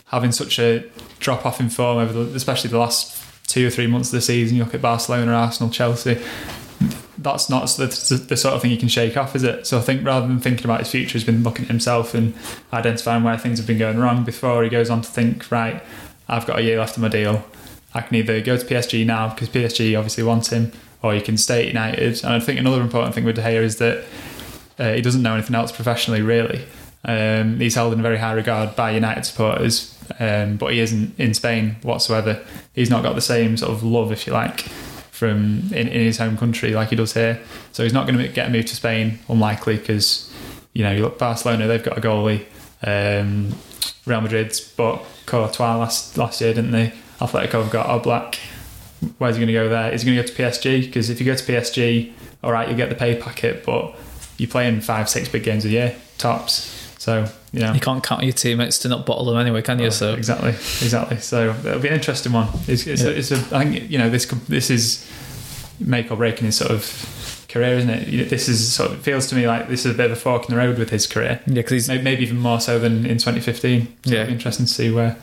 having 0.08 0.32
such 0.32 0.60
a 0.60 0.84
drop 1.20 1.46
off 1.46 1.60
in 1.60 1.70
form 1.70 1.98
over 1.98 2.14
the, 2.14 2.36
especially 2.36 2.70
the 2.70 2.78
last 2.78 3.20
two 3.48 3.68
or 3.68 3.70
three 3.70 3.88
months 3.88 4.10
of 4.10 4.14
the 4.14 4.22
season. 4.22 4.58
You 4.58 4.64
look 4.64 4.74
at 4.74 4.82
Barcelona, 4.82 5.32
Arsenal, 5.32 5.72
Chelsea. 5.72 6.22
That's 7.24 7.50
not 7.50 7.68
the, 7.70 7.88
the, 8.28 8.38
sort 8.38 8.54
of 8.54 8.62
thing 8.62 8.72
you 8.72 8.78
can 8.78 8.90
shake 8.90 9.18
off, 9.18 9.36
is 9.36 9.44
it? 9.44 9.66
So 9.66 9.78
I 9.78 9.82
think 9.82 10.06
rather 10.06 10.28
than 10.28 10.40
thinking 10.40 10.66
about 10.66 10.80
his 10.80 10.92
future, 10.92 11.14
he's 11.14 11.24
been 11.24 11.44
looking 11.44 11.66
at 11.66 11.70
himself 11.70 12.14
and 12.14 12.34
identifying 12.72 13.24
where 13.24 13.38
things 13.38 13.58
have 13.60 13.68
been 13.68 13.78
going 13.78 13.98
wrong 13.98 14.24
before 14.24 14.64
he 14.64 14.70
goes 14.70 14.90
on 14.90 15.02
to 15.02 15.10
think, 15.10 15.50
right, 15.50 15.82
I've 16.28 16.46
got 16.46 16.60
a 16.60 16.64
year 16.64 16.80
left 16.80 16.98
of 16.98 17.02
my 17.02 17.10
deal. 17.10 17.46
I 17.94 18.02
can 18.02 18.16
either 18.16 18.42
go 18.42 18.58
to 18.58 18.66
PSG 18.66 19.06
now 19.06 19.30
because 19.34 19.50
PSG 19.50 19.98
obviously 19.98 20.24
want 20.24 20.52
him, 20.52 20.72
or 21.02 21.16
you 21.16 21.22
can 21.22 21.38
stay 21.38 21.62
at 21.62 21.68
United. 21.68 22.24
And 22.24 22.34
I 22.34 22.40
think 22.40 22.60
another 22.60 22.82
important 22.82 23.16
thing 23.16 23.24
with 23.24 23.36
De 23.36 23.42
Gea 23.42 23.62
is 23.62 23.78
that 23.78 24.04
uh, 24.80 24.94
he 24.94 25.02
doesn't 25.02 25.22
know 25.22 25.34
anything 25.34 25.56
else 25.56 25.72
professionally, 25.72 26.22
really. 26.22 26.66
Um, 27.06 27.60
he's 27.60 27.76
held 27.76 27.94
in 27.94 28.02
very 28.02 28.18
high 28.18 28.32
regard 28.32 28.76
by 28.76 28.92
United 28.92 29.26
supporters, 29.26 29.98
um, 30.20 30.58
but 30.58 30.74
he 30.74 30.80
isn't 30.80 31.18
in 31.20 31.34
Spain 31.34 31.76
whatsoever. 31.84 32.44
He's 32.74 32.90
not 32.90 33.04
got 33.04 33.16
the 33.16 33.22
same 33.22 33.58
sort 33.58 33.72
of 33.72 33.84
love, 33.84 34.12
if 34.12 34.26
you 34.26 34.34
like, 34.34 34.66
from 35.24 35.72
in, 35.72 35.88
in 35.88 36.02
his 36.02 36.18
home 36.18 36.36
country 36.38 36.72
like 36.72 36.90
he 36.90 36.98
does 36.98 37.14
here. 37.14 37.40
So 37.72 37.84
he's 37.84 37.94
not 37.94 38.06
going 38.06 38.20
to 38.20 38.28
get 38.28 38.48
a 38.48 38.50
move 38.50 38.66
to 38.66 38.76
Spain, 38.76 39.20
unlikely, 39.30 39.78
because 39.78 40.30
you 40.74 40.84
know 40.84 40.92
you 40.92 41.02
look 41.02 41.18
Barcelona, 41.18 41.66
they've 41.66 41.84
got 41.84 41.98
a 41.98 42.02
goalie. 42.02 42.46
Um, 42.86 43.56
Real 44.06 44.20
Madrid's 44.20 44.60
bought 44.60 45.06
Courtois 45.26 45.78
last 45.78 46.18
last 46.18 46.42
year, 46.42 46.54
didn't 46.54 46.72
they? 46.72 46.92
Atletico 47.20 47.64
have 47.64 47.72
got 47.72 47.88
Oblak. 47.88 48.36
Where's 49.18 49.38
he 49.38 49.40
going 49.40 49.48
to 49.48 49.54
go 49.54 49.70
there? 49.70 49.94
Is 49.94 50.02
he 50.02 50.14
going 50.14 50.26
to 50.26 50.30
go 50.30 50.36
to 50.36 50.44
PSG? 50.44 50.82
Because 50.82 51.10
if 51.10 51.22
you 51.22 51.26
go 51.26 51.36
to 51.36 51.44
PSG, 51.44 52.12
all 52.44 52.52
right, 52.52 52.70
you 52.70 52.76
get 52.76 52.90
the 52.90 52.96
pay 52.96 53.16
packet, 53.16 53.66
but 53.66 53.96
you're 54.38 54.50
playing 54.50 54.82
five, 54.82 55.08
six 55.08 55.30
big 55.30 55.44
games 55.44 55.64
a 55.64 55.70
year, 55.70 55.96
tops. 56.18 56.83
So 57.04 57.26
you 57.52 57.60
know, 57.60 57.74
You 57.74 57.82
can't 57.82 58.02
count 58.02 58.22
on 58.22 58.26
your 58.28 58.34
teammates 58.34 58.80
to 58.80 58.88
not 58.88 59.06
bottle 59.06 59.26
them 59.26 59.36
anyway, 59.38 59.62
can 59.62 59.78
you? 59.78 59.88
Oh, 59.88 59.90
so 59.90 60.14
exactly, 60.14 60.52
exactly. 60.52 61.18
So 61.18 61.50
it'll 61.66 61.80
be 61.82 61.90
an 61.90 61.96
interesting 61.96 62.32
one. 62.32 62.48
It's, 62.66 62.88
it's, 62.88 63.02
Yeah. 63.02 63.10
a, 63.10 63.12
it's 63.12 63.32
a, 63.32 63.36
I 63.52 63.66
think 63.66 63.90
you 63.92 63.98
know 63.98 64.10
this 64.10 64.26
this 64.48 64.70
is 64.70 65.06
make 65.82 66.10
or 66.12 66.16
break 66.16 66.40
in 66.40 66.46
his 66.46 66.56
sort 66.56 66.72
of 66.72 67.46
career, 67.50 67.76
isn't 67.78 67.90
it? 67.90 68.30
This 68.30 68.48
is 68.48 68.72
sort 68.74 68.92
of 68.92 69.00
it 69.00 69.02
feels 69.04 69.28
to 69.28 69.36
me 69.36 69.46
like 69.48 69.68
this 69.68 69.86
is 69.86 69.94
a 69.94 69.98
bit 69.98 70.06
of 70.06 70.14
a 70.14 70.16
fork 70.16 70.48
in 70.48 70.56
the 70.56 70.62
road 70.62 70.78
with 70.80 70.92
his 70.92 71.06
career. 71.06 71.42
yeah, 71.46 71.56
because 71.56 71.90
Maybe, 71.90 72.04
maybe 72.04 72.24
even 72.24 72.38
more 72.38 72.62
so 72.62 72.80
than 72.80 73.06
in 73.06 73.18
2015. 73.18 73.86
So 74.06 74.12
Yeah. 74.12 74.20
it'll 74.22 74.28
be 74.28 74.34
interesting 74.36 74.66
to 74.66 74.72
see 74.74 74.90
where 74.90 75.18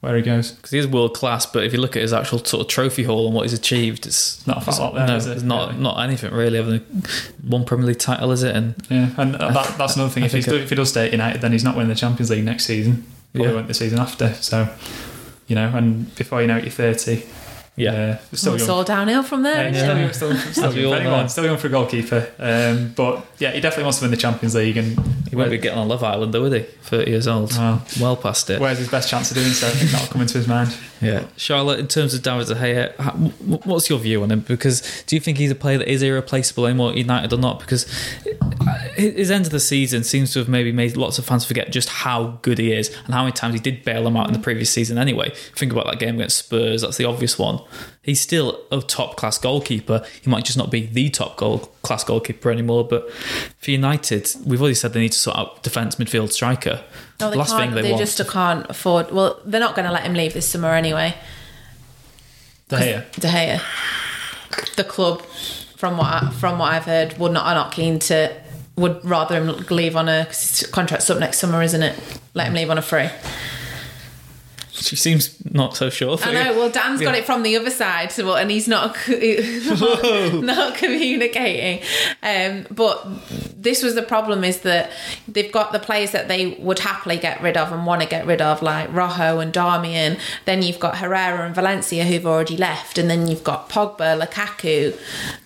where 0.00 0.16
he 0.16 0.22
goes. 0.22 0.52
because 0.52 0.70
he 0.70 0.78
is 0.78 0.86
world 0.86 1.14
class. 1.14 1.44
But 1.46 1.64
if 1.64 1.72
you 1.72 1.80
look 1.80 1.94
at 1.96 2.02
his 2.02 2.12
actual 2.12 2.38
sort 2.44 2.62
of 2.62 2.68
trophy 2.68 3.02
haul 3.04 3.26
and 3.26 3.34
what 3.34 3.42
he's 3.42 3.52
achieved, 3.52 4.06
it's 4.06 4.46
Not 4.46 4.66
a 4.66 4.70
lot 4.80 4.94
there, 4.94 5.06
no, 5.06 5.16
it, 5.16 5.26
it's 5.26 5.42
not 5.42 5.70
really? 5.70 5.82
not 5.82 6.00
anything 6.02 6.32
really 6.32 6.58
other 6.58 6.78
than 6.78 7.02
one 7.46 7.64
Premier 7.64 7.86
League 7.86 7.98
title, 7.98 8.30
is 8.32 8.42
it? 8.42 8.54
And 8.56 8.74
Yeah, 8.88 9.10
and 9.18 9.36
uh, 9.36 9.50
that, 9.52 9.76
that's 9.78 9.96
another 9.96 10.10
thing. 10.10 10.24
If, 10.24 10.32
he's, 10.32 10.48
if 10.48 10.70
he 10.70 10.74
does 10.76 10.88
stay 10.90 11.06
at 11.06 11.12
United, 11.12 11.42
then 11.42 11.52
he's 11.52 11.64
not 11.64 11.76
winning 11.76 11.90
the 11.90 11.94
Champions 11.94 12.30
League 12.30 12.44
next 12.44 12.64
season. 12.66 13.04
Probably 13.32 13.48
Yeah. 13.50 13.54
won't 13.56 13.68
the 13.68 13.74
season 13.74 13.98
after. 13.98 14.32
So, 14.34 14.68
you 15.46 15.54
know, 15.54 15.68
and 15.76 16.14
before 16.16 16.40
you 16.40 16.46
know 16.48 16.56
it, 16.56 16.64
you're 16.64 16.70
30. 16.72 17.22
Yeah, 17.80 18.18
Uh, 18.32 18.36
still 18.36 18.54
it's 18.54 18.66
young. 18.66 18.76
all 18.78 18.84
downhill 18.84 19.22
from 19.22 19.42
there. 19.42 19.62
Yeah, 19.64 19.70
isn't 19.70 19.80
still, 19.84 19.96
it? 19.96 20.00
young, 20.00 20.12
still, 20.12 20.52
still, 20.52 20.64
As 20.66 20.74
we 20.74 20.84
all 20.84 20.90
young, 20.92 21.04
know. 21.04 21.10
21, 21.10 21.28
still 21.28 21.44
young 21.44 21.56
for 21.58 21.66
a 21.66 21.70
goalkeeper. 21.70 22.28
Um, 22.38 22.92
but 22.96 23.24
yeah, 23.38 23.50
he 23.52 23.60
definitely 23.60 23.84
wants 23.84 23.98
to 23.98 24.04
win 24.04 24.10
the 24.10 24.16
Champions 24.16 24.54
League. 24.54 24.76
And 24.76 24.98
he 25.30 25.36
won't 25.36 25.50
be 25.50 25.58
getting 25.58 25.78
on 25.78 25.88
Love 25.88 26.02
Island, 26.02 26.34
though, 26.34 26.42
would 26.42 26.52
he? 26.52 26.60
Thirty 26.82 27.10
years 27.12 27.28
old, 27.28 27.52
Wow. 27.56 27.82
well 28.00 28.16
past 28.16 28.50
it. 28.50 28.60
where's 28.60 28.78
his 28.78 28.88
best 28.88 29.08
chance 29.08 29.30
of 29.30 29.36
doing 29.36 29.50
so? 29.50 29.66
I 29.68 29.70
think 29.70 29.90
that'll 29.92 30.08
come 30.12 30.22
into 30.22 30.38
his 30.38 30.48
mind. 30.48 30.76
Yeah, 31.00 31.24
Charlotte. 31.36 31.78
In 31.80 31.86
terms 31.88 32.12
of 32.14 32.22
David 32.22 32.48
De 32.48 32.54
Gea, 32.56 33.64
what's 33.64 33.88
your 33.88 33.98
view 34.00 34.22
on 34.22 34.30
him? 34.30 34.40
Because 34.40 34.82
do 35.06 35.14
you 35.16 35.20
think 35.20 35.38
he's 35.38 35.50
a 35.50 35.54
player 35.54 35.78
that 35.78 35.88
is 35.90 36.02
irreplaceable 36.02 36.66
anymore 36.66 36.90
at 36.90 36.96
United 36.96 37.32
or 37.32 37.38
not? 37.38 37.60
Because 37.60 37.86
his 38.96 39.30
end 39.30 39.46
of 39.46 39.52
the 39.52 39.60
season 39.60 40.04
seems 40.04 40.32
to 40.32 40.40
have 40.40 40.48
maybe 40.48 40.72
made 40.72 40.96
lots 40.96 41.18
of 41.18 41.24
fans 41.24 41.44
forget 41.44 41.70
just 41.72 41.88
how 41.88 42.38
good 42.42 42.58
he 42.58 42.72
is 42.72 42.88
and 43.06 43.14
how 43.14 43.22
many 43.22 43.32
times 43.32 43.54
he 43.54 43.60
did 43.60 43.84
bail 43.84 44.04
them 44.04 44.16
out 44.16 44.26
in 44.26 44.32
the 44.32 44.38
previous 44.38 44.70
season. 44.70 44.98
Anyway, 44.98 45.32
think 45.56 45.72
about 45.72 45.86
that 45.86 45.98
game 45.98 46.16
against 46.16 46.38
Spurs. 46.38 46.82
That's 46.82 46.96
the 46.96 47.04
obvious 47.04 47.38
one. 47.38 47.60
He's 48.02 48.20
still 48.20 48.62
a 48.72 48.80
top 48.80 49.16
class 49.16 49.38
goalkeeper. 49.38 50.04
He 50.22 50.30
might 50.30 50.44
just 50.44 50.58
not 50.58 50.70
be 50.70 50.86
the 50.86 51.10
top 51.10 51.36
goal 51.36 51.70
class 51.82 52.02
goalkeeper 52.04 52.50
anymore. 52.50 52.86
But 52.86 53.10
for 53.58 53.70
United, 53.70 54.28
we've 54.44 54.60
already 54.60 54.74
said 54.74 54.92
they 54.92 55.00
need 55.00 55.12
to 55.12 55.18
sort 55.18 55.36
out 55.36 55.62
defence, 55.62 55.96
midfield, 55.96 56.32
striker. 56.32 56.82
No, 57.20 57.30
they 57.30 57.36
Last 57.36 57.50
can't. 57.50 57.62
thing 57.62 57.74
they, 57.74 57.82
they 57.82 57.92
want. 57.92 58.00
just 58.00 58.28
can't 58.28 58.66
afford. 58.70 59.10
Well, 59.10 59.40
they're 59.44 59.60
not 59.60 59.74
going 59.74 59.86
to 59.86 59.92
let 59.92 60.04
him 60.04 60.14
leave 60.14 60.32
this 60.34 60.48
summer 60.48 60.68
anyway. 60.68 61.14
De 62.68 62.76
Gea. 62.76 63.12
De 63.20 63.28
Gea, 63.28 63.60
the 64.76 64.84
club, 64.84 65.22
from 65.76 65.98
what 65.98 66.06
I, 66.06 66.30
from 66.30 66.58
what 66.58 66.72
I've 66.72 66.84
heard, 66.84 67.18
would 67.18 67.32
not 67.32 67.46
are 67.46 67.54
not 67.54 67.72
keen 67.72 67.98
to. 68.00 68.34
Would 68.76 69.04
rather 69.04 69.36
him 69.36 69.66
leave 69.68 69.94
on 69.96 70.08
a 70.08 70.24
'cause 70.24 70.60
his 70.60 70.70
contract's 70.70 71.10
up 71.10 71.18
next 71.18 71.38
summer, 71.38 71.62
isn't 71.62 71.82
it? 71.82 71.98
Let 72.32 72.46
him 72.46 72.54
mm. 72.54 72.56
leave 72.58 72.70
on 72.70 72.78
a 72.78 72.82
free. 72.82 73.10
She 74.80 74.96
seems 74.96 75.36
not 75.44 75.76
so 75.76 75.90
sure. 75.90 76.18
I 76.22 76.32
know. 76.32 76.54
Well, 76.54 76.70
Dan's 76.70 77.00
got 77.00 77.14
it 77.14 77.26
from 77.26 77.42
the 77.42 77.56
other 77.56 77.70
side, 77.70 78.12
so 78.12 78.34
and 78.34 78.50
he's 78.50 78.66
not 78.66 78.96
not, 79.08 80.34
not 80.42 80.74
communicating. 80.76 81.84
Um, 82.22 82.66
but 82.70 83.06
this 83.54 83.82
was 83.82 83.94
the 83.94 84.02
problem: 84.02 84.42
is 84.42 84.60
that 84.60 84.90
they've 85.28 85.52
got 85.52 85.72
the 85.72 85.78
players 85.78 86.12
that 86.12 86.28
they 86.28 86.48
would 86.58 86.78
happily 86.78 87.18
get 87.18 87.42
rid 87.42 87.56
of 87.56 87.72
and 87.72 87.84
want 87.84 88.00
to 88.02 88.08
get 88.08 88.26
rid 88.26 88.40
of, 88.40 88.62
like 88.62 88.90
Rojo 88.92 89.38
and 89.38 89.52
Darmian. 89.52 90.18
Then 90.46 90.62
you've 90.62 90.80
got 90.80 90.98
Herrera 90.98 91.44
and 91.44 91.54
Valencia 91.54 92.04
who've 92.04 92.26
already 92.26 92.56
left, 92.56 92.96
and 92.96 93.10
then 93.10 93.26
you've 93.26 93.44
got 93.44 93.68
Pogba, 93.68 94.18
Lukaku, 94.18 94.98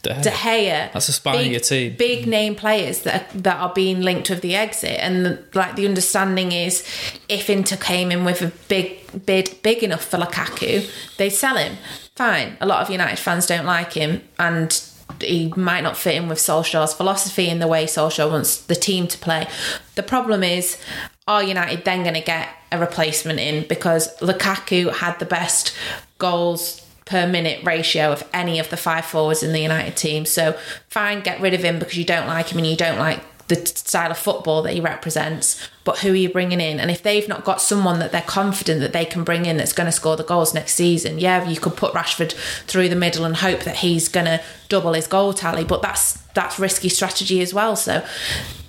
De 0.02 0.10
Gea. 0.10 0.22
De 0.22 0.30
Gea. 0.30 0.92
That's 0.92 1.08
a 1.08 1.12
spine 1.12 1.34
of 1.34 1.40
big, 1.42 1.50
your 1.50 1.60
team. 1.60 1.96
Big 1.96 2.26
name 2.28 2.54
players 2.54 3.02
that 3.02 3.34
are, 3.34 3.38
that 3.38 3.56
are 3.56 3.72
being 3.74 4.00
linked 4.00 4.30
with 4.30 4.42
the 4.42 4.54
exit, 4.54 4.98
and 5.00 5.26
the, 5.26 5.44
like 5.54 5.74
the 5.74 5.86
understanding 5.86 6.52
is, 6.52 6.84
if 7.28 7.50
Inter 7.50 7.76
came 7.76 8.12
in 8.12 8.24
with 8.24 8.40
a 8.40 8.52
big 8.68 9.03
bid 9.18 9.56
big 9.62 9.82
enough 9.82 10.04
for 10.04 10.18
Lukaku, 10.18 10.90
they 11.16 11.30
sell 11.30 11.56
him. 11.56 11.76
Fine. 12.16 12.56
A 12.60 12.66
lot 12.66 12.82
of 12.82 12.90
United 12.90 13.18
fans 13.18 13.46
don't 13.46 13.66
like 13.66 13.92
him, 13.92 14.22
and 14.38 14.82
he 15.20 15.52
might 15.56 15.82
not 15.82 15.96
fit 15.96 16.16
in 16.16 16.28
with 16.28 16.38
Solskjaer's 16.38 16.94
philosophy 16.94 17.48
in 17.48 17.58
the 17.58 17.68
way 17.68 17.84
Solskjaer 17.84 18.30
wants 18.30 18.56
the 18.56 18.74
team 18.74 19.06
to 19.08 19.18
play. 19.18 19.48
The 19.94 20.02
problem 20.02 20.42
is, 20.42 20.78
are 21.26 21.42
United 21.42 21.84
then 21.84 22.02
going 22.02 22.14
to 22.14 22.20
get 22.20 22.48
a 22.70 22.78
replacement 22.78 23.40
in 23.40 23.66
because 23.66 24.16
Lukaku 24.18 24.92
had 24.92 25.18
the 25.18 25.24
best 25.24 25.74
goals 26.18 26.80
per 27.04 27.26
minute 27.26 27.64
ratio 27.64 28.12
of 28.12 28.28
any 28.32 28.58
of 28.58 28.70
the 28.70 28.76
five 28.76 29.04
forwards 29.04 29.42
in 29.42 29.52
the 29.52 29.60
United 29.60 29.96
team. 29.96 30.24
So 30.24 30.58
fine, 30.88 31.20
get 31.20 31.40
rid 31.40 31.54
of 31.54 31.62
him 31.62 31.78
because 31.78 31.96
you 31.96 32.04
don't 32.04 32.26
like 32.26 32.48
him 32.48 32.58
and 32.58 32.66
you 32.66 32.76
don't 32.76 32.98
like 32.98 33.20
the 33.48 33.66
style 33.66 34.10
of 34.10 34.18
football 34.18 34.62
that 34.62 34.72
he 34.72 34.80
represents. 34.80 35.68
But 35.84 35.98
who 35.98 36.12
are 36.12 36.16
you 36.16 36.30
bringing 36.30 36.60
in? 36.60 36.80
And 36.80 36.90
if 36.90 37.02
they've 37.02 37.28
not 37.28 37.44
got 37.44 37.60
someone 37.60 37.98
that 37.98 38.10
they're 38.10 38.22
confident 38.22 38.80
that 38.80 38.92
they 38.92 39.04
can 39.04 39.22
bring 39.22 39.44
in 39.44 39.58
that's 39.58 39.72
going 39.72 39.86
to 39.86 39.92
score 39.92 40.16
the 40.16 40.24
goals 40.24 40.54
next 40.54 40.74
season, 40.74 41.18
yeah, 41.18 41.46
you 41.46 41.60
could 41.60 41.76
put 41.76 41.92
Rashford 41.92 42.32
through 42.66 42.88
the 42.88 42.96
middle 42.96 43.24
and 43.24 43.36
hope 43.36 43.60
that 43.64 43.76
he's 43.76 44.08
going 44.08 44.26
to 44.26 44.42
double 44.68 44.94
his 44.94 45.06
goal 45.06 45.34
tally. 45.34 45.64
But 45.64 45.82
that's 45.82 46.22
that's 46.34 46.58
risky 46.58 46.88
strategy 46.88 47.40
as 47.42 47.52
well. 47.52 47.76
So 47.76 48.04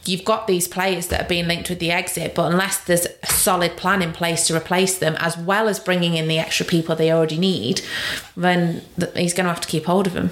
you've 0.06 0.26
got 0.26 0.48
these 0.48 0.68
players 0.68 1.08
that 1.08 1.22
are 1.22 1.28
being 1.28 1.48
linked 1.48 1.70
with 1.70 1.80
the 1.80 1.92
exit, 1.92 2.36
but 2.36 2.52
unless 2.52 2.84
there's 2.84 3.08
a 3.24 3.28
solid 3.28 3.76
plan 3.76 4.02
in 4.02 4.14
place 4.14 4.48
to 4.48 4.56
replace 4.56 4.98
them, 4.98 5.16
as 5.20 5.38
well 5.38 5.68
as 5.68 5.80
bringing 5.80 6.16
in 6.16 6.28
the 6.28 6.38
extra 6.38 6.66
people 6.66 6.96
they 6.96 7.12
already 7.12 7.38
need, 7.38 7.82
then 8.38 8.82
he's 9.16 9.34
going 9.34 9.46
to 9.46 9.54
have 9.54 9.62
to 9.62 9.68
keep 9.68 9.86
hold 9.86 10.06
of 10.06 10.14
them. 10.14 10.32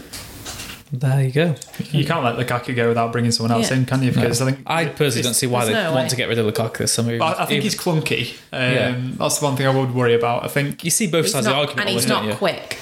There 0.96 1.24
you 1.24 1.32
go. 1.32 1.56
You 1.92 2.06
can't 2.06 2.24
let 2.24 2.36
Lukaku 2.36 2.76
go 2.76 2.88
without 2.88 3.12
bringing 3.12 3.32
someone 3.32 3.52
else 3.52 3.72
Yeah. 3.72 3.78
in, 3.78 3.86
can 3.86 4.04
you? 4.04 4.12
Because 4.12 4.42
I 4.44 4.46
think 4.46 4.60
I 4.68 4.86
personally 4.86 5.24
don't 5.24 5.34
see 5.34 5.48
why 5.48 5.66
they 5.66 5.74
no 5.74 5.92
want 5.92 6.04
way. 6.04 6.10
to 6.10 6.16
get 6.16 6.30
rid 6.30 6.38
of 6.38 6.46
Lukaku 6.54 6.78
this 6.78 6.94
summer. 6.94 7.18
I, 7.20 7.34
I 7.40 7.46
think 7.46 7.64
he's 7.64 7.76
clunky. 7.76 8.36
Um, 8.52 8.62
Yeah. 8.62 8.96
That's 9.18 9.40
the 9.40 9.46
one 9.46 9.56
thing 9.58 9.66
I 9.66 9.76
would 9.76 9.96
worry 9.96 10.14
about. 10.14 10.44
I 10.46 10.50
think 10.50 10.84
You 10.84 10.92
see 10.92 11.08
both 11.08 11.26
He's 11.26 11.32
sides 11.34 11.48
of 11.48 11.54
the 11.54 11.58
argument, 11.60 11.88
and 11.90 11.98
he's 11.98 12.06
don't 12.06 12.24
not 12.26 12.32
you? 12.32 12.36
quick. 12.36 12.78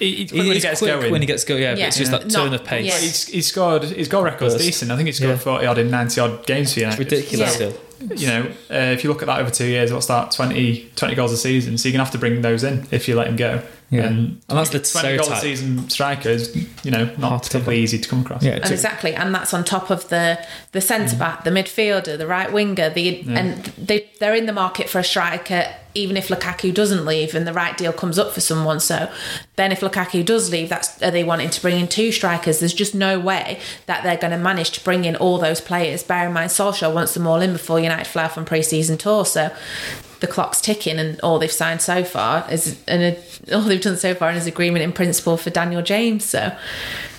he, 0.00 0.14
he's 0.16 0.30
quick 0.32 0.42
He- 0.42 0.48
when 0.48 0.54
he 0.56 0.60
gets 0.60 0.78
quick 0.80 0.90
going. 1.00 1.12
when 1.12 1.20
he 1.22 1.26
gets 1.26 1.44
going. 1.44 1.62
Yeah, 1.62 1.72
but 1.74 1.78
Yeah. 1.78 1.86
it's 1.86 1.96
just 1.98 2.10
that 2.10 2.28
turn 2.28 2.50
Not- 2.50 2.54
of 2.60 2.64
pace. 2.64 2.84
yeah. 2.86 2.98
He's, 2.98 3.26
he's 3.28 3.46
scored. 3.46 3.84
His 3.84 4.08
goal 4.08 4.24
record's 4.24 4.54
Burst. 4.54 4.64
decent. 4.66 4.90
I 4.90 4.96
think 4.96 5.06
he's 5.06 5.18
scored 5.18 5.30
Yeah. 5.30 5.36
forty 5.38 5.66
odd 5.66 5.78
in 5.78 5.88
ninety 5.88 6.20
odd 6.20 6.44
games 6.46 6.74
for 6.74 6.80
United. 6.80 7.00
It's 7.00 7.10
ridiculous 7.12 7.50
Yeah. 7.60 7.70
still. 7.70 7.74
You 8.16 8.26
know, 8.26 8.40
uh, 8.72 8.74
if 8.92 9.04
you 9.04 9.10
look 9.10 9.22
at 9.22 9.26
that 9.26 9.38
over 9.38 9.50
two 9.50 9.66
years, 9.66 9.92
what's 9.92 10.06
that? 10.06 10.32
20, 10.32 10.90
20 10.96 11.14
goals 11.14 11.30
a 11.30 11.36
season. 11.36 11.78
So 11.78 11.88
you're 11.88 11.92
gonna 11.92 12.02
have 12.02 12.12
to 12.12 12.18
bring 12.18 12.42
those 12.42 12.64
in 12.64 12.84
if 12.90 13.06
you 13.06 13.14
let 13.14 13.28
him 13.28 13.36
go. 13.36 13.62
Yeah. 13.92 14.06
And, 14.06 14.40
And 14.48 14.58
that's 14.58 14.70
the 14.70 14.80
twenty 14.80 15.18
goals 15.18 15.30
a 15.30 15.36
season 15.36 15.90
striker 15.90 16.30
is 16.30 16.56
you 16.82 16.90
know 16.90 17.04
Hard 17.04 17.18
not 17.18 17.42
to 17.42 17.50
come 17.50 17.60
particularly 17.60 17.82
easy 17.82 17.98
to 17.98 18.08
come 18.08 18.20
across. 18.22 18.42
Yeah, 18.42 18.52
And 18.54 18.72
exactly, 18.72 19.14
and 19.14 19.34
that's 19.34 19.52
on 19.52 19.64
top 19.64 19.90
of 19.90 20.08
the 20.08 20.42
the 20.72 20.80
centre 20.80 21.14
back, 21.16 21.44
the 21.44 21.50
midfielder, 21.50 22.16
the 22.16 22.26
right 22.26 22.50
winger, 22.50 22.88
the 22.88 23.22
and 23.28 23.62
they 23.76 24.10
they're 24.18 24.34
in 24.34 24.46
the 24.46 24.52
market 24.52 24.88
for 24.88 24.98
a 24.98 25.04
striker. 25.04 25.74
Even 25.94 26.16
if 26.16 26.28
Lukaku 26.28 26.72
doesn't 26.72 27.04
leave 27.04 27.34
and 27.34 27.46
the 27.46 27.52
right 27.52 27.76
deal 27.76 27.92
comes 27.92 28.18
up 28.18 28.32
for 28.32 28.40
someone, 28.40 28.80
so 28.80 29.12
then 29.56 29.72
if 29.72 29.80
Lukaku 29.80 30.24
does 30.24 30.50
leave, 30.50 30.70
that's 30.70 31.02
are 31.02 31.10
they 31.10 31.22
wanting 31.22 31.50
to 31.50 31.60
bring 31.60 31.78
in 31.78 31.86
two 31.86 32.10
strikers? 32.12 32.60
There's 32.60 32.72
just 32.72 32.94
no 32.94 33.20
way 33.20 33.60
that 33.84 34.02
they're 34.02 34.16
going 34.16 34.30
to 34.30 34.38
manage 34.38 34.70
to 34.70 34.82
bring 34.82 35.04
in 35.04 35.16
all 35.16 35.36
those 35.38 35.60
players. 35.60 36.02
Bear 36.02 36.28
in 36.28 36.32
mind, 36.32 36.50
Solskjaer 36.50 36.94
wants 36.94 37.12
them 37.12 37.26
all 37.26 37.42
in 37.42 37.52
before 37.52 37.78
United 37.78 38.06
fly 38.06 38.24
off 38.24 38.38
on 38.38 38.46
pre-season 38.46 38.96
tour, 38.96 39.26
so 39.26 39.54
the 40.22 40.26
clock's 40.26 40.60
ticking, 40.62 40.98
and 40.98 41.20
all 41.20 41.38
they've 41.38 41.52
signed 41.52 41.82
so 41.82 42.02
far 42.02 42.46
is 42.50 42.82
and 42.88 43.16
all 43.52 43.60
they've 43.60 43.80
done 43.82 43.98
so 43.98 44.14
far 44.14 44.30
is 44.32 44.46
agreement 44.46 44.82
in 44.82 44.92
principle 44.92 45.36
for 45.36 45.50
Daniel 45.50 45.82
James. 45.82 46.24
So 46.24 46.56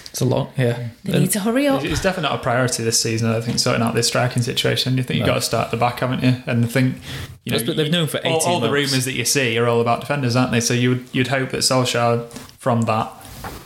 It's 0.10 0.22
a 0.22 0.26
lot. 0.26 0.52
Yeah. 0.58 0.90
they 1.04 1.20
need 1.20 1.32
to 1.32 1.40
hurry 1.42 1.68
up. 1.68 1.84
It's 1.84 2.02
definitely 2.02 2.30
not 2.30 2.40
a 2.40 2.44
priority 2.44 2.84
this 2.84 3.00
season. 3.00 3.30
I 3.30 3.42
think 3.42 3.60
sorting 3.60 3.82
out 3.84 3.94
this 3.94 4.08
striking 4.08 4.42
situation. 4.42 4.98
You 4.98 5.04
think 5.04 5.18
you've 5.20 5.28
No. 5.28 5.34
got 5.34 5.40
to 5.40 5.46
start 5.46 5.66
at 5.66 5.72
the 5.72 5.78
back, 5.78 6.00
haven't 6.00 6.24
you? 6.24 6.42
And 6.48 6.66
I 6.66 6.68
think 6.68 6.96
you 7.44 7.52
know 7.52 7.58
That's 7.58 7.68
what 7.68 7.78
they've 7.78 7.92
known 7.92 8.08
for 8.08 8.18
all, 8.26 8.38
18 8.38 8.50
all 8.50 8.60
the 8.60 8.72
rumours 8.72 9.06
that 9.06 9.14
you 9.14 9.26
see 9.26 9.58
are 9.58 9.68
all 9.68 9.82
about 9.82 10.00
defenders, 10.02 10.36
aren't 10.36 10.52
they? 10.52 10.60
So 10.62 10.74
you 10.74 10.90
would 10.90 11.06
you'd 11.12 11.28
hope 11.28 11.50
that 11.52 11.60
Solskjaer 11.60 12.28
from 12.58 12.82
that 12.84 13.12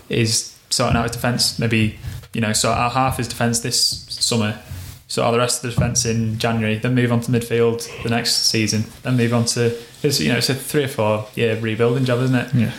is 0.09 0.53
sorting 0.69 0.97
out 0.97 1.03
his 1.03 1.11
defence. 1.11 1.57
Maybe 1.59 1.99
you 2.33 2.41
know 2.41 2.53
sort 2.53 2.77
out 2.77 2.91
half 2.93 3.17
his 3.17 3.27
defence 3.27 3.59
this 3.59 4.05
summer. 4.09 4.57
Sort 5.07 5.25
out 5.27 5.31
the 5.31 5.37
rest 5.37 5.63
of 5.63 5.69
the 5.69 5.75
defence 5.75 6.05
in 6.05 6.37
January, 6.37 6.77
then 6.77 6.93
move 6.93 7.13
on 7.13 7.21
to 7.21 7.31
midfield 7.31 7.87
the 8.03 8.09
next 8.09 8.47
season, 8.47 8.83
then 9.03 9.15
move 9.15 9.33
on 9.33 9.45
to 9.45 9.77
it's 10.03 10.19
you 10.19 10.29
know 10.29 10.37
it's 10.37 10.49
a 10.49 10.55
three 10.55 10.83
or 10.83 10.89
four 10.89 11.27
year 11.35 11.57
rebuilding 11.59 12.05
job, 12.05 12.19
isn't 12.21 12.35
it? 12.35 12.53
Yeah. 12.53 12.73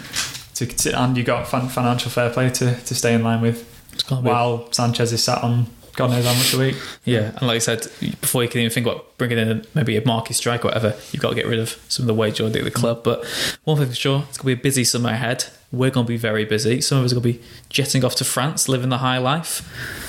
To, 0.56 0.66
to, 0.66 1.00
and 1.00 1.16
you 1.16 1.22
got 1.22 1.48
fin- 1.48 1.68
financial 1.68 2.10
fair 2.10 2.30
play 2.30 2.50
to, 2.50 2.74
to 2.74 2.94
stay 2.94 3.14
in 3.14 3.22
line 3.22 3.40
with 3.40 3.64
gotta 4.08 4.22
be- 4.22 4.28
while 4.28 4.70
Sanchez 4.72 5.12
is 5.12 5.22
sat 5.22 5.42
on 5.42 5.68
God 5.98 6.12
knows 6.12 6.24
how 6.24 6.34
much 6.34 6.54
a 6.54 6.58
week. 6.58 6.76
Yeah, 7.04 7.32
and 7.36 7.42
like 7.48 7.56
I 7.56 7.58
said, 7.58 7.88
before 8.20 8.44
you 8.44 8.48
can 8.48 8.60
even 8.60 8.72
think 8.72 8.86
about 8.86 9.18
bringing 9.18 9.36
in 9.36 9.50
a, 9.50 9.62
maybe 9.74 9.96
a 9.96 10.06
marquee 10.06 10.32
strike 10.32 10.64
or 10.64 10.68
whatever, 10.68 10.96
you've 11.10 11.20
got 11.20 11.30
to 11.30 11.34
get 11.34 11.46
rid 11.46 11.58
of 11.58 11.70
some 11.88 12.04
of 12.04 12.06
the 12.06 12.14
wage 12.14 12.40
at 12.40 12.52
the 12.52 12.70
club. 12.70 13.02
But 13.02 13.26
one 13.64 13.78
thing 13.78 13.88
for 13.88 13.94
sure, 13.96 14.24
it's 14.28 14.38
going 14.38 14.54
to 14.54 14.56
be 14.56 14.60
a 14.60 14.62
busy 14.62 14.84
summer 14.84 15.10
ahead. 15.10 15.46
We're 15.72 15.90
going 15.90 16.06
to 16.06 16.08
be 16.08 16.16
very 16.16 16.44
busy. 16.44 16.80
Some 16.82 16.98
of 16.98 17.04
us 17.04 17.10
are 17.10 17.16
going 17.16 17.32
to 17.32 17.38
be 17.40 17.44
jetting 17.68 18.04
off 18.04 18.14
to 18.16 18.24
France, 18.24 18.68
living 18.68 18.90
the 18.90 18.98
high 18.98 19.18
life. 19.18 20.07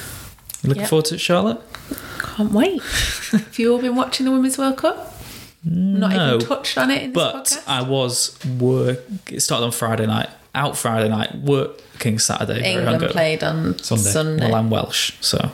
You 0.63 0.69
looking 0.69 0.81
Yep. 0.81 0.89
forward 0.89 1.05
to 1.05 1.15
it, 1.15 1.21
Charlotte? 1.21 1.61
Can't 2.19 2.51
wait. 2.51 2.81
Have 3.31 3.57
you 3.59 3.71
all 3.73 3.79
been 3.79 3.95
watching 3.95 4.25
the 4.25 4.31
Women's 4.31 4.57
World 4.57 4.77
Cup? 4.77 5.15
Not 5.63 6.11
No. 6.13 6.35
even 6.35 6.47
touched 6.47 6.77
on 6.77 6.89
it 6.91 7.03
in 7.03 7.13
this 7.13 7.15
But 7.15 7.45
podcast. 7.45 7.61
I 7.67 7.81
was 7.81 8.31
work. 8.59 8.99
It 9.29 9.41
started 9.41 9.65
on 9.65 9.71
Friday 9.71 10.05
night, 10.07 10.29
out 10.55 10.77
Friday 10.77 11.09
night, 11.09 11.35
working 11.35 12.17
Saturday. 12.19 12.73
England 12.73 13.09
played 13.11 13.43
on 13.43 13.77
Sunday. 13.81 14.03
Sunday. 14.09 14.45
Well, 14.45 14.55
I'm 14.55 14.69
Welsh, 14.69 15.11
so 15.21 15.51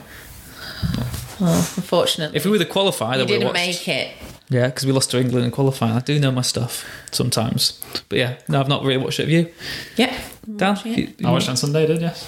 Well, 1.40 1.52
unfortunately, 1.54 2.36
if 2.36 2.44
we 2.44 2.50
were 2.52 2.58
have 2.58 2.68
qualified, 2.68 3.14
I 3.14 3.16
you 3.16 3.20
would 3.22 3.30
have 3.30 3.40
didn't 3.40 3.44
watched. 3.54 3.86
make 3.86 3.88
it. 3.88 4.10
Yeah, 4.48 4.66
because 4.66 4.86
we 4.86 4.92
lost 4.92 5.10
to 5.10 5.18
England 5.20 5.44
in 5.44 5.50
qualifying. 5.50 5.92
I 5.96 6.00
do 6.00 6.18
know 6.20 6.30
my 6.30 6.42
stuff 6.42 6.84
sometimes, 7.10 7.74
but 8.08 8.18
yeah, 8.18 8.34
no, 8.48 8.60
I've 8.60 8.68
not 8.68 8.84
really 8.84 9.02
watched 9.02 9.18
it. 9.18 9.24
Have 9.24 9.30
you, 9.32 9.48
Yeah, 9.96 10.16
Dan? 10.56 10.78
You- 10.84 10.92
you- 11.18 11.26
I 11.28 11.32
watched 11.32 11.48
on 11.48 11.56
Sunday, 11.56 11.84
did 11.86 12.00
yes. 12.00 12.26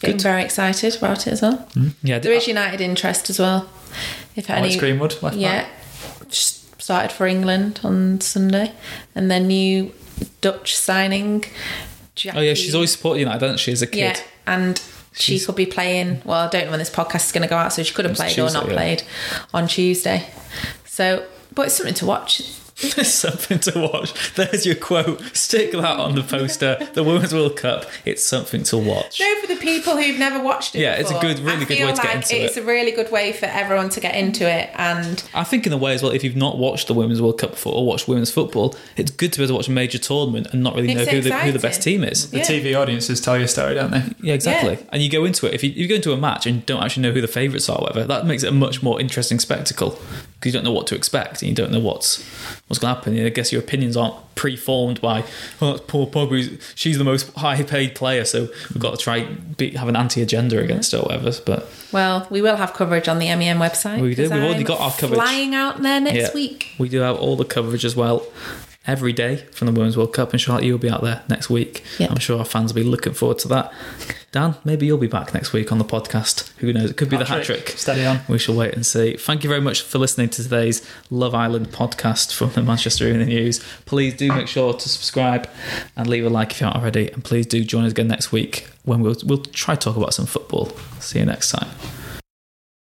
Getting 0.00 0.16
good. 0.16 0.22
very 0.22 0.42
excited 0.42 0.96
about 0.96 1.26
it 1.26 1.32
as 1.32 1.42
well. 1.42 1.58
Mm-hmm. 1.74 2.06
yeah, 2.06 2.18
There 2.18 2.32
is 2.32 2.46
United 2.46 2.80
interest 2.80 3.30
as 3.30 3.38
well. 3.38 3.68
If 4.34 4.50
Alex 4.50 4.74
any, 4.74 4.78
Greenwood, 4.78 5.22
left 5.22 5.36
yeah, 5.36 5.62
back. 5.62 6.28
started 6.30 7.12
for 7.12 7.26
England 7.26 7.80
on 7.82 8.20
Sunday, 8.20 8.72
and 9.14 9.30
then 9.30 9.46
new 9.46 9.92
Dutch 10.42 10.76
signing. 10.76 11.44
Jackie, 12.14 12.38
Oh 12.38 12.42
yeah, 12.42 12.54
she's 12.54 12.74
always 12.74 12.92
supported 12.92 13.20
United, 13.20 13.40
doesn't 13.40 13.58
she? 13.58 13.72
As 13.72 13.82
a 13.82 13.86
kid, 13.86 13.98
yeah, 13.98 14.20
and 14.46 14.82
she 15.12 15.40
could 15.40 15.56
be 15.56 15.66
playing. 15.66 16.20
Well, 16.24 16.46
I 16.46 16.48
don't 16.48 16.66
know 16.66 16.70
when 16.72 16.78
this 16.78 16.90
podcast 16.90 17.26
is 17.26 17.32
going 17.32 17.42
to 17.42 17.48
go 17.48 17.56
out, 17.56 17.72
so 17.72 17.82
she 17.82 17.94
could 17.94 18.04
have 18.04 18.16
played 18.16 18.38
or 18.38 18.50
not 18.50 18.66
yeah. 18.66 18.72
played 18.74 19.02
on 19.54 19.66
Tuesday. 19.68 20.26
So, 20.84 21.26
but 21.54 21.66
it's 21.66 21.74
something 21.76 21.94
to 21.94 22.06
watch. 22.06 22.42
There's 22.80 23.12
something 23.26 23.58
to 23.60 23.88
watch. 23.92 24.34
There's 24.34 24.66
your 24.66 24.74
quote. 24.74 25.20
Stick 25.34 25.72
that 25.72 25.84
on 25.84 26.14
the 26.14 26.22
poster. 26.22 26.76
The 26.92 27.02
Women's 27.02 27.32
World 27.32 27.56
Cup. 27.56 27.86
It's 28.04 28.24
something 28.24 28.62
to 28.64 28.76
watch. 28.76 29.18
No, 29.18 29.34
for 29.40 29.46
the 29.46 29.56
people 29.56 29.96
who've 29.96 30.18
never 30.18 30.42
watched 30.42 30.74
it. 30.74 30.80
Yeah, 30.80 30.94
it's 30.96 31.10
a 31.10 31.14
before. 31.14 31.28
good- 31.34 31.38
really 31.40 31.56
I 31.56 31.58
good 31.64 31.68
feel 31.78 31.86
way 31.86 31.92
to 31.94 32.02
get 32.02 32.04
like 32.04 32.14
into 32.16 32.18
it's 32.18 32.32
it. 32.32 32.36
It's 32.42 32.56
a 32.58 32.62
really 32.62 32.92
good 32.92 33.10
way 33.10 33.32
for 33.32 33.46
everyone 33.46 33.88
to 33.90 34.00
get 34.00 34.14
into 34.14 34.48
it, 34.50 34.70
and 34.74 35.24
I 35.34 35.44
think 35.44 35.66
in 35.66 35.72
a 35.72 35.76
way 35.78 35.94
as 35.94 36.02
well, 36.02 36.12
if 36.12 36.22
you've 36.22 36.36
not 36.36 36.58
watched 36.58 36.88
the 36.88 36.94
Women's 36.94 37.22
World 37.22 37.38
Cup 37.38 37.52
before 37.52 37.74
or 37.74 37.86
watched 37.86 38.08
women's 38.08 38.30
football, 38.30 38.76
it's 38.96 39.10
good 39.10 39.32
to 39.32 39.38
be 39.38 39.44
able 39.44 39.54
to 39.54 39.56
watch 39.56 39.68
a 39.68 39.72
major 39.72 39.98
tournament 39.98 40.48
and 40.52 40.62
not 40.62 40.74
really 40.74 40.92
know 40.94 41.04
who 41.04 41.20
the, 41.22 41.34
who 41.38 41.52
the 41.52 41.58
best 41.58 41.82
team 41.82 42.04
is. 42.04 42.30
The 42.30 42.38
Yeah. 42.38 42.44
TV 42.44 42.78
audiences 42.78 43.20
tell 43.20 43.38
your 43.38 43.48
story, 43.48 43.74
don't 43.74 43.90
they? 43.90 44.02
Yeah, 44.20 44.34
exactly. 44.34 44.74
Yeah. 44.74 44.88
And 44.92 45.02
you 45.02 45.10
go 45.10 45.24
into 45.24 45.46
it. 45.46 45.54
If 45.54 45.64
you, 45.64 45.70
you 45.70 45.88
go 45.88 45.94
into 45.94 46.12
a 46.12 46.16
match 46.16 46.46
and 46.46 46.64
don't 46.66 46.82
actually 46.82 47.04
know 47.04 47.12
who 47.12 47.20
the 47.22 47.28
favourites 47.28 47.68
are, 47.70 47.78
or 47.78 47.82
whatever, 47.82 48.04
that 48.06 48.26
makes 48.26 48.42
it 48.42 48.48
a 48.48 48.52
much 48.52 48.82
more 48.82 49.00
interesting 49.00 49.38
spectacle 49.38 49.98
because 50.38 50.52
you 50.52 50.58
don't 50.58 50.64
know 50.64 50.72
what 50.72 50.86
to 50.88 50.94
expect 50.94 51.42
and 51.42 51.48
you 51.48 51.54
don't 51.54 51.72
know 51.72 51.80
what's 51.80 52.22
what's 52.68 52.78
going 52.78 52.92
to 52.92 52.98
happen. 52.98 53.16
And 53.16 53.26
I 53.26 53.30
guess 53.30 53.52
your 53.52 53.62
opinions 53.62 53.96
aren't 53.96 54.14
pre-formed 54.34 55.00
by, 55.00 55.24
oh, 55.62 55.72
it's 55.72 55.84
poor 55.86 56.06
Pogba. 56.06 56.60
She's 56.74 56.98
the 56.98 57.04
most 57.04 57.32
high-paid 57.34 57.94
player, 57.94 58.24
so 58.24 58.48
we've 58.72 58.78
got 58.78 58.98
to 58.98 59.02
try 59.02 59.24
be, 59.24 59.70
have 59.70 59.88
an 59.88 59.96
anti-agenda 59.96 60.58
against 60.58 60.92
her, 60.92 60.98
or 60.98 61.04
whatever. 61.04 61.32
But 61.44 61.68
well, 61.92 62.26
we 62.30 62.42
will 62.42 62.56
have 62.56 62.74
coverage 62.74 63.08
on 63.08 63.18
the 63.18 63.34
MEN 63.34 63.58
website. 63.58 64.00
We 64.00 64.14
do. 64.14 64.24
We've 64.24 64.32
already 64.32 64.60
I'm 64.60 64.64
got 64.64 64.80
our 64.80 64.92
coverage. 64.92 65.20
flying 65.20 65.54
out 65.54 65.82
there 65.82 66.00
next 66.00 66.16
yeah, 66.16 66.34
week. 66.34 66.74
we 66.78 66.88
do 66.88 67.00
have 67.00 67.16
all 67.16 67.36
the 67.36 67.44
coverage 67.44 67.84
as 67.84 67.96
well. 67.96 68.26
Every 68.86 69.12
day 69.12 69.36
from 69.52 69.66
the 69.66 69.72
Women's 69.72 69.96
World 69.96 70.12
Cup, 70.12 70.32
and 70.32 70.40
Charlotte, 70.40 70.64
you'll 70.64 70.78
be 70.78 70.90
out 70.90 71.02
there 71.02 71.22
next 71.28 71.50
week. 71.50 71.82
Yeah. 71.98 72.08
I'm 72.10 72.18
sure 72.18 72.38
our 72.38 72.44
fans 72.44 72.72
will 72.72 72.82
be 72.82 72.88
looking 72.88 73.12
forward 73.14 73.38
to 73.40 73.48
that. 73.48 73.72
Dan, 74.32 74.54
maybe 74.64 74.86
you'll 74.86 74.98
be 74.98 75.06
back 75.06 75.32
next 75.32 75.52
week 75.52 75.72
on 75.72 75.78
the 75.78 75.84
podcast. 75.84 76.52
Who 76.58 76.72
knows? 76.72 76.90
It 76.90 76.96
could 76.96 77.08
be 77.08 77.16
the 77.16 77.24
hat 77.24 77.38
Hat-trick. 77.38 77.64
trick. 77.66 77.78
Steady 77.78 78.04
on. 78.04 78.20
We 78.28 78.38
shall 78.38 78.54
wait 78.54 78.74
and 78.74 78.84
see. 78.84 79.16
Thank 79.16 79.42
you 79.44 79.48
very 79.48 79.62
much 79.62 79.82
for 79.82 79.98
listening 79.98 80.28
to 80.30 80.42
today's 80.42 80.86
Love 81.10 81.34
Island 81.34 81.68
podcast 81.68 82.34
from 82.34 82.50
the 82.50 82.62
Manchester 82.62 83.06
Evening 83.08 83.28
News. 83.28 83.64
Please 83.86 84.14
do 84.14 84.30
make 84.32 84.48
sure 84.48 84.74
to 84.74 84.88
subscribe 84.88 85.48
and 85.96 86.06
leave 86.06 86.26
a 86.26 86.28
like 86.28 86.52
if 86.52 86.60
you 86.60 86.66
aren't 86.66 86.78
already. 86.78 87.10
And 87.10 87.24
please 87.24 87.46
do 87.46 87.64
join 87.64 87.84
us 87.84 87.92
again 87.92 88.08
next 88.08 88.30
week 88.32 88.68
when 88.84 89.00
we'll 89.00 89.16
we'll 89.24 89.38
try 89.38 89.74
to 89.74 89.80
talk 89.80 89.96
about 89.96 90.12
some 90.12 90.26
football. 90.26 90.70
See 91.00 91.18
you 91.18 91.24
next 91.24 91.50
time. 91.50 91.68